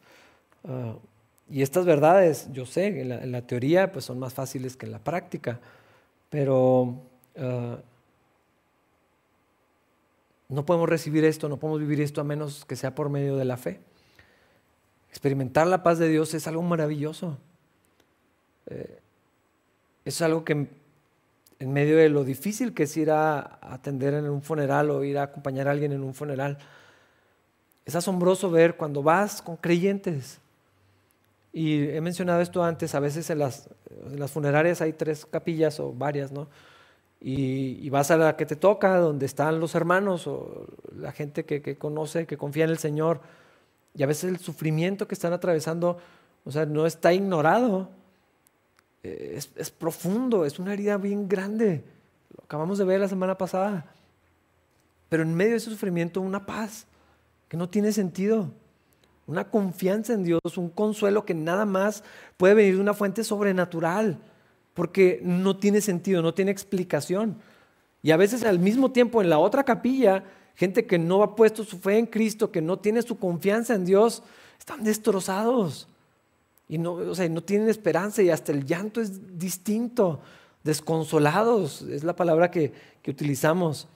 Ah, 0.69 0.97
y 1.49 1.63
estas 1.63 1.87
verdades, 1.87 2.49
yo 2.53 2.67
sé, 2.67 3.01
en 3.01 3.33
la, 3.33 3.41
teoría 3.41 3.91
pues 3.91 4.05
son 4.05 4.19
más 4.19 4.35
fáciles 4.35 4.77
que 4.77 4.85
en 4.85 4.93
la 4.93 4.99
práctica, 4.99 5.61
pero 6.31 7.03
ah, 7.37 7.79
no 10.51 10.67
podemos 10.67 10.89
recibir 10.89 11.25
esto, 11.25 11.49
no 11.49 11.59
podemos 11.59 11.81
vivir 11.81 12.01
esto 12.01 12.21
a 12.21 12.25
menos 12.25 12.65
que 12.65 12.75
sea 12.75 12.95
por 12.95 13.09
medio 13.09 13.37
de 13.37 13.45
la 13.45 13.57
fe. 13.57 13.81
Experimentar 15.09 15.67
la 15.67 15.83
paz 15.83 15.99
de 15.99 16.09
Dios 16.09 16.35
es 16.35 16.47
algo 16.49 16.63
maravilloso. 16.63 17.39
Eh, 18.67 18.99
es 20.05 20.21
algo 20.23 20.45
que 20.45 20.67
en 21.61 21.73
medio 21.73 21.97
de 21.97 22.09
lo 22.09 22.25
difícil 22.25 22.75
que 22.75 22.85
es 22.85 22.97
ir 22.97 23.11
a 23.11 23.59
atender 23.61 24.15
en 24.15 24.29
un 24.29 24.43
funeral 24.43 24.91
o 24.91 25.05
ir 25.05 25.19
a 25.19 25.25
acompañar 25.25 25.69
a 25.69 25.73
alguien 25.73 25.93
en 25.93 26.03
un 26.03 26.15
funeral, 26.15 26.59
es 27.85 27.95
asombroso 27.95 28.51
ver 28.51 28.77
cuando 28.77 29.03
vas 29.03 29.43
con 29.43 29.57
creyentes. 29.57 30.41
Y 31.53 31.89
he 31.89 32.01
mencionado 32.01 32.41
esto 32.41 32.63
antes, 32.63 32.95
a 32.95 33.01
veces 33.01 33.29
en 33.31 33.41
las, 33.41 33.69
en 34.07 34.21
las 34.21 34.31
funerarias 34.31 34.81
hay 34.81 34.93
tres 34.93 35.27
capillas 35.27 35.81
o 35.81 35.93
varias, 35.93 36.31
¿no? 36.31 36.49
y, 37.21 37.91
vas 37.91 38.11
a 38.11 38.17
la 38.17 38.37
que 38.37 38.47
te 38.47 38.57
toca, 38.57 38.97
donde 38.99 39.27
están 39.27 39.61
los 39.61 39.75
hermanos 39.75 40.27
o 40.27 40.67
la 40.97 41.13
gente 41.13 41.45
que, 41.45 41.77
conoce, 41.77 42.27
que 42.27 42.37
confía 42.37 42.65
en 42.65 42.71
el 42.71 42.79
Señor, 42.79 43.21
y 43.95 44.03
a 44.03 44.07
veces 44.07 44.31
el 44.31 44.39
sufrimiento 44.39 45.07
que 45.07 45.15
están 45.15 45.33
atravesando, 45.33 45.99
o 46.45 46.51
sea, 46.51 46.65
no 46.65 46.87
está 46.87 47.13
ignorado, 47.13 47.91
eh, 49.03 49.35
es, 49.37 49.51
es 49.57 49.71
profundo, 49.71 50.47
es 50.47 50.59
una 50.59 50.73
herida 50.73 50.97
bien 50.97 51.29
grande, 51.29 51.85
lo 52.37 52.45
acabamos 52.45 52.79
de 52.79 52.85
ver 52.85 53.01
la 53.01 53.09
semana 53.09 53.37
pasada, 53.37 53.93
pero 55.09 55.23
en 55.23 55.35
medio 55.35 55.53
de 55.53 55.57
ese 55.59 55.71
sufrimiento 55.71 56.21
una 56.21 56.47
paz 56.47 56.87
que 57.49 57.57
no 57.57 57.69
tiene 57.69 57.93
sentido 57.93 58.51
una 59.31 59.49
confianza 59.49 60.13
en 60.13 60.25
Dios, 60.25 60.41
un 60.57 60.71
consuelo 60.71 61.25
que 61.25 61.35
nada 61.35 61.65
más 61.65 62.03
puede 62.37 62.55
venir 62.55 62.75
de 62.75 62.81
una 62.81 62.95
fuente 62.95 63.23
sobrenatural 63.23 64.19
porque 64.75 65.21
no 65.23 65.57
tiene 65.57 65.81
sentido, 65.81 66.23
no 66.23 66.35
tiene 66.35 66.51
explicación. 66.51 67.37
Y 68.03 68.11
a 68.11 68.17
veces 68.17 68.45
al 68.45 68.59
mismo 68.59 68.91
tiempo 68.91 69.21
en 69.21 69.31
la 69.31 69.39
otra 69.39 69.65
capilla, 69.65 70.25
gente 70.55 70.87
que 70.87 70.99
no 70.99 71.23
ha 71.23 71.37
puesto 71.37 71.65
su 71.65 71.79
fe 71.79 71.99
en 71.99 72.07
Cristo, 72.07 72.51
que 72.51 72.63
no 72.63 72.79
tiene 72.79 73.03
su 73.03 73.19
confianza 73.19 73.75
en 73.75 73.85
Dios, 73.85 74.23
están 74.59 74.83
destrozados. 74.83 75.87
Y 76.69 76.79
no, 76.79 76.95
o 76.95 77.15
sea, 77.15 77.29
no 77.29 77.43
tienen 77.43 77.69
esperanza 77.69 78.23
y 78.23 78.31
hasta 78.31 78.53
el 78.53 78.65
llanto 78.65 79.01
es 79.01 79.39
distinto, 79.39 80.21
desconsolados, 80.65 81.83
es 81.83 82.03
la 82.03 82.17
palabra 82.17 82.51
que, 82.51 82.73
que 83.03 83.11
utilizamos. 83.11 83.87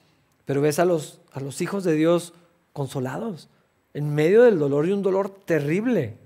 Pero 0.45 0.61
ves 0.61 0.79
a 0.79 0.85
los, 0.85 1.19
a 1.33 1.39
los 1.39 1.61
hijos 1.61 1.83
de 1.83 1.93
Dios 1.93 2.33
consolados, 2.73 3.49
en 3.95 4.13
medio 4.13 4.43
del 4.43 4.59
dolor 4.59 4.87
y 4.87 4.91
un 4.91 5.01
dolor 5.01 5.29
terrible, 5.29 6.17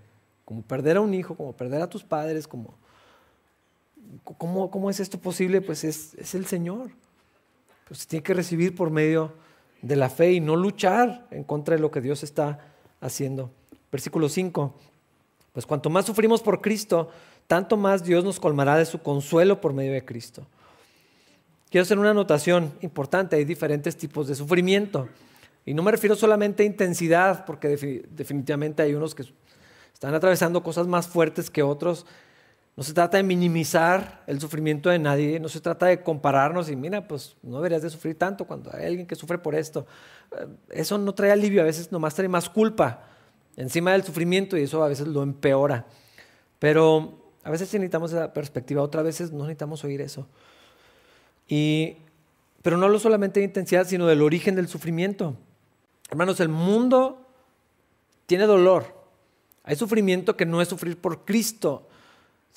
como 0.43 0.63
perder 0.63 0.97
a 0.97 1.01
un 1.01 1.13
hijo, 1.13 1.35
como 1.35 1.53
perder 1.53 1.81
a 1.81 1.89
tus 1.89 2.03
padres, 2.03 2.45
como 2.45 2.73
¿Cómo, 4.23 4.89
es 4.89 4.99
esto 4.99 5.19
posible? 5.19 5.61
Pues 5.61 5.83
es, 5.83 6.33
el 6.33 6.45
Señor. 6.45 6.89
Pues 7.87 8.07
tiene 8.07 8.23
que 8.23 8.33
recibir 8.33 8.75
por 8.75 8.89
medio 8.89 9.33
de 9.81 9.95
la 9.95 10.09
fe 10.09 10.33
y 10.33 10.39
no 10.39 10.55
luchar 10.55 11.27
en 11.31 11.43
contra 11.43 11.75
de 11.75 11.81
lo 11.81 11.91
que 11.91 12.01
Dios 12.01 12.23
está 12.23 12.59
haciendo. 13.01 13.51
Versículo 13.91 14.29
5. 14.29 14.73
Pues 15.53 15.65
cuanto 15.65 15.89
más 15.89 16.05
sufrimos 16.05 16.41
por 16.41 16.61
Cristo, 16.61 17.09
tanto 17.47 17.77
más 17.77 18.03
Dios 18.03 18.23
nos 18.23 18.39
colmará 18.39 18.77
de 18.77 18.85
su 18.85 18.99
consuelo 18.99 19.61
por 19.61 19.73
medio 19.73 19.93
de 19.93 20.05
Cristo. 20.05 20.45
Quiero 21.69 21.83
hacer 21.83 21.99
una 21.99 22.11
anotación 22.11 22.73
importante. 22.81 23.35
Hay 23.35 23.45
diferentes 23.45 23.95
tipos 23.95 24.27
de 24.27 24.35
sufrimiento. 24.35 25.07
Y 25.65 25.73
no 25.73 25.83
me 25.83 25.91
refiero 25.91 26.15
solamente 26.15 26.63
a 26.63 26.65
intensidad, 26.65 27.45
porque 27.45 27.67
definitivamente 28.09 28.81
hay 28.81 28.95
unos 28.95 29.13
que 29.13 29.23
están 29.93 30.13
atravesando 30.13 30.63
cosas 30.63 30.87
más 30.87 31.07
fuertes 31.07 31.49
que 31.49 31.61
otros 31.61 32.05
no 32.79 32.83
se 32.83 32.93
trata 32.93 33.17
de 33.17 33.23
minimizar 33.23 34.23
el 34.25 34.39
sufrimiento 34.39 34.89
de 34.89 34.99
nadie, 34.99 35.37
no 35.41 35.49
se 35.49 35.59
trata 35.59 35.87
de 35.87 36.01
compararnos 36.01 36.69
y 36.69 36.77
mira, 36.77 37.05
pues 37.05 37.35
no 37.43 37.57
deberías 37.57 37.81
de 37.81 37.89
sufrir 37.89 38.17
tanto 38.17 38.47
cuando 38.47 38.73
hay 38.73 38.85
alguien 38.85 39.05
que 39.05 39.15
sufre 39.15 39.37
por 39.37 39.53
esto. 39.53 39.85
Eh, 40.31 40.47
eso 40.69 40.97
no 40.97 41.13
trae 41.13 41.29
alivio, 41.29 41.61
a 41.61 41.65
veces 41.65 41.91
nomás 41.91 42.15
trae 42.15 42.29
más 42.29 42.47
culpa 42.47 43.03
encima 43.57 43.91
del 43.91 44.03
sufrimiento 44.03 44.55
y 44.55 44.61
eso 44.61 44.81
a 44.81 44.87
veces 44.87 45.07
lo 45.07 45.23
empeora. 45.23 45.87
Pero 46.57 47.33
a 47.43 47.51
veces 47.51 47.67
necesitamos 47.73 48.13
esa 48.13 48.31
perspectiva, 48.31 48.81
otras 48.81 49.03
veces 49.03 49.33
no 49.33 49.39
necesitamos 49.39 49.83
oír 49.83 49.99
eso. 49.99 50.29
Y, 51.49 51.97
pero 52.61 52.77
no 52.77 52.85
hablo 52.85 52.99
solamente 52.99 53.41
de 53.41 53.45
intensidad, 53.45 53.85
sino 53.87 54.07
del 54.07 54.21
origen 54.21 54.55
del 54.55 54.69
sufrimiento. 54.69 55.35
Hermanos, 56.09 56.39
el 56.39 56.49
mundo 56.49 57.25
tiene 58.25 58.45
dolor. 58.45 58.85
Hay 59.63 59.75
sufrimiento 59.75 60.35
que 60.35 60.45
no 60.45 60.61
es 60.61 60.67
sufrir 60.67 60.97
por 60.97 61.25
Cristo, 61.25 61.89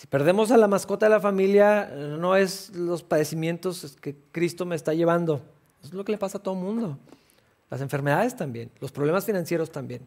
si 0.03 0.07
perdemos 0.07 0.51
a 0.51 0.57
la 0.57 0.69
mascota 0.69 1.07
de 1.07 1.11
la 1.11 1.21
familia, 1.21 1.89
no 2.19 2.35
es 2.37 2.71
los 2.75 3.03
padecimientos 3.03 3.97
que 4.01 4.17
Cristo 4.33 4.67
me 4.67 4.75
está 4.75 4.95
llevando. 4.95 5.43
Es 5.83 5.93
lo 5.93 6.05
que 6.05 6.13
le 6.13 6.19
pasa 6.19 6.39
a 6.39 6.43
todo 6.43 6.55
el 6.55 6.61
mundo. 6.61 6.99
Las 7.71 7.81
enfermedades 7.81 8.37
también, 8.37 8.71
los 8.81 8.93
problemas 8.93 9.25
financieros 9.25 9.71
también. 9.71 10.03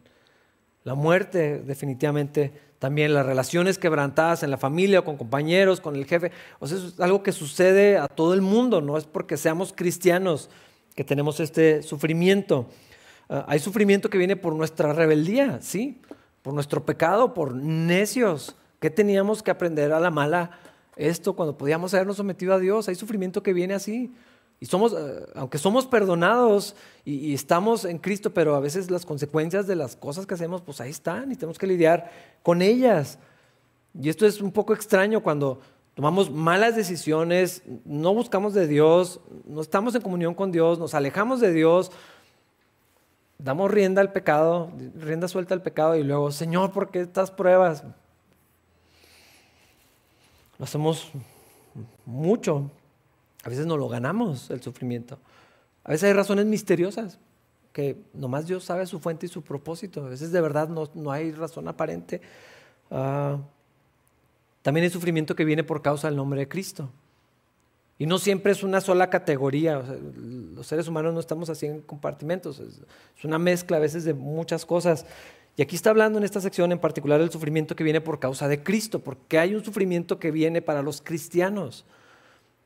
La 0.84 0.94
muerte 0.94 1.60
definitivamente 1.60 2.52
también, 2.78 3.14
las 3.14 3.26
relaciones 3.26 3.78
quebrantadas 3.78 4.42
en 4.42 4.50
la 4.50 4.58
familia, 4.58 5.02
con 5.02 5.16
compañeros, 5.16 5.80
con 5.80 5.96
el 5.96 6.04
jefe. 6.04 6.30
O 6.58 6.66
sea, 6.66 6.76
es 6.76 7.00
algo 7.00 7.22
que 7.22 7.32
sucede 7.32 7.96
a 7.96 8.06
todo 8.06 8.34
el 8.34 8.42
mundo, 8.42 8.80
no 8.80 8.98
es 8.98 9.04
porque 9.04 9.36
seamos 9.36 9.72
cristianos 9.74 10.50
que 10.94 11.04
tenemos 11.04 11.40
este 11.40 11.82
sufrimiento. 11.82 12.66
Ah, 13.28 13.44
hay 13.48 13.58
sufrimiento 13.58 14.10
que 14.10 14.18
viene 14.18 14.36
por 14.36 14.54
nuestra 14.54 14.92
rebeldía, 14.92 15.60
¿sí? 15.60 16.00
Por 16.42 16.54
nuestro 16.54 16.84
pecado, 16.84 17.34
por 17.34 17.54
necios 17.54 18.56
¿Qué 18.80 18.90
teníamos 18.90 19.42
que 19.42 19.50
aprender 19.50 19.92
a 19.92 20.00
la 20.00 20.10
mala 20.10 20.50
esto 20.96 21.34
cuando 21.34 21.56
podíamos 21.56 21.94
habernos 21.94 22.18
sometido 22.18 22.52
a 22.52 22.58
Dios? 22.58 22.88
Hay 22.88 22.94
sufrimiento 22.94 23.42
que 23.42 23.52
viene 23.52 23.74
así. 23.74 24.12
Y 24.60 24.66
somos, 24.66 24.92
eh, 24.92 25.26
aunque 25.34 25.58
somos 25.58 25.86
perdonados 25.86 26.76
y, 27.04 27.34
estamos 27.34 27.84
en 27.84 27.98
Cristo, 27.98 28.32
pero 28.32 28.54
a 28.54 28.60
veces 28.60 28.90
las 28.90 29.04
consecuencias 29.04 29.66
de 29.66 29.76
las 29.76 29.96
cosas 29.96 30.26
que 30.26 30.34
hacemos, 30.34 30.62
pues 30.62 30.80
ahí 30.80 30.90
están 30.90 31.32
y 31.32 31.36
tenemos 31.36 31.58
que 31.58 31.66
lidiar 31.66 32.10
con 32.42 32.62
ellas. 32.62 33.18
Y 33.98 34.08
esto 34.08 34.26
es 34.26 34.40
un 34.40 34.52
poco 34.52 34.74
extraño 34.74 35.22
cuando 35.22 35.60
tomamos 35.94 36.30
malas 36.30 36.76
decisiones, 36.76 37.62
no 37.84 38.14
buscamos 38.14 38.52
de 38.52 38.66
Dios, 38.66 39.20
no 39.46 39.62
estamos 39.62 39.94
en 39.94 40.02
comunión 40.02 40.34
con 40.34 40.52
Dios, 40.52 40.78
nos 40.78 40.94
alejamos 40.94 41.40
de 41.40 41.52
Dios, 41.52 41.90
damos 43.38 43.70
rienda 43.70 44.00
al 44.00 44.12
pecado, 44.12 44.70
rienda 44.98 45.28
suelta 45.28 45.54
al 45.54 45.62
pecado 45.62 45.96
y 45.96 46.02
luego, 46.02 46.30
Señor, 46.32 46.72
¿por 46.72 46.90
qué 46.90 47.00
estas 47.00 47.30
pruebas? 47.30 47.84
Lo 50.58 50.64
hacemos 50.64 51.10
mucho. 52.04 52.70
A 53.44 53.48
veces 53.48 53.66
no 53.66 53.76
lo 53.76 53.88
ganamos 53.88 54.50
el 54.50 54.62
sufrimiento. 54.62 55.18
A 55.84 55.90
veces 55.90 56.04
hay 56.04 56.12
razones 56.14 56.46
misteriosas 56.46 57.18
que 57.72 57.96
nomás 58.14 58.46
Dios 58.46 58.64
sabe 58.64 58.86
su 58.86 58.98
fuente 58.98 59.26
y 59.26 59.28
su 59.28 59.42
propósito. 59.42 60.04
A 60.04 60.08
veces 60.08 60.32
de 60.32 60.40
verdad 60.40 60.68
no, 60.68 61.12
hay 61.12 61.30
razón 61.32 61.68
aparente. 61.68 62.22
Ah, 62.90 63.38
también 64.62 64.84
hay 64.84 64.90
sufrimiento 64.90 65.36
que 65.36 65.44
viene 65.44 65.62
por 65.62 65.82
causa 65.82 66.08
del 66.08 66.16
nombre 66.16 66.40
de 66.40 66.48
Cristo. 66.48 66.90
Y 67.98 68.06
no 68.06 68.18
siempre 68.18 68.52
es 68.52 68.62
una 68.62 68.80
sola 68.80 69.08
categoría. 69.08 69.82
los 70.54 70.66
seres 70.66 70.86
humanos 70.86 71.14
no 71.14 71.20
estamos 71.20 71.48
así 71.48 71.66
en 71.66 71.80
compartimentos. 71.80 72.60
Es, 72.60 72.80
una 73.24 73.38
mezcla 73.38 73.78
a 73.78 73.80
veces 73.80 74.04
de 74.04 74.12
muchas 74.12 74.66
cosas. 74.66 75.06
Y 75.56 75.62
aquí 75.62 75.76
está 75.76 75.90
hablando 75.90 76.18
en 76.18 76.24
esta 76.24 76.40
sección 76.40 76.70
en 76.72 76.78
particular 76.78 77.18
del 77.18 77.30
sufrimiento 77.30 77.74
que 77.74 77.84
viene 77.84 78.02
por 78.02 78.20
causa 78.20 78.48
de 78.48 78.62
Cristo, 78.62 79.00
porque 79.00 79.38
hay 79.38 79.54
un 79.54 79.64
sufrimiento 79.64 80.18
que 80.18 80.30
viene 80.30 80.60
para 80.60 80.82
los 80.82 81.00
cristianos. 81.00 81.86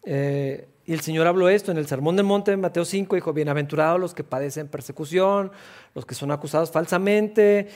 Eh, 0.04 0.66
y 0.86 0.92
el 0.92 1.00
Señor 1.00 1.28
habló 1.28 1.48
esto 1.48 1.70
en 1.70 1.78
el 1.78 1.86
Sermón 1.86 2.16
del 2.16 2.26
Monte 2.26 2.50
de 2.50 2.56
Mateo 2.56 2.84
5, 2.84 3.14
dijo, 3.14 3.32
bienaventurados 3.32 4.00
los 4.00 4.12
que 4.12 4.24
padecen 4.24 4.66
persecución, 4.66 5.52
los 5.94 6.04
que 6.04 6.16
son 6.16 6.32
acusados 6.32 6.72
falsamente, 6.72 7.68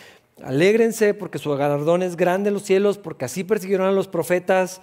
alégrense 0.42 1.14
porque 1.14 1.38
su 1.38 1.54
galardón 1.54 2.02
es 2.02 2.16
grande 2.16 2.48
en 2.48 2.54
los 2.54 2.64
cielos, 2.64 2.98
porque 2.98 3.26
así 3.26 3.44
persiguieron 3.44 3.86
a 3.86 3.92
los 3.92 4.08
profetas. 4.08 4.80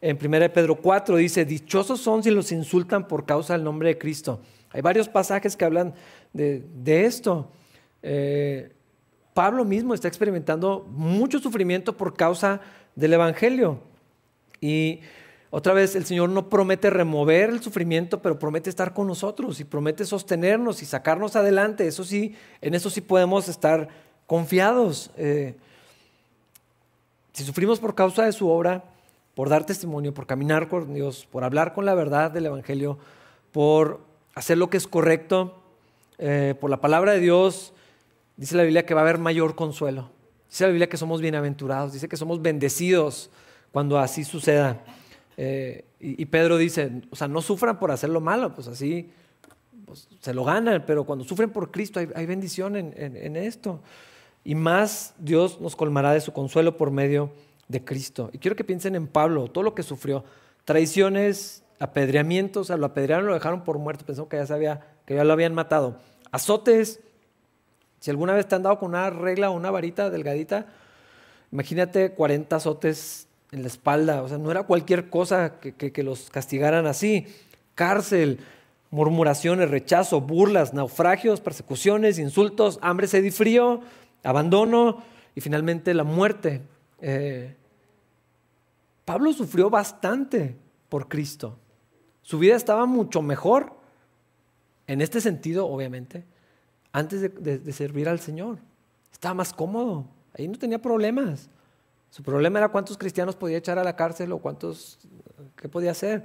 En 0.00 0.16
1 0.16 0.52
Pedro 0.52 0.76
4 0.76 1.16
dice, 1.16 1.44
dichosos 1.44 2.00
son 2.00 2.22
si 2.22 2.30
los 2.30 2.52
insultan 2.52 3.08
por 3.08 3.26
causa 3.26 3.54
del 3.54 3.64
nombre 3.64 3.88
de 3.88 3.98
Cristo. 3.98 4.40
Hay 4.70 4.80
varios 4.80 5.08
pasajes 5.08 5.56
que 5.56 5.64
hablan 5.64 5.94
de, 6.32 7.04
esto. 7.04 7.50
Eh, 8.02 8.72
Pablo 9.34 9.64
mismo 9.64 9.94
está 9.94 10.06
experimentando 10.06 10.86
mucho 10.90 11.38
sufrimiento 11.38 11.96
por 11.96 12.14
causa 12.14 12.60
del 12.94 13.14
Evangelio. 13.14 13.80
Y 14.60 15.00
otra 15.50 15.72
vez 15.72 15.96
el 15.96 16.04
Señor 16.04 16.28
no 16.28 16.48
promete 16.48 16.90
remover 16.90 17.50
el 17.50 17.62
sufrimiento, 17.62 18.20
pero 18.20 18.38
promete 18.38 18.68
estar 18.68 18.92
con 18.92 19.06
nosotros 19.06 19.58
y 19.60 19.64
promete 19.64 20.04
sostenernos 20.04 20.82
y 20.82 20.86
sacarnos 20.86 21.36
adelante. 21.36 21.86
Eso 21.86 22.04
sí, 22.04 22.34
en 22.60 22.74
eso 22.74 22.90
sí 22.90 23.00
podemos 23.00 23.48
estar 23.48 23.88
confiados. 24.26 25.10
Eh, 25.16 25.56
si 27.32 27.44
sufrimos 27.44 27.80
por 27.80 27.94
causa 27.94 28.24
de 28.24 28.32
su 28.32 28.48
obra, 28.48 28.84
por 29.38 29.50
dar 29.50 29.64
testimonio, 29.64 30.12
por 30.12 30.26
caminar 30.26 30.66
con 30.66 30.92
Dios, 30.92 31.28
por 31.30 31.44
hablar 31.44 31.72
con 31.72 31.86
la 31.86 31.94
verdad 31.94 32.32
del 32.32 32.46
Evangelio, 32.46 32.98
por 33.52 34.00
hacer 34.34 34.58
lo 34.58 34.68
que 34.68 34.76
es 34.76 34.88
correcto, 34.88 35.62
eh, 36.18 36.56
por 36.60 36.70
la 36.70 36.80
palabra 36.80 37.12
de 37.12 37.20
Dios, 37.20 37.72
dice 38.36 38.56
la 38.56 38.64
Biblia 38.64 38.84
que 38.84 38.94
va 38.94 39.02
a 39.02 39.04
haber 39.04 39.18
mayor 39.18 39.54
consuelo. 39.54 40.10
Dice 40.50 40.64
la 40.64 40.70
Biblia 40.70 40.88
que 40.88 40.96
somos 40.96 41.20
bienaventurados, 41.20 41.92
dice 41.92 42.08
que 42.08 42.16
somos 42.16 42.42
bendecidos 42.42 43.30
cuando 43.70 44.00
así 44.00 44.24
suceda. 44.24 44.82
Eh, 45.36 45.84
y, 46.00 46.24
Pedro 46.26 46.56
dice, 46.56 47.02
o 47.08 47.14
sea, 47.14 47.28
no 47.28 47.40
sufran 47.40 47.78
por 47.78 47.92
hacer 47.92 48.10
lo 48.10 48.20
malo, 48.20 48.52
pues 48.56 48.66
así 48.66 49.08
pues, 49.86 50.08
se 50.18 50.34
lo 50.34 50.42
ganan, 50.42 50.82
pero 50.84 51.04
cuando 51.04 51.24
sufren 51.24 51.50
por 51.50 51.70
Cristo 51.70 52.00
hay, 52.00 52.26
bendición 52.26 52.74
en 52.74 53.36
esto 53.36 53.82
y 54.42 54.54
más 54.54 55.14
Dios 55.18 55.60
nos 55.60 55.76
colmará 55.76 56.12
de 56.12 56.22
su 56.22 56.32
consuelo 56.32 56.76
por 56.76 56.90
medio 56.90 57.26
de 57.26 57.47
Cristo. 57.84 58.30
Y 58.32 58.38
quiero 58.38 58.56
que 58.56 58.64
piensen 58.64 58.94
en 58.94 59.06
Pablo, 59.06 59.48
todo 59.48 59.64
lo 59.64 59.74
que 59.74 59.82
sufrió, 59.82 60.24
traiciones, 60.64 61.62
apedreamientos, 61.78 62.62
o 62.62 62.64
sea, 62.64 62.76
lo 62.76 62.86
apedrearon, 62.86 63.26
lo 63.26 63.34
dejaron 63.34 63.64
por 63.64 63.78
muerto, 63.78 64.04
pensó 64.04 64.28
que 64.28 64.36
ya 64.36 64.46
sabía, 64.46 64.80
que 65.06 65.14
ya 65.14 65.24
lo 65.24 65.32
habían 65.32 65.54
matado. 65.54 65.98
Azotes, 66.32 67.00
si 68.00 68.10
alguna 68.10 68.34
vez 68.34 68.48
te 68.48 68.54
han 68.54 68.62
dado 68.62 68.78
con 68.78 68.90
una 68.90 69.10
regla 69.10 69.50
o 69.50 69.56
una 69.56 69.70
varita 69.70 70.10
delgadita, 70.10 70.66
imagínate 71.52 72.12
40 72.12 72.56
azotes 72.56 73.28
en 73.52 73.62
la 73.62 73.68
espalda, 73.68 74.22
o 74.22 74.28
sea, 74.28 74.38
no 74.38 74.50
era 74.50 74.64
cualquier 74.64 75.08
cosa 75.08 75.58
que, 75.60 75.74
que 75.74 76.02
los 76.02 76.30
castigaran 76.30 76.86
así. 76.86 77.26
Cárcel, 77.74 78.40
murmuraciones, 78.90 79.70
rechazo, 79.70 80.20
burlas, 80.20 80.74
naufragios, 80.74 81.40
persecuciones, 81.40 82.18
insultos, 82.18 82.78
hambre, 82.82 83.06
sed 83.06 83.24
y 83.24 83.30
frío 83.30 83.80
abandono 84.22 85.02
y 85.34 85.40
finalmente 85.40 85.94
la 85.94 86.04
muerte. 86.04 86.60
Eh, 87.00 87.56
Pablo 89.04 89.32
sufrió 89.32 89.70
bastante 89.70 90.56
por 90.88 91.08
Cristo. 91.08 91.58
Su 92.22 92.38
vida 92.38 92.56
estaba 92.56 92.86
mucho 92.86 93.22
mejor, 93.22 93.72
en 94.86 95.00
este 95.00 95.20
sentido, 95.20 95.66
obviamente, 95.66 96.24
antes 96.92 97.20
de, 97.22 97.72
servir 97.72 98.08
al 98.08 98.20
Señor. 98.20 98.58
Estaba 99.12 99.34
más 99.34 99.52
cómodo, 99.52 100.06
ahí 100.36 100.48
no 100.48 100.58
tenía 100.58 100.80
problemas. 100.80 101.48
Su 102.10 102.22
problema 102.22 102.58
era 102.58 102.68
cuántos 102.68 102.96
cristianos 102.96 103.36
podía 103.36 103.58
echar 103.58 103.78
a 103.78 103.84
la 103.84 103.96
cárcel 103.96 104.32
o 104.32 104.38
cuántos, 104.38 104.98
qué 105.56 105.68
podía 105.68 105.92
hacer. 105.92 106.24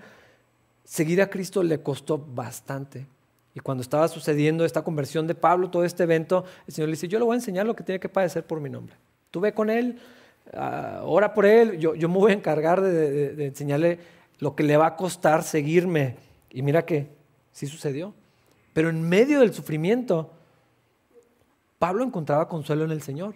Seguir 0.83 1.21
a 1.21 1.29
Cristo 1.29 1.61
le 1.61 1.81
costó 1.81 2.17
bastante. 2.17 3.07
Y 3.53 3.59
cuando 3.59 3.81
estaba 3.81 4.07
sucediendo 4.07 4.65
esta 4.65 4.81
conversión 4.81 5.27
de 5.27 5.35
Pablo, 5.35 5.69
todo 5.69 5.85
este 5.85 6.03
evento, 6.03 6.43
el 6.67 6.73
Señor 6.73 6.89
le 6.89 6.93
dice, 6.93 7.07
yo 7.07 7.19
le 7.19 7.25
voy 7.25 7.33
a 7.33 7.37
enseñar 7.37 7.65
lo 7.65 7.75
que 7.75 7.83
tiene 7.83 7.99
que 7.99 8.09
padecer 8.09 8.45
por 8.45 8.59
mi 8.59 8.69
nombre. 8.69 8.95
Tú 9.29 9.39
ve 9.39 9.53
con 9.53 9.69
él, 9.69 9.99
uh, 10.51 11.03
ora 11.03 11.33
por 11.33 11.45
él, 11.45 11.79
yo, 11.79 11.95
yo, 11.95 12.09
me 12.09 12.17
voy 12.17 12.31
a 12.31 12.35
encargar 12.35 12.81
de, 12.81 13.45
enseñarle 13.45 13.99
lo 14.39 14.55
que 14.55 14.63
le 14.63 14.77
va 14.77 14.87
a 14.87 14.95
costar 14.95 15.43
seguirme. 15.43 16.17
Y 16.49 16.61
mira 16.61 16.85
que 16.85 17.09
sí 17.51 17.67
sucedió. 17.67 18.13
Pero 18.73 18.89
en 18.89 19.07
medio 19.07 19.39
del 19.39 19.53
sufrimiento, 19.53 20.31
Pablo 21.79 22.03
encontraba 22.03 22.47
consuelo 22.47 22.83
en 22.85 22.91
el 22.91 23.01
Señor. 23.01 23.35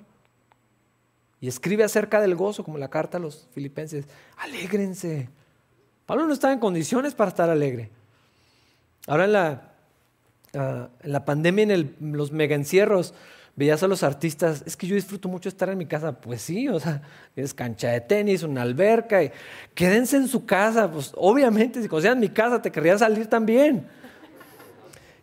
Y 1.39 1.47
escribe 1.47 1.83
acerca 1.83 2.19
del 2.19 2.35
gozo, 2.35 2.63
como 2.63 2.77
la 2.77 2.89
carta 2.89 3.17
a 3.17 3.21
los 3.21 3.47
filipenses. 3.53 4.05
Alégrense. 4.37 5.29
Pablo 6.05 6.25
no 6.25 6.33
estaba 6.33 6.53
en 6.53 6.59
condiciones 6.59 7.13
para 7.13 7.29
estar 7.29 7.49
alegre. 7.49 7.91
Ahora 9.07 9.25
en 9.25 9.33
la 9.33 9.77
Ah, 10.53 10.89
la 11.03 11.25
pandemia, 11.25 11.63
en 11.63 11.93
los 11.99 12.31
mega 12.31 12.55
encierros, 12.55 13.13
veías 13.57 13.81
a 13.81 13.87
los 13.87 14.03
artistas, 14.03 14.63
es 14.67 14.77
que 14.77 14.85
yo 14.85 14.95
disfruto 14.95 15.27
mucho 15.27 15.49
estar 15.49 15.67
en 15.67 15.79
mi 15.79 15.87
casa. 15.87 16.13
Pues 16.13 16.43
sí, 16.43 16.69
o 16.69 16.79
sea, 16.79 17.01
es 17.35 17.53
cancha 17.53 17.89
de 17.89 17.99
tenis, 17.99 18.43
una 18.43 18.61
alberca, 18.61 19.19
quédense 19.73 20.15
en 20.15 20.27
su 20.27 20.45
casa. 20.45 20.89
Pues 20.89 21.11
obviamente, 21.15 21.81
si 21.81 21.89
conocieras 21.89 22.19
mi 22.19 22.29
casa, 22.29 22.61
te 22.61 22.71
querrías 22.71 22.99
salir 22.99 23.27
también. 23.27 23.85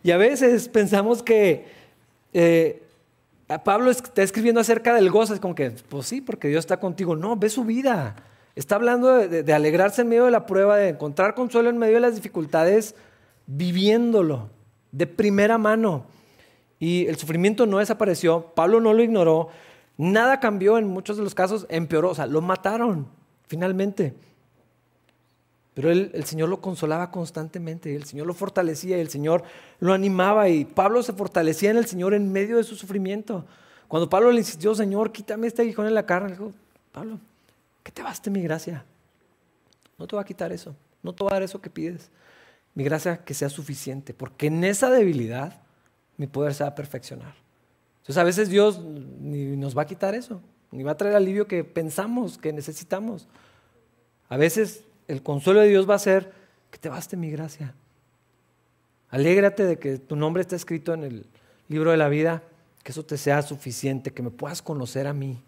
Y 0.03 0.11
a 0.11 0.17
veces 0.17 0.67
pensamos 0.67 1.23
que 1.23 1.65
eh, 2.33 2.83
Pablo 3.63 3.89
está 3.89 4.21
escribiendo 4.21 4.59
acerca 4.59 4.93
del 4.93 5.09
gozo, 5.09 5.33
es 5.33 5.39
como 5.39 5.55
que, 5.55 5.71
pues 5.71 6.05
sí, 6.05 6.19
porque 6.19 6.49
Dios 6.49 6.59
está 6.59 6.77
contigo. 6.77 7.15
No, 7.15 7.37
ve 7.37 7.49
su 7.49 7.63
vida. 7.63 8.17
Está 8.53 8.75
hablando 8.75 9.27
de 9.27 9.53
alegrarse 9.53 10.01
en 10.01 10.09
medio 10.09 10.25
de 10.25 10.31
la 10.31 10.45
prueba, 10.45 10.77
de 10.77 10.89
encontrar 10.89 11.35
consuelo 11.35 11.69
en 11.69 11.77
medio 11.77 11.95
de 11.95 12.01
las 12.01 12.15
dificultades, 12.15 12.95
viviéndolo 13.47 14.49
de 14.91 15.07
primera 15.07 15.57
mano. 15.57 16.05
Y 16.79 17.05
el 17.07 17.15
sufrimiento 17.17 17.65
no 17.65 17.79
desapareció, 17.79 18.51
Pablo 18.55 18.81
no 18.81 18.93
lo 18.93 19.01
ignoró, 19.01 19.49
nada 19.97 20.39
cambió 20.39 20.77
en 20.77 20.87
muchos 20.87 21.17
de 21.17 21.23
los 21.23 21.35
casos, 21.35 21.65
empeoró, 21.69 22.11
o 22.11 22.15
sea, 22.15 22.25
lo 22.25 22.41
mataron 22.41 23.07
finalmente. 23.47 24.13
Pero 25.73 25.91
el 25.91 26.23
Señor 26.25 26.49
lo 26.49 26.61
consolaba 26.61 27.11
constantemente, 27.11 27.95
el 27.95 28.05
Señor 28.05 28.27
lo 28.27 28.33
fortalecía, 28.33 28.97
el 28.97 29.09
Señor 29.09 29.43
lo 29.79 29.93
animaba 29.93 30.47
y 30.47 30.63
Pablo 30.63 31.03
se 31.03 31.13
fortalecía 31.13 31.71
en 31.71 31.77
el 31.77 31.85
Señor 31.85 32.13
en 32.13 32.31
medio 32.31 32.57
de 32.57 32.63
su 32.63 32.75
sufrimiento. 32.75 33.45
Cuando 33.87 34.09
Pablo 34.09 34.31
le 34.31 34.39
insistió, 34.39 34.73
Señor, 34.73 35.11
quítame 35.11 35.47
este 35.47 35.63
aguijón 35.63 35.87
en 35.87 35.93
la 35.93 36.05
carne, 36.05 36.31
dijo, 36.31 36.53
Pablo, 36.91 37.19
que 37.83 37.91
te 37.91 38.01
baste 38.01 38.29
mi 38.29 38.41
gracia. 38.41 38.85
No 39.97 40.07
te 40.07 40.15
va 40.15 40.21
a 40.21 40.25
quitar 40.25 40.51
eso, 40.51 40.75
no 41.03 41.13
te 41.13 41.23
va 41.23 41.31
a 41.31 41.33
dar 41.33 41.43
eso 41.43 41.61
que 41.61 41.69
pides 41.69 42.09
mi 42.75 42.83
gracia 42.83 43.23
que 43.23 43.33
sea 43.33 43.49
suficiente, 43.49 44.13
porque 44.13 44.47
en 44.47 44.63
esa 44.63 44.89
debilidad 44.89 45.61
mi 46.17 46.27
poder 46.27 46.53
se 46.53 46.63
va 46.63 46.69
a 46.69 46.75
perfeccionar. 46.75 47.35
Entonces 47.97 48.17
a 48.17 48.23
veces 48.23 48.49
Dios 48.49 48.79
ni 48.79 49.57
nos 49.57 49.77
va 49.77 49.83
a 49.83 49.87
quitar 49.87 50.13
eso, 50.13 50.41
ni 50.71 50.83
va 50.83 50.91
a 50.91 50.97
traer 50.97 51.15
alivio 51.15 51.47
que 51.47 51.63
pensamos 51.63 52.37
que 52.37 52.53
necesitamos. 52.53 53.27
A 54.29 54.37
veces 54.37 54.83
el 55.07 55.21
consuelo 55.23 55.61
de 55.61 55.69
Dios 55.69 55.89
va 55.89 55.95
a 55.95 55.99
ser 55.99 56.31
que 56.71 56.77
te 56.77 56.89
baste 56.89 57.17
mi 57.17 57.31
gracia. 57.31 57.73
Alégrate 59.09 59.65
de 59.65 59.79
que 59.79 59.97
tu 59.97 60.15
nombre 60.15 60.41
está 60.41 60.55
escrito 60.55 60.93
en 60.93 61.03
el 61.03 61.25
libro 61.67 61.91
de 61.91 61.97
la 61.97 62.09
vida, 62.09 62.43
que 62.83 62.91
eso 62.91 63.03
te 63.03 63.17
sea 63.17 63.41
suficiente, 63.41 64.11
que 64.11 64.21
me 64.21 64.29
puedas 64.29 64.61
conocer 64.61 65.07
a 65.07 65.13
mí. 65.13 65.41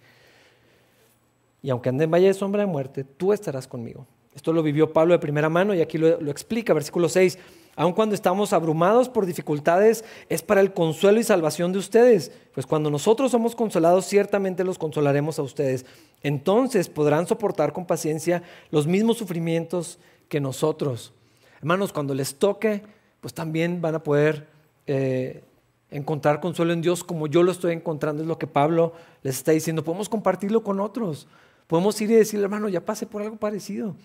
Y 1.61 1.69
aunque 1.69 1.89
ande 1.89 2.05
en 2.05 2.11
valle 2.11 2.27
de 2.27 2.33
sombra 2.33 2.61
de 2.61 2.67
muerte, 2.67 3.03
tú 3.03 3.33
estarás 3.33 3.67
conmigo. 3.67 4.07
Esto 4.35 4.53
lo 4.53 4.63
vivió 4.63 4.93
Pablo 4.93 5.13
de 5.13 5.19
primera 5.19 5.49
mano 5.49 5.73
y 5.73 5.81
aquí 5.81 5.97
lo, 5.97 6.21
lo 6.21 6.31
explica, 6.31 6.73
versículo 6.73 7.09
6. 7.09 7.37
Aun 7.77 7.93
cuando 7.93 8.15
estamos 8.15 8.53
abrumados 8.53 9.07
por 9.07 9.27
dificultades, 9.27 10.03
es 10.29 10.41
para 10.41 10.61
el 10.61 10.73
consuelo 10.73 11.19
y 11.19 11.23
salvación 11.23 11.71
de 11.71 11.77
ustedes. 11.77 12.31
Pues 12.55 12.65
cuando 12.65 12.89
nosotros 12.89 13.29
somos 13.29 13.55
consolados, 13.55 14.07
ciertamente 14.07 14.63
los 14.63 14.79
consolaremos 14.79 15.37
a 15.37 15.43
ustedes. 15.43 15.85
Entonces 16.23 16.89
podrán 16.89 17.27
soportar 17.27 17.73
con 17.73 17.85
paciencia 17.85 18.41
los 18.71 18.87
mismos 18.87 19.19
sufrimientos 19.19 19.99
que 20.27 20.41
nosotros. 20.41 21.13
Hermanos, 21.59 21.93
cuando 21.93 22.15
les 22.15 22.33
toque, 22.39 22.81
pues 23.21 23.35
también 23.35 23.79
van 23.79 23.93
a 23.93 24.03
poder 24.03 24.47
eh, 24.87 25.43
encontrar 25.91 26.39
consuelo 26.39 26.73
en 26.73 26.81
Dios 26.81 27.03
como 27.03 27.27
yo 27.27 27.43
lo 27.43 27.51
estoy 27.51 27.73
encontrando. 27.73 28.23
Es 28.23 28.27
lo 28.27 28.39
que 28.39 28.47
Pablo 28.47 28.93
les 29.21 29.35
está 29.35 29.51
diciendo. 29.51 29.83
Podemos 29.83 30.09
compartirlo 30.09 30.63
con 30.63 30.79
otros. 30.79 31.27
Podemos 31.67 32.01
ir 32.01 32.09
y 32.09 32.15
decirle, 32.15 32.45
hermano, 32.45 32.69
ya 32.69 32.83
pasé 32.83 33.05
por 33.05 33.21
algo 33.21 33.35
parecido. 33.37 33.95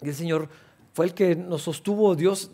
Y 0.00 0.08
el 0.08 0.14
Señor 0.14 0.48
fue 0.94 1.04
el 1.04 1.12
que 1.12 1.36
nos 1.36 1.60
sostuvo. 1.60 2.14
Dios, 2.14 2.50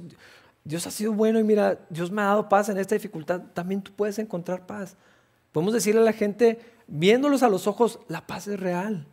Dios 0.68 0.86
ha 0.86 0.90
sido 0.90 1.14
bueno 1.14 1.38
y 1.40 1.44
mira, 1.44 1.80
Dios 1.88 2.10
me 2.10 2.20
ha 2.20 2.26
dado 2.26 2.46
paz 2.50 2.68
en 2.68 2.76
esta 2.76 2.94
dificultad. 2.94 3.40
También 3.54 3.80
tú 3.80 3.90
puedes 3.96 4.18
encontrar 4.18 4.66
paz. 4.66 4.98
Podemos 5.50 5.72
decirle 5.72 6.02
a 6.02 6.04
la 6.04 6.12
gente, 6.12 6.60
viéndolos 6.86 7.42
a 7.42 7.48
los 7.48 7.66
ojos, 7.66 8.00
la 8.06 8.26
paz 8.26 8.48
es 8.48 8.60
real. 8.60 9.06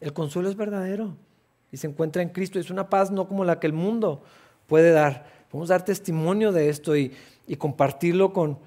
El 0.00 0.14
consuelo 0.14 0.48
es 0.48 0.56
verdadero. 0.56 1.14
Y 1.70 1.76
se 1.76 1.88
encuentra 1.88 2.22
en 2.22 2.30
Cristo. 2.30 2.58
Es 2.58 2.70
una 2.70 2.88
paz 2.88 3.10
no 3.10 3.28
como 3.28 3.44
la 3.44 3.60
que 3.60 3.66
el 3.66 3.74
mundo 3.74 4.22
puede 4.66 4.90
dar. 4.90 5.26
Podemos 5.50 5.68
dar 5.68 5.84
testimonio 5.84 6.52
de 6.52 6.70
esto 6.70 6.96
y, 6.96 7.12
compartirlo 7.58 8.32
con, 8.32 8.58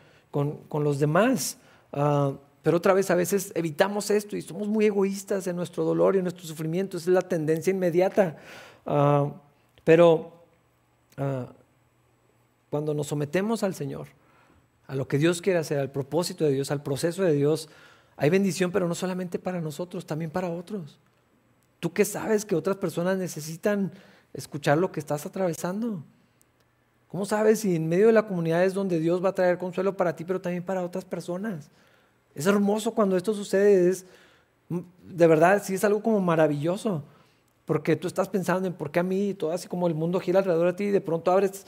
los 0.72 1.00
demás. 1.00 1.58
Ah, 1.92 2.34
pero 2.62 2.78
otra 2.78 2.94
vez 2.94 3.10
a 3.10 3.16
veces 3.16 3.52
evitamos 3.56 4.12
esto 4.12 4.38
y 4.38 4.44
somos 4.44 4.68
muy 4.68 4.86
egoístas 4.86 5.48
en 5.48 5.56
nuestro 5.56 5.84
dolor 5.84 6.14
y 6.14 6.20
en 6.20 6.26
nuestro 6.26 6.46
sufrimiento. 6.46 6.98
Esa 6.98 7.10
es 7.10 7.16
la 7.16 7.24
tendencia 7.24 7.72
inmediata. 7.72 8.38
Ah, 8.86 9.32
pero 9.84 10.34
ah, 11.18 11.48
cuando 12.72 12.94
nos 12.94 13.08
sometemos 13.08 13.64
al 13.64 13.76
Señor, 13.76 14.08
a 14.88 14.96
lo 14.96 15.06
que 15.06 15.18
Dios 15.18 15.42
quiere 15.42 15.60
hacer, 15.60 15.78
al 15.78 15.92
propósito 15.92 16.46
de 16.46 16.52
Dios, 16.52 16.72
al 16.72 16.82
proceso 16.82 17.22
de 17.22 17.34
Dios, 17.34 17.68
hay 18.16 18.30
bendición, 18.30 18.72
pero 18.72 18.88
no 18.88 18.96
solamente 18.96 19.40
para 19.40 19.60
nosotros, 19.60 20.06
también 20.06 20.32
para 20.32 20.50
otros. 20.50 20.98
Tú 21.82 21.92
que 21.92 22.06
sabes 22.06 22.46
que 22.46 22.56
otras 22.56 22.78
personas 22.78 23.18
necesitan 23.18 23.92
escuchar 24.34 24.78
lo 24.78 24.90
que 24.90 25.02
estás 25.02 25.26
atravesando. 25.26 26.02
¿Cómo 27.10 27.26
sabes 27.26 27.60
si 27.60 27.76
en 27.76 27.90
medio 27.90 28.08
de 28.08 28.14
la 28.14 28.26
comunidad 28.26 28.64
es 28.64 28.74
donde 28.74 29.00
Dios 29.00 29.24
va 29.24 29.30
a 29.30 29.36
traer 29.36 29.58
consuelo 29.58 29.98
para 29.98 30.16
ti, 30.16 30.24
pero 30.24 30.40
también 30.40 30.64
para 30.64 30.82
otras 30.82 31.04
personas? 31.04 31.70
Es 32.34 32.46
hermoso 32.46 32.94
cuando 32.94 33.18
esto 33.18 33.34
sucede, 33.34 33.90
es, 33.90 34.06
de 34.70 35.28
verdad, 35.28 35.62
sí 35.62 35.74
es 35.74 35.84
algo 35.84 36.02
como 36.02 36.22
maravilloso, 36.22 37.04
porque 37.66 37.98
tú 37.98 38.08
estás 38.08 38.30
pensando 38.30 38.66
en 38.66 38.74
por 38.74 38.92
qué 38.92 39.02
a 39.02 39.04
mí 39.04 39.30
y 39.30 39.34
todo 39.34 39.52
así 39.52 39.68
como 39.68 39.88
el 39.88 39.94
mundo 39.94 40.22
gira 40.22 40.40
alrededor 40.40 40.68
de 40.68 40.74
ti 40.74 40.84
y 40.86 40.92
de 40.92 41.02
pronto 41.02 41.32
abres 41.32 41.66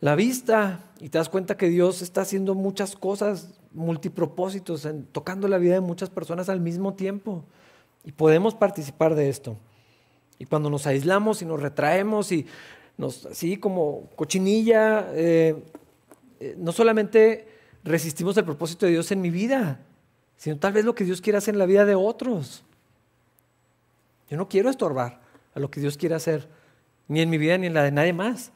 la 0.00 0.14
vista 0.14 0.80
y 0.98 1.08
te 1.08 1.18
das 1.18 1.28
cuenta 1.28 1.56
que 1.56 1.68
Dios 1.68 2.02
está 2.02 2.22
haciendo 2.22 2.54
muchas 2.54 2.96
cosas, 2.96 3.50
multipropósitos, 3.72 4.88
tocando 5.12 5.46
la 5.46 5.58
vida 5.58 5.74
de 5.74 5.80
muchas 5.80 6.10
personas 6.10 6.48
al 6.48 6.60
mismo 6.60 6.94
tiempo. 6.94 7.44
Y 8.04 8.12
podemos 8.12 8.54
participar 8.54 9.14
de 9.14 9.28
esto. 9.28 9.56
Y 10.38 10.46
cuando 10.46 10.70
nos 10.70 10.86
aislamos 10.86 11.42
y 11.42 11.44
nos 11.44 11.60
retraemos 11.60 12.32
y 12.32 12.46
nos, 12.96 13.26
así 13.26 13.58
como 13.58 14.08
cochinilla, 14.16 15.10
eh, 15.12 15.62
eh, 16.40 16.54
no 16.58 16.72
solamente 16.72 17.46
resistimos 17.84 18.36
el 18.38 18.44
propósito 18.44 18.86
de 18.86 18.92
Dios 18.92 19.12
en 19.12 19.20
mi 19.20 19.30
vida, 19.30 19.80
sino 20.36 20.56
tal 20.58 20.72
vez 20.72 20.86
lo 20.86 20.94
que 20.94 21.04
Dios 21.04 21.20
quiere 21.20 21.36
hacer 21.36 21.54
en 21.54 21.58
la 21.58 21.66
vida 21.66 21.84
de 21.84 21.94
otros. 21.94 22.64
Yo 24.30 24.38
no 24.38 24.48
quiero 24.48 24.70
estorbar 24.70 25.20
a 25.54 25.60
lo 25.60 25.70
que 25.70 25.80
Dios 25.80 25.98
quiere 25.98 26.14
hacer, 26.14 26.48
ni 27.08 27.20
en 27.20 27.28
mi 27.28 27.36
vida 27.36 27.58
ni 27.58 27.66
en 27.66 27.74
la 27.74 27.82
de 27.82 27.92
nadie 27.92 28.14
más. 28.14 28.52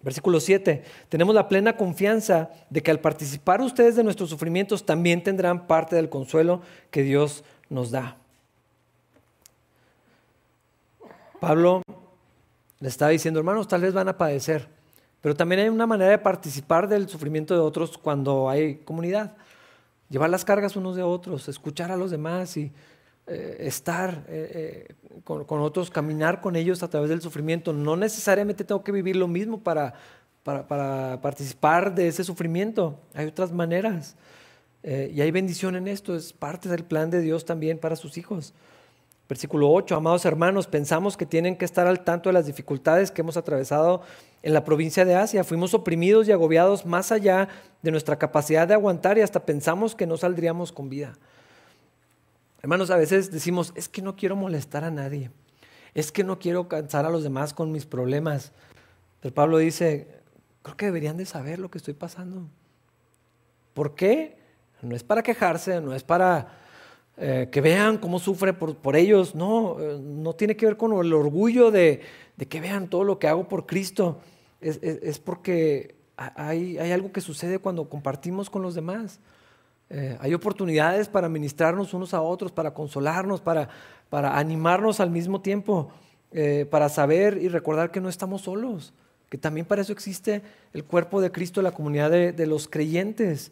Versículo 0.00 0.40
7. 0.40 0.84
Tenemos 1.08 1.34
la 1.34 1.48
plena 1.48 1.76
confianza 1.76 2.50
de 2.70 2.82
que 2.82 2.90
al 2.90 3.00
participar 3.00 3.60
ustedes 3.60 3.96
de 3.96 4.04
nuestros 4.04 4.30
sufrimientos 4.30 4.86
también 4.86 5.22
tendrán 5.22 5.66
parte 5.66 5.96
del 5.96 6.08
consuelo 6.08 6.62
que 6.90 7.02
Dios 7.02 7.44
nos 7.68 7.90
da. 7.90 8.16
Pablo 11.40 11.82
le 12.80 12.88
estaba 12.88 13.10
diciendo, 13.10 13.40
hermanos, 13.40 13.68
tal 13.68 13.82
vez 13.82 13.92
van 13.92 14.08
a 14.08 14.18
padecer, 14.18 14.68
pero 15.20 15.34
también 15.34 15.60
hay 15.60 15.68
una 15.68 15.86
manera 15.86 16.10
de 16.10 16.18
participar 16.18 16.88
del 16.88 17.08
sufrimiento 17.08 17.54
de 17.54 17.60
otros 17.60 17.98
cuando 17.98 18.48
hay 18.48 18.76
comunidad. 18.76 19.34
Llevar 20.10 20.30
las 20.30 20.44
cargas 20.44 20.76
unos 20.76 20.96
de 20.96 21.02
otros, 21.02 21.48
escuchar 21.48 21.90
a 21.90 21.96
los 21.96 22.10
demás 22.10 22.56
y 22.56 22.72
eh, 23.30 23.66
estar 23.66 24.24
eh, 24.28 24.86
eh, 24.88 25.20
con, 25.24 25.60
otros, 25.60 25.90
caminar 25.90 26.40
con 26.40 26.56
ellos 26.56 26.82
a 26.82 26.88
través 26.88 27.10
del 27.10 27.20
sufrimiento. 27.20 27.72
No 27.72 27.96
necesariamente 27.96 28.64
tengo 28.64 28.82
que 28.82 28.92
vivir 28.92 29.16
lo 29.16 29.28
mismo 29.28 29.62
para, 29.62 29.92
participar 30.42 31.94
de 31.94 32.08
ese 32.08 32.24
sufrimiento. 32.24 32.98
Hay 33.14 33.26
otras 33.26 33.52
maneras. 33.52 34.16
y 34.82 35.20
hay 35.20 35.30
bendición 35.30 35.76
en 35.76 35.88
esto, 35.88 36.16
es 36.16 36.32
parte 36.32 36.70
del 36.70 36.84
plan 36.84 37.10
de 37.10 37.20
Dios 37.20 37.44
también 37.44 37.78
para 37.78 37.96
sus 37.96 38.16
hijos. 38.16 38.54
Versículo 39.28 39.70
8, 39.70 39.94
amados 39.94 40.24
hermanos, 40.24 40.66
pensamos 40.66 41.18
que 41.18 41.26
tienen 41.26 41.56
que 41.56 41.66
estar 41.66 41.86
al 41.86 42.02
tanto 42.04 42.30
de 42.30 42.32
las 42.32 42.46
dificultades 42.46 43.10
que 43.10 43.20
hemos 43.20 43.36
atravesado 43.36 44.00
en 44.42 44.54
la 44.54 44.64
provincia 44.64 45.04
de 45.04 45.16
Asia. 45.16 45.44
Fuimos 45.44 45.74
oprimidos 45.74 46.28
y 46.28 46.32
agobiados 46.32 46.86
más 46.86 47.12
allá 47.12 47.48
de 47.82 47.90
nuestra 47.90 48.16
capacidad 48.16 48.66
de 48.66 48.72
aguantar 48.72 49.18
y 49.18 49.20
hasta 49.20 49.44
pensamos 49.44 49.94
que 49.94 50.06
no 50.06 50.16
saldríamos 50.16 50.72
con 50.72 50.88
vida. 50.88 51.18
Hermanos, 52.62 52.90
a 52.90 52.96
veces 52.96 53.30
decimos, 53.30 53.72
es 53.76 53.88
que 53.88 54.02
no 54.02 54.16
quiero 54.16 54.36
molestar 54.36 54.84
a 54.84 54.90
nadie, 54.90 55.30
es 55.94 56.10
que 56.12 56.24
no 56.24 56.38
quiero 56.38 56.68
cansar 56.68 57.06
a 57.06 57.10
los 57.10 57.22
demás 57.22 57.54
con 57.54 57.72
mis 57.72 57.86
problemas. 57.86 58.52
Pero 59.20 59.34
Pablo 59.34 59.58
dice, 59.58 60.08
creo 60.62 60.76
que 60.76 60.86
deberían 60.86 61.16
de 61.16 61.26
saber 61.26 61.58
lo 61.58 61.70
que 61.70 61.78
estoy 61.78 61.94
pasando. 61.94 62.48
¿Por 63.74 63.94
qué? 63.94 64.38
No 64.82 64.94
es 64.94 65.04
para 65.04 65.22
quejarse, 65.22 65.80
no 65.80 65.94
es 65.94 66.04
para 66.04 66.58
eh, 67.16 67.48
que 67.50 67.60
vean 67.60 67.98
cómo 67.98 68.18
sufre 68.18 68.52
por, 68.52 68.96
ellos. 68.96 69.34
No, 69.34 69.76
eh, 69.80 69.98
no 70.00 70.34
tiene 70.34 70.56
que 70.56 70.66
ver 70.66 70.76
con 70.76 70.92
el 71.04 71.12
orgullo 71.12 71.70
de, 71.70 72.00
que 72.48 72.60
vean 72.60 72.88
todo 72.88 73.02
lo 73.04 73.18
que 73.18 73.26
hago 73.26 73.48
por 73.48 73.66
Cristo. 73.66 74.20
Es, 74.60 75.18
porque 75.20 75.96
hay, 76.16 76.78
algo 76.78 77.12
que 77.12 77.20
sucede 77.20 77.58
cuando 77.58 77.88
compartimos 77.88 78.50
con 78.50 78.62
los 78.62 78.74
demás. 78.74 79.20
Eh, 79.90 80.16
hay 80.20 80.34
oportunidades 80.34 81.08
para 81.08 81.28
ministrarnos 81.28 81.94
unos 81.94 82.14
a 82.14 82.20
otros, 82.20 82.52
para 82.52 82.74
consolarnos, 82.74 83.40
para, 83.40 83.68
para 84.10 84.38
animarnos 84.38 85.00
al 85.00 85.10
mismo 85.10 85.40
tiempo, 85.40 85.90
para 86.70 86.90
saber 86.90 87.38
y 87.40 87.48
recordar 87.48 87.90
que 87.90 88.02
no 88.02 88.10
estamos 88.10 88.42
solos, 88.42 88.92
que 89.30 89.38
también 89.38 89.64
para 89.64 89.80
eso 89.80 89.94
existe 89.94 90.42
el 90.74 90.84
cuerpo 90.84 91.22
de 91.22 91.32
Cristo, 91.32 91.62
la 91.62 91.72
comunidad 91.72 92.10
de 92.10 92.46
los 92.46 92.68
creyentes. 92.68 93.50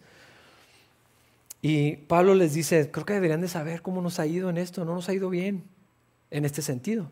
Y 1.63 1.97
Pablo 1.97 2.35
les 2.35 2.55
dice, 2.55 2.91
creo 2.91 3.05
que 3.05 3.15
deberían 3.15 3.41
de 3.41 3.49
saber 3.49 3.83
cómo 3.83 4.03
nos 4.03 4.21
ha 4.21 4.27
ido 4.27 4.51
en 4.51 4.59
esto, 4.59 4.85
no 4.85 4.95
nos 4.95 5.09
ha 5.09 5.15
ido 5.15 5.31
bien 5.31 5.65
en 6.31 6.45
este 6.45 6.63
sentido. 6.63 7.11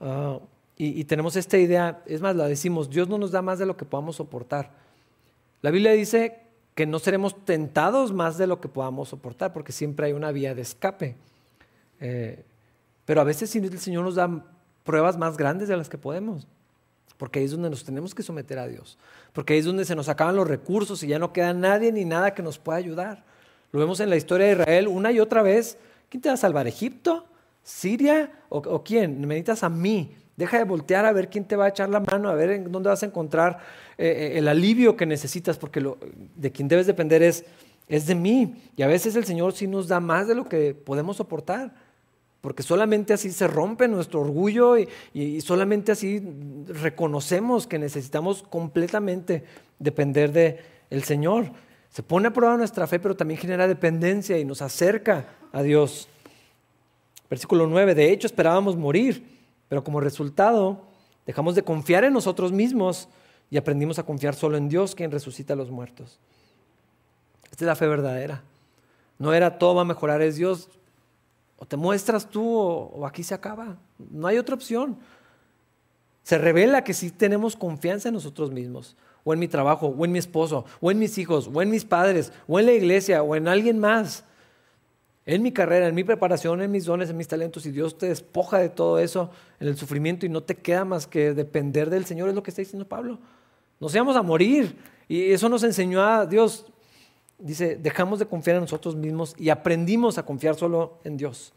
Ah, 0.00 0.38
y, 0.76 1.02
tenemos 1.04 1.34
esta 1.34 1.58
idea, 1.58 2.04
es 2.06 2.20
más, 2.20 2.36
la 2.36 2.46
decimos, 2.46 2.88
Dios 2.88 3.08
no 3.08 3.18
nos 3.18 3.32
da 3.32 3.42
más 3.42 3.58
de 3.58 3.66
lo 3.66 3.76
que 3.76 3.84
podamos 3.84 4.14
soportar. 4.14 4.70
La 5.60 5.72
Biblia 5.72 5.90
dice 5.90 6.38
que 6.78 6.86
no 6.86 7.00
seremos 7.00 7.44
tentados 7.44 8.12
más 8.12 8.38
de 8.38 8.46
lo 8.46 8.60
que 8.60 8.68
podamos 8.68 9.08
soportar, 9.08 9.52
porque 9.52 9.72
siempre 9.72 10.06
hay 10.06 10.12
una 10.12 10.30
vía 10.30 10.54
de 10.54 10.62
escape. 10.62 11.16
Eh, 11.98 12.44
pero 13.04 13.20
a 13.20 13.24
veces 13.24 13.52
el 13.56 13.80
Señor 13.80 14.04
nos 14.04 14.14
da 14.14 14.44
pruebas 14.84 15.18
más 15.18 15.36
grandes 15.36 15.66
de 15.66 15.76
las 15.76 15.88
que 15.88 15.98
podemos, 15.98 16.46
porque 17.16 17.40
ahí 17.40 17.46
es 17.46 17.50
donde 17.50 17.68
nos 17.68 17.82
tenemos 17.82 18.14
que 18.14 18.22
someter 18.22 18.60
a 18.60 18.68
Dios, 18.68 18.96
porque 19.32 19.54
ahí 19.54 19.58
es 19.58 19.64
donde 19.64 19.84
se 19.84 19.96
nos 19.96 20.08
acaban 20.08 20.36
los 20.36 20.46
recursos 20.46 21.02
y 21.02 21.08
ya 21.08 21.18
no 21.18 21.32
queda 21.32 21.52
nadie 21.52 21.90
ni 21.90 22.04
nada 22.04 22.32
que 22.32 22.44
nos 22.44 22.60
pueda 22.60 22.78
ayudar. 22.78 23.24
Lo 23.72 23.80
vemos 23.80 23.98
en 23.98 24.08
la 24.08 24.14
historia 24.14 24.46
de 24.46 24.52
Israel 24.52 24.86
una 24.86 25.10
y 25.10 25.18
otra 25.18 25.42
vez. 25.42 25.78
¿Quién 26.08 26.20
te 26.20 26.28
va 26.28 26.34
a 26.34 26.36
salvar? 26.36 26.68
¿Egipto? 26.68 27.26
¿Siria? 27.64 28.30
¿O, 28.50 28.84
quién? 28.84 29.20
Me 29.22 29.26
necesitas 29.26 29.64
a 29.64 29.68
mí. 29.68 30.14
Deja 30.38 30.58
de 30.58 30.64
voltear 30.64 31.04
a 31.04 31.10
ver 31.12 31.30
quién 31.30 31.44
te 31.44 31.56
va 31.56 31.64
a 31.64 31.68
echar 31.68 31.88
la 31.88 31.98
mano, 31.98 32.28
a 32.28 32.34
ver 32.34 32.50
en 32.50 32.70
dónde 32.70 32.88
vas 32.88 33.02
a 33.02 33.06
encontrar 33.06 33.58
eh, 33.98 34.06
eh, 34.06 34.38
el 34.38 34.46
alivio 34.46 34.96
que 34.96 35.04
necesitas, 35.04 35.58
porque 35.58 35.80
lo, 35.80 35.98
de 36.36 36.52
quien 36.52 36.68
debes 36.68 36.86
depender 36.86 37.24
es, 37.24 37.44
es 37.88 38.06
de 38.06 38.14
mí. 38.14 38.54
Y 38.76 38.82
a 38.82 38.86
veces 38.86 39.16
el 39.16 39.24
Señor 39.24 39.52
sí 39.52 39.66
nos 39.66 39.88
da 39.88 39.98
más 39.98 40.28
de 40.28 40.36
lo 40.36 40.48
que 40.48 40.74
podemos 40.74 41.16
soportar, 41.16 41.74
porque 42.40 42.62
solamente 42.62 43.12
así 43.12 43.32
se 43.32 43.48
rompe 43.48 43.88
nuestro 43.88 44.20
orgullo 44.20 44.76
y, 44.78 45.40
solamente 45.40 45.90
así 45.90 46.22
reconocemos 46.68 47.66
que 47.66 47.80
necesitamos 47.80 48.44
completamente 48.44 49.42
depender 49.80 50.30
del 50.30 50.58
el 50.90 51.02
Señor. 51.02 51.50
Se 51.90 52.04
pone 52.04 52.28
a 52.28 52.32
prueba 52.32 52.56
nuestra 52.56 52.86
fe, 52.86 53.00
pero 53.00 53.16
también 53.16 53.40
genera 53.40 53.66
dependencia 53.66 54.38
y 54.38 54.44
nos 54.44 54.62
acerca 54.62 55.26
a 55.50 55.64
Dios. 55.64 56.08
Versículo 57.28 57.66
9, 57.66 57.96
de 57.96 58.12
hecho 58.12 58.28
esperábamos 58.28 58.76
morir, 58.76 59.37
pero 59.68 59.84
como 59.84 60.00
resultado 60.00 60.82
dejamos 61.26 61.54
de 61.54 61.62
confiar 61.62 62.04
en 62.04 62.12
nosotros 62.12 62.52
mismos 62.52 63.08
y 63.50 63.56
aprendimos 63.56 63.98
a 63.98 64.02
confiar 64.02 64.34
solo 64.34 64.56
en 64.56 64.68
Dios, 64.68 64.94
quien 64.94 65.10
resucita 65.10 65.54
a 65.54 65.56
los 65.56 65.70
muertos. 65.70 66.18
Esta 67.50 67.64
es 67.64 67.66
la 67.66 67.76
fe 67.76 67.86
verdadera. 67.86 68.42
No 69.18 69.32
era 69.32 69.58
todo 69.58 69.74
va 69.74 69.82
a 69.82 69.84
mejorar, 69.84 70.22
es 70.22 70.36
Dios. 70.36 70.68
O 71.58 71.66
te 71.66 71.76
muestras 71.76 72.28
tú 72.28 72.46
o, 72.48 73.06
aquí 73.06 73.22
se 73.22 73.34
acaba. 73.34 73.76
No 73.98 74.26
hay 74.26 74.38
otra 74.38 74.54
opción. 74.54 74.98
Se 76.22 76.38
revela 76.38 76.84
que 76.84 76.94
sí 76.94 77.10
tenemos 77.10 77.56
confianza 77.56 78.08
en 78.08 78.14
nosotros 78.14 78.50
mismos, 78.50 78.96
o 79.24 79.32
en 79.32 79.38
mi 79.38 79.48
trabajo, 79.48 79.86
o 79.88 80.04
en 80.04 80.12
mi 80.12 80.18
esposo, 80.18 80.66
o 80.80 80.90
en 80.90 80.98
mis 80.98 81.16
hijos, 81.18 81.50
o 81.52 81.62
en 81.62 81.70
mis 81.70 81.84
padres, 81.84 82.32
o 82.46 82.60
en 82.60 82.66
la 82.66 82.72
iglesia, 82.72 83.22
o 83.22 83.34
en 83.34 83.48
alguien 83.48 83.78
más. 83.78 84.24
En 85.30 85.42
mi 85.42 85.52
carrera, 85.52 85.86
en 85.86 85.94
mi 85.94 86.04
preparación, 86.04 86.62
en 86.62 86.70
mis 86.70 86.86
dones, 86.86 87.10
en 87.10 87.16
mis 87.18 87.28
talentos, 87.28 87.66
y 87.66 87.70
Dios 87.70 87.98
te 87.98 88.06
despoja 88.06 88.60
de 88.60 88.70
todo 88.70 88.98
eso 88.98 89.30
en 89.60 89.68
el 89.68 89.76
sufrimiento 89.76 90.24
y 90.24 90.30
no 90.30 90.42
te 90.42 90.54
queda 90.54 90.86
más 90.86 91.06
que 91.06 91.34
depender 91.34 91.90
del 91.90 92.06
Señor, 92.06 92.30
es 92.30 92.34
lo 92.34 92.42
que 92.42 92.50
está 92.50 92.62
diciendo 92.62 92.88
Pablo. 92.88 93.18
Nos 93.78 93.94
íbamos 93.94 94.16
a 94.16 94.22
morir. 94.22 94.74
Y 95.06 95.30
eso 95.30 95.50
nos 95.50 95.62
enseñó 95.64 96.02
a 96.02 96.24
Dios. 96.24 96.64
Dice, 97.38 97.76
dejamos 97.76 98.20
de 98.20 98.24
confiar 98.24 98.56
en 98.56 98.62
nosotros 98.62 98.96
mismos 98.96 99.34
y 99.36 99.50
aprendimos 99.50 100.16
a 100.16 100.22
confiar 100.22 100.54
solo 100.54 100.98
en 101.04 101.18
Dios. 101.18 101.52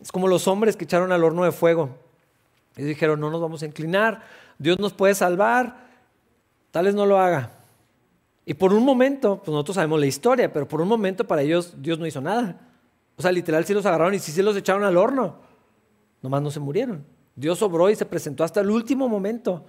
Es 0.00 0.12
como 0.12 0.28
los 0.28 0.46
hombres 0.46 0.76
que 0.76 0.84
echaron 0.84 1.10
al 1.10 1.24
horno 1.24 1.42
de 1.42 1.50
fuego. 1.50 1.90
Y 2.76 2.84
dijeron, 2.84 3.18
no 3.18 3.30
nos 3.30 3.40
vamos 3.40 3.64
a 3.64 3.66
inclinar, 3.66 4.22
Dios 4.58 4.78
nos 4.78 4.92
puede 4.92 5.16
salvar, 5.16 5.88
tal 6.70 6.84
vez 6.84 6.94
no 6.94 7.04
lo 7.04 7.18
haga. 7.18 7.50
Y 8.44 8.54
por 8.54 8.72
un 8.72 8.84
momento, 8.84 9.38
pues 9.38 9.48
nosotros 9.48 9.74
sabemos 9.74 9.98
la 9.98 10.06
historia, 10.06 10.52
pero 10.52 10.68
por 10.68 10.80
un 10.80 10.86
momento 10.86 11.26
para 11.26 11.42
ellos 11.42 11.74
Dios 11.82 11.98
no 11.98 12.06
hizo 12.06 12.20
nada. 12.20 12.60
O 13.16 13.22
sea, 13.22 13.32
literal 13.32 13.64
sí 13.64 13.72
los 13.72 13.86
agarraron 13.86 14.14
y 14.14 14.18
sí 14.18 14.32
se 14.32 14.42
los 14.42 14.56
echaron 14.56 14.84
al 14.84 14.96
horno. 14.96 15.36
Nomás 16.22 16.42
no 16.42 16.50
se 16.50 16.60
murieron. 16.60 17.04
Dios 17.34 17.60
obró 17.62 17.90
y 17.90 17.96
se 17.96 18.06
presentó 18.06 18.44
hasta 18.44 18.60
el 18.60 18.70
último 18.70 19.08
momento. 19.08 19.64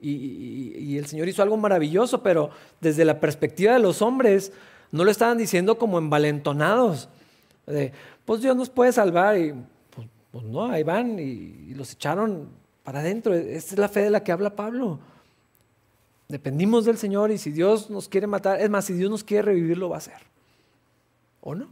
Y, 0.00 0.98
el 0.98 1.06
Señor 1.06 1.28
hizo 1.28 1.42
algo 1.42 1.56
maravilloso, 1.56 2.22
pero 2.22 2.50
desde 2.80 3.04
la 3.04 3.20
perspectiva 3.20 3.74
de 3.74 3.78
los 3.78 4.02
hombres, 4.02 4.52
no 4.90 5.04
lo 5.04 5.10
estaban 5.10 5.38
diciendo 5.38 5.78
como 5.78 5.98
envalentonados. 5.98 7.08
pues 8.24 8.40
Dios 8.42 8.56
nos 8.56 8.68
puede 8.68 8.92
salvar 8.92 9.38
y 9.38 9.54
pues, 9.90 10.08
pues 10.32 10.44
no, 10.44 10.66
ahí 10.66 10.82
van 10.82 11.18
y, 11.18 11.72
los 11.74 11.92
echaron 11.92 12.48
para 12.82 12.98
adentro. 12.98 13.32
Esta 13.32 13.74
es 13.74 13.78
la 13.78 13.88
fe 13.88 14.00
de 14.00 14.10
la 14.10 14.24
que 14.24 14.32
habla 14.32 14.56
Pablo. 14.56 14.98
Dependimos 16.28 16.84
del 16.84 16.98
Señor 16.98 17.30
y 17.30 17.38
si 17.38 17.52
Dios 17.52 17.88
nos 17.88 18.08
quiere 18.08 18.26
matar, 18.26 18.60
es 18.60 18.70
más, 18.70 18.84
si 18.84 18.94
Dios 18.94 19.10
nos 19.10 19.22
quiere 19.22 19.42
revivir, 19.42 19.78
lo 19.78 19.88
va 19.88 19.96
a 19.96 19.98
hacer. 19.98 20.18
¿O 21.40 21.54
no? 21.54 21.68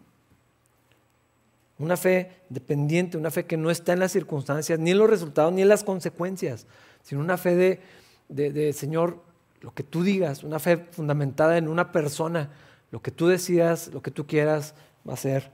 Una 1.81 1.97
fe 1.97 2.43
dependiente, 2.51 3.17
una 3.17 3.31
fe 3.31 3.47
que 3.47 3.57
no 3.57 3.71
está 3.71 3.95
en 3.95 4.01
las 4.01 4.13
circunstancias, 4.13 4.79
ni 4.79 4.91
en 4.91 4.99
los 4.99 5.09
resultados, 5.09 5.51
ni 5.53 5.63
en 5.63 5.69
las 5.69 5.83
consecuencias, 5.83 6.67
sino 7.03 7.23
una 7.23 7.39
fe 7.39 7.57
de, 7.57 7.81
de, 8.29 8.73
Señor, 8.75 9.23
lo 9.63 9.73
que 9.73 9.83
tú 9.83 10.03
digas, 10.03 10.45
una 10.45 10.59
fe 10.59 10.77
fundamentada 10.77 11.57
en 11.57 11.69
una 11.69 11.91
persona, 11.91 12.51
lo 12.91 13.01
que 13.01 13.11
tú 13.11 13.29
decidas, 13.29 13.89
lo 13.95 14.03
que 14.03 14.11
tú 14.11 14.27
quieras, 14.27 14.75
va 15.09 15.15
a 15.15 15.17
ser 15.17 15.51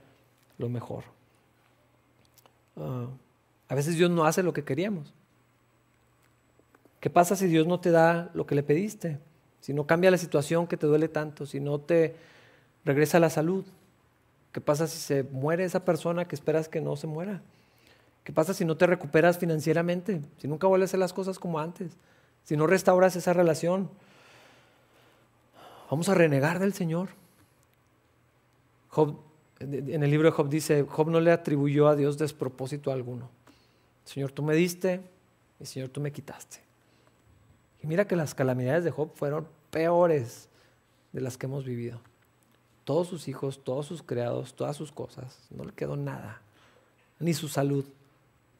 lo 0.57 0.67
mejor. 0.67 1.05
Ah, 2.75 3.07
a 3.69 3.75
veces 3.75 3.95
Dios 3.95 4.11
no 4.11 4.25
hace 4.25 4.43
lo 4.43 4.51
que 4.51 4.65
queríamos. 4.65 5.13
¿Qué 6.99 7.09
pasa 7.09 7.37
si 7.37 7.47
Dios 7.47 7.67
no 7.67 7.79
te 7.79 7.91
da 7.91 8.31
lo 8.33 8.45
que 8.45 8.55
le 8.55 8.63
pediste? 8.63 9.17
Si 9.61 9.73
no 9.73 9.87
cambia 9.87 10.11
la 10.11 10.17
situación 10.17 10.67
que 10.67 10.75
te 10.75 10.87
duele 10.87 11.07
tanto, 11.07 11.45
si 11.45 11.61
no 11.61 11.79
te 11.79 12.15
regresa 12.83 13.17
la 13.17 13.29
salud. 13.29 13.63
¿Qué 14.57 14.61
pasa 14.61 14.87
si 14.87 14.97
se 14.97 15.21
muere 15.21 15.65
esa 15.65 15.85
persona 15.85 16.27
que 16.27 16.33
esperas 16.33 16.67
que 16.67 16.81
no 16.81 16.95
se 16.95 17.05
muera? 17.05 17.43
¿Qué 18.23 18.33
pasa 18.33 18.55
si 18.55 18.65
no 18.65 18.75
te 18.75 18.87
recuperas 18.87 19.37
financieramente? 19.37 20.19
Si 20.39 20.47
nunca 20.47 20.65
vuelves 20.65 20.87
a 20.87 20.89
hacer 20.89 20.99
las 20.99 21.13
cosas 21.13 21.37
como 21.37 21.59
antes 21.59 21.95
si 22.43 22.57
no 22.57 22.65
restauras 22.65 23.15
esa 23.15 23.33
relación, 23.33 23.87
vamos 25.91 26.09
a 26.09 26.15
renegar 26.15 26.57
del 26.57 26.73
Señor. 26.73 27.09
Job, 28.89 29.19
en 29.59 30.01
el 30.01 30.09
libro 30.09 30.31
de 30.31 30.35
Job 30.35 30.49
dice, 30.49 30.87
Job 30.89 31.11
no 31.11 31.19
le 31.19 31.31
atribuyó 31.31 31.87
a 31.87 31.95
Dios 31.95 32.17
despropósito 32.17 32.91
alguno. 32.91 33.29
Señor, 34.05 34.31
tú 34.31 34.41
me 34.41 34.55
diste 34.55 35.01
y 35.59 35.67
Señor, 35.67 35.89
tú 35.89 36.01
me 36.01 36.11
quitaste. 36.11 36.61
Y 37.83 37.85
mira 37.85 38.07
que 38.07 38.15
las 38.15 38.33
calamidades 38.33 38.83
de 38.85 38.89
Job 38.89 39.11
fueron 39.13 39.47
peores 39.69 40.49
de 41.13 41.21
las 41.21 41.37
que 41.37 41.45
hemos 41.45 41.63
vivido. 41.63 42.01
Todos 42.87 43.09
sus 43.09 43.27
hijos, 43.27 43.65
todos 43.65 43.85
sus 43.85 44.01
criados, 44.01 44.53
todas 44.53 44.77
sus 44.77 44.93
cosas, 44.93 45.37
no 45.49 45.65
le 45.65 45.73
quedó 45.73 45.97
nada, 45.97 46.41
ni 47.19 47.33
su 47.33 47.49
salud, 47.49 47.83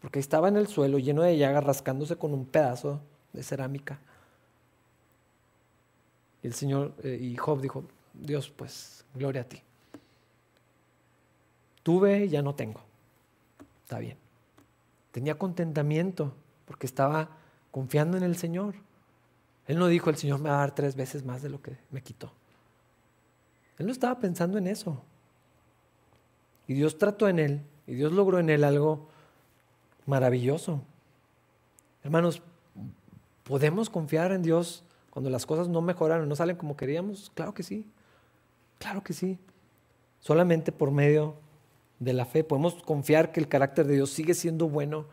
porque 0.01 0.19
estaba 0.19 0.49
en 0.49 0.57
el 0.57 0.67
suelo 0.67 0.99
lleno 0.99 1.21
de 1.21 1.38
llagas, 1.38 1.63
rascándose 1.63 2.17
con 2.17 2.34
un 2.34 2.45
pedazo 2.45 2.99
de 3.32 3.41
cerámica. 3.41 4.01
Y 6.43 6.47
el 6.47 6.53
Señor, 6.53 6.93
eh, 7.03 7.17
y 7.21 7.38
Job 7.38 7.61
dijo, 7.61 7.86
Dios, 8.13 8.49
pues, 8.49 9.05
gloria 9.15 9.43
a 9.43 9.45
ti. 9.45 9.61
Tuve 11.82 12.28
ya 12.28 12.41
no 12.41 12.53
tengo. 12.53 12.82
Está 13.86 13.99
bien. 13.99 14.17
Tenía 15.13 15.38
contentamiento 15.38 16.34
porque 16.65 16.86
estaba 16.86 17.30
confiando 17.71 18.17
en 18.17 18.23
el 18.23 18.36
Señor. 18.36 18.75
Él 19.67 19.80
no 19.80 19.88
dijo, 19.88 20.09
el 20.09 20.17
Señor 20.17 20.41
me 20.41 20.49
va 20.49 20.57
a 20.57 20.59
dar 20.59 20.75
tres 20.75 20.97
veces 20.97 21.23
más 21.23 21.41
de 21.41 21.47
lo 21.47 21.61
que 21.61 21.78
me 21.91 22.03
quitó. 22.03 22.34
Él 23.78 23.86
no 23.86 23.91
estaba 23.91 24.19
pensando 24.19 24.57
en 24.57 24.67
eso. 24.67 25.01
Y 26.67 26.73
Dios 26.73 26.97
trató 26.97 27.30
en 27.30 27.39
él, 27.39 27.61
y 27.86 27.93
Dios 27.93 28.11
logró 28.11 28.39
en 28.39 28.49
él 28.49 28.63
algo 28.63 29.07
maravilloso. 30.05 30.82
Hermanos, 32.03 32.41
¿Podemos 33.47 33.89
confiar 33.89 34.34
en 34.34 34.43
Dios 34.43 34.84
cuando 35.09 35.30
las 35.30 35.45
cosas 35.45 35.69
no 35.69 35.82
mejoran 35.82 36.21
o 36.21 36.25
no 36.25 36.36
salen 36.36 36.57
como 36.57 36.75
queríamos? 36.75 37.32
Claro 37.34 37.53
que 37.53 37.63
sí. 37.63 37.86
Claro 38.78 39.01
que 39.01 39.13
sí. 39.13 39.39
Solamente 40.19 40.73
por 40.73 40.91
medio 40.91 41.36
de 41.99 42.11
la 42.11 42.25
fe 42.25 42.43
podemos 42.43 42.73
confiar 42.84 43.32
que 43.32 43.39
el 43.39 43.47
carácter 43.47 43.88
de 43.88 43.95
Dios 43.95 44.09
sigue 44.09 44.34
siendo 44.34 44.67
bueno, 44.67 45.05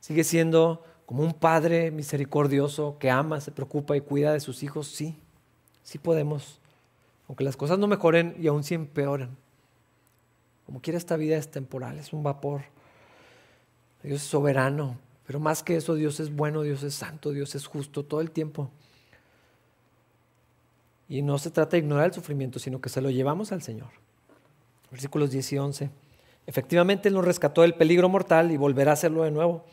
sigue 0.00 0.24
siendo 0.24 0.82
como 1.04 1.22
un 1.22 1.34
padre 1.34 1.90
misericordioso 1.90 2.96
que 2.98 3.10
ama, 3.10 3.38
se 3.42 3.52
preocupa 3.52 3.94
y 3.98 4.00
cuida 4.00 4.32
de 4.32 4.40
sus 4.40 4.62
hijos. 4.62 4.86
Sí, 4.86 5.14
sí 5.82 5.98
podemos. 5.98 6.62
Aunque 7.28 7.44
las 7.44 7.56
cosas 7.56 7.78
no 7.78 7.86
mejoren 7.86 8.34
y 8.38 8.48
aún 8.48 8.64
si 8.64 8.74
empeoran. 8.74 9.36
Como 10.66 10.80
quiera 10.80 10.98
esta 10.98 11.16
vida 11.16 11.36
es 11.36 11.50
temporal, 11.50 11.98
es 11.98 12.12
un 12.12 12.22
vapor. 12.22 12.62
Dios 14.02 14.22
es 14.22 14.28
soberano, 14.28 14.98
pero 15.26 15.40
más 15.40 15.62
que 15.62 15.76
eso, 15.76 15.94
Dios 15.94 16.20
es 16.20 16.34
bueno, 16.34 16.62
Dios 16.62 16.82
es 16.82 16.94
santo, 16.94 17.32
Dios 17.32 17.54
es 17.54 17.66
justo 17.66 18.04
todo 18.04 18.20
el 18.20 18.30
tiempo. 18.30 18.70
Y 21.08 21.22
no 21.22 21.38
se 21.38 21.50
trata 21.50 21.72
de 21.72 21.78
ignorar 21.78 22.06
el 22.06 22.12
sufrimiento, 22.12 22.58
sino 22.58 22.80
que 22.80 22.88
se 22.88 23.00
lo 23.00 23.10
llevamos 23.10 23.52
al 23.52 23.62
Señor. 23.62 23.88
Versículos 24.90 25.30
10 25.30 25.52
y 25.52 25.58
11. 25.58 25.90
Efectivamente, 26.46 27.08
Él 27.08 27.14
nos 27.14 27.24
rescató 27.24 27.62
del 27.62 27.74
peligro 27.74 28.08
mortal 28.08 28.50
y 28.52 28.56
volverá 28.56 28.92
a 28.92 28.94
hacerlo 28.94 29.22
de 29.22 29.30
nuevo. 29.30 29.64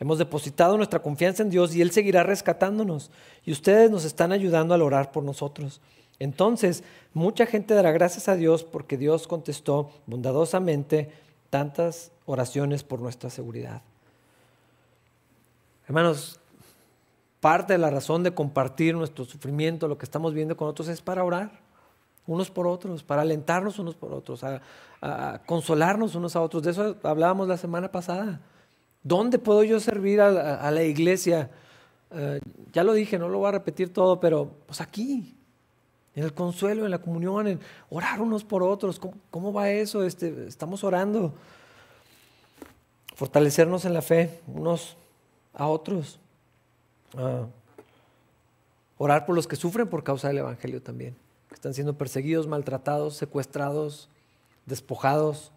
Hemos 0.00 0.18
depositado 0.18 0.76
nuestra 0.76 1.00
confianza 1.00 1.42
en 1.42 1.50
Dios 1.50 1.74
y 1.74 1.82
Él 1.82 1.90
seguirá 1.90 2.22
rescatándonos. 2.22 3.10
Y 3.44 3.52
ustedes 3.52 3.90
nos 3.90 4.04
están 4.04 4.32
ayudando 4.32 4.74
al 4.74 4.82
orar 4.82 5.12
por 5.12 5.22
nosotros. 5.22 5.80
Entonces, 6.24 6.84
mucha 7.12 7.44
gente 7.44 7.74
dará 7.74 7.92
gracias 7.92 8.30
a 8.30 8.34
Dios 8.34 8.64
porque 8.64 8.96
Dios 8.96 9.28
contestó 9.28 9.90
bondadosamente 10.06 11.10
tantas 11.50 12.12
oraciones 12.24 12.82
por 12.82 12.98
nuestra 13.00 13.28
seguridad. 13.28 13.82
Hermanos, 15.86 16.40
parte 17.40 17.74
de 17.74 17.78
la 17.78 17.90
razón 17.90 18.22
de 18.22 18.32
compartir 18.32 18.94
nuestro 18.94 19.26
sufrimiento, 19.26 19.86
lo 19.86 19.98
que 19.98 20.06
estamos 20.06 20.32
viendo 20.32 20.56
con 20.56 20.66
otros, 20.66 20.88
es 20.88 21.02
para 21.02 21.22
orar 21.22 21.60
unos 22.26 22.50
por 22.50 22.66
otros, 22.66 23.02
para 23.02 23.20
alentarnos 23.20 23.78
unos 23.78 23.94
por 23.94 24.14
otros, 24.14 24.42
a, 24.44 25.42
consolarnos 25.44 26.14
unos 26.14 26.36
a 26.36 26.40
otros. 26.40 26.62
De 26.62 26.70
eso 26.70 26.96
hablábamos 27.02 27.48
la 27.48 27.58
semana 27.58 27.92
pasada. 27.92 28.40
¿Dónde 29.02 29.38
puedo 29.38 29.62
yo 29.62 29.78
servir 29.78 30.22
a, 30.22 30.70
la 30.70 30.82
iglesia? 30.84 31.50
Eh, 32.12 32.40
ya 32.72 32.82
lo 32.82 32.94
dije, 32.94 33.18
no 33.18 33.28
lo 33.28 33.40
voy 33.40 33.48
a 33.48 33.52
repetir 33.52 33.92
todo, 33.92 34.18
pero 34.20 34.50
pues 34.66 34.80
aquí, 34.80 35.36
en 36.14 36.22
el 36.22 36.32
consuelo, 36.32 36.84
en 36.84 36.90
la 36.90 37.00
comunión, 37.00 37.46
en 37.48 37.60
orar 37.90 38.20
unos 38.20 38.44
por 38.44 38.62
otros. 38.62 39.00
¿Cómo, 39.30 39.52
va 39.52 39.70
eso? 39.70 40.04
Este, 40.04 40.46
estamos 40.46 40.84
orando. 40.84 41.34
Fortalecernos 43.16 43.84
en 43.84 43.94
la 43.94 44.02
fe 44.02 44.40
unos 44.46 44.96
a 45.52 45.66
otros. 45.66 46.20
orar 48.96 49.26
por 49.26 49.34
los 49.34 49.46
que 49.46 49.56
sufren 49.56 49.88
por 49.88 50.04
causa 50.04 50.28
del 50.28 50.38
Evangelio 50.38 50.80
también, 50.80 51.16
que 51.48 51.54
están 51.54 51.74
siendo 51.74 51.94
perseguidos, 51.94 52.46
maltratados, 52.46 53.16
secuestrados, 53.16 54.08
despojados. 54.66 55.50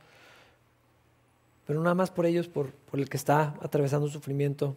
Pero 1.67 1.81
nada 1.81 1.95
más 1.95 2.09
por 2.09 2.25
ellos, 2.25 2.47
por, 2.47 2.71
por 2.71 2.99
el 2.99 3.09
que 3.09 3.17
está 3.17 3.55
atravesando 3.61 4.07
sufrimiento. 4.07 4.75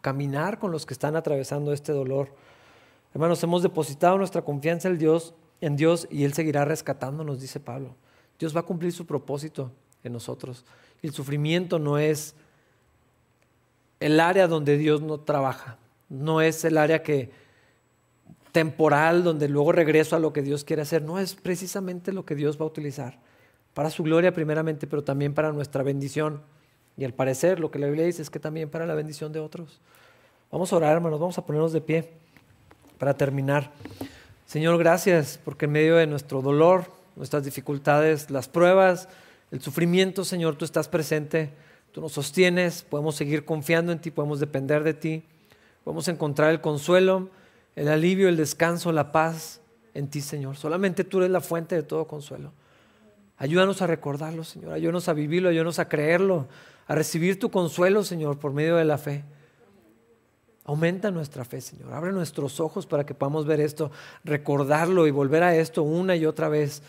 Caminar 0.00 0.58
con 0.58 0.72
los 0.72 0.86
que 0.86 0.94
están 0.94 1.16
atravesando 1.16 1.72
este 1.72 1.92
dolor. 1.92 2.30
Hermanos, 3.14 3.42
hemos 3.42 3.62
depositado 3.62 4.18
nuestra 4.18 4.42
confianza 4.42 4.88
en 4.88 4.98
Dios, 4.98 5.34
en 5.60 5.76
Dios 5.76 6.06
y 6.10 6.24
Él 6.24 6.34
seguirá 6.34 6.64
rescatándonos, 6.64 7.40
dice 7.40 7.60
Pablo. 7.60 7.94
Dios 8.38 8.54
va 8.54 8.60
a 8.60 8.64
cumplir 8.64 8.92
su 8.92 9.06
propósito 9.06 9.72
en 10.04 10.12
nosotros. 10.12 10.64
El 11.02 11.12
sufrimiento 11.12 11.78
no 11.78 11.98
es 11.98 12.34
el 14.00 14.20
área 14.20 14.46
donde 14.46 14.76
Dios 14.76 15.02
no 15.02 15.20
trabaja. 15.20 15.78
No 16.08 16.40
es 16.40 16.64
el 16.64 16.78
área 16.78 17.02
que 17.02 17.30
temporal 18.52 19.24
donde 19.24 19.48
luego 19.48 19.72
regreso 19.72 20.16
a 20.16 20.18
lo 20.18 20.32
que 20.32 20.42
Dios 20.42 20.64
quiere 20.64 20.82
hacer. 20.82 21.02
No 21.02 21.18
es 21.18 21.34
precisamente 21.34 22.12
lo 22.12 22.24
que 22.24 22.34
Dios 22.34 22.58
va 22.58 22.64
a 22.64 22.68
utilizar. 22.68 23.18
Para 23.74 23.90
su 23.90 24.02
gloria 24.02 24.32
primeramente, 24.32 24.86
pero 24.86 25.04
también 25.04 25.34
para 25.34 25.52
nuestra 25.52 25.82
bendición. 25.82 26.42
Y 26.96 27.04
al 27.04 27.14
parecer 27.14 27.60
lo 27.60 27.70
que 27.70 27.78
la 27.78 27.86
Biblia 27.86 28.06
dice 28.06 28.22
es 28.22 28.30
que 28.30 28.40
también 28.40 28.70
para 28.70 28.86
la 28.86 28.94
bendición 28.94 29.32
de 29.32 29.40
otros. 29.40 29.80
Vamos 30.50 30.72
a 30.72 30.76
orar, 30.76 30.96
hermanos, 30.96 31.20
vamos 31.20 31.38
a 31.38 31.44
ponernos 31.44 31.72
de 31.72 31.80
pie 31.80 32.10
para 32.98 33.14
terminar. 33.14 33.70
Señor, 34.46 34.78
gracias 34.78 35.38
porque 35.44 35.66
en 35.66 35.72
medio 35.72 35.96
de 35.96 36.06
nuestro 36.06 36.42
dolor, 36.42 36.84
nuestras 37.16 37.44
dificultades, 37.44 38.30
las 38.30 38.48
pruebas, 38.48 39.08
el 39.50 39.60
sufrimiento, 39.60 40.24
Señor, 40.24 40.56
tú 40.56 40.64
estás 40.64 40.88
presente, 40.88 41.50
tú 41.92 42.00
nos 42.00 42.12
sostienes, 42.12 42.82
podemos 42.82 43.14
seguir 43.16 43.44
confiando 43.44 43.92
en 43.92 43.98
ti, 43.98 44.10
podemos 44.10 44.40
depender 44.40 44.84
de 44.84 44.94
ti, 44.94 45.22
podemos 45.84 46.08
encontrar 46.08 46.50
el 46.50 46.60
consuelo, 46.60 47.28
el 47.76 47.88
alivio, 47.88 48.28
el 48.28 48.36
descanso, 48.36 48.92
la 48.92 49.12
paz 49.12 49.60
en 49.94 50.08
ti, 50.08 50.20
Señor. 50.20 50.56
Solamente 50.56 51.04
tú 51.04 51.18
eres 51.18 51.30
la 51.30 51.40
fuente 51.40 51.74
de 51.74 51.82
todo 51.82 52.06
consuelo. 52.06 52.52
Ayúdanos 53.36 53.82
a 53.82 53.86
recordarlo, 53.86 54.44
Señor, 54.44 54.72
ayúdanos 54.72 55.08
a 55.08 55.12
vivirlo, 55.12 55.48
ayúdanos 55.48 55.78
a 55.78 55.88
creerlo, 55.88 56.48
a 56.86 56.94
recibir 56.94 57.38
tu 57.38 57.50
consuelo, 57.50 58.02
Señor, 58.02 58.38
por 58.38 58.52
medio 58.52 58.76
de 58.76 58.84
la 58.84 58.98
fe. 58.98 59.24
Aumenta 60.68 61.10
nuestra 61.10 61.46
fe, 61.46 61.62
Señor. 61.62 61.94
Abre 61.94 62.12
nuestros 62.12 62.60
ojos 62.60 62.84
para 62.84 63.06
que 63.06 63.14
podamos 63.14 63.46
ver 63.46 63.58
esto, 63.58 63.90
recordarlo 64.22 65.06
y 65.06 65.10
volver 65.10 65.42
a 65.42 65.56
esto 65.56 65.82
una 65.82 66.14
y 66.14 66.26
otra 66.26 66.50
vez. 66.50 66.82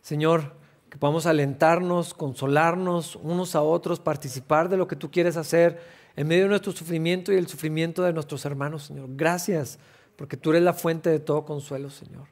Señor, 0.00 0.54
que 0.88 0.96
podamos 0.96 1.26
alentarnos, 1.26 2.14
consolarnos 2.14 3.16
unos 3.16 3.56
a 3.56 3.60
otros, 3.60 4.00
participar 4.00 4.70
de 4.70 4.78
lo 4.78 4.88
que 4.88 4.96
tú 4.96 5.10
quieres 5.10 5.36
hacer 5.36 5.82
en 6.16 6.28
medio 6.28 6.44
de 6.44 6.48
nuestro 6.48 6.72
sufrimiento 6.72 7.30
y 7.30 7.36
el 7.36 7.46
sufrimiento 7.46 8.02
de 8.02 8.14
nuestros 8.14 8.46
hermanos, 8.46 8.84
Señor. 8.84 9.10
Gracias, 9.10 9.78
porque 10.16 10.38
tú 10.38 10.52
eres 10.52 10.62
la 10.62 10.72
fuente 10.72 11.10
de 11.10 11.20
todo 11.20 11.44
consuelo, 11.44 11.90
Señor. 11.90 12.26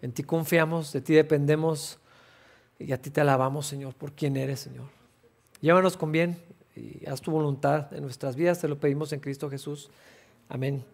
En 0.00 0.12
ti 0.12 0.22
confiamos, 0.22 0.94
de 0.94 1.02
ti 1.02 1.12
dependemos 1.12 1.98
y 2.78 2.90
a 2.92 3.02
ti 3.02 3.10
te 3.10 3.20
alabamos, 3.20 3.66
Señor, 3.66 3.92
por 3.92 4.12
quien 4.12 4.38
eres, 4.38 4.60
Señor. 4.60 4.86
Llévanos 5.60 5.98
con 5.98 6.10
bien 6.10 6.38
y 6.80 7.06
haz 7.06 7.20
tu 7.20 7.30
voluntad 7.30 7.92
en 7.92 8.02
nuestras 8.02 8.36
vidas, 8.36 8.60
te 8.60 8.68
lo 8.68 8.78
pedimos 8.78 9.12
en 9.12 9.20
Cristo 9.20 9.50
Jesús. 9.50 9.90
Amén. 10.48 10.84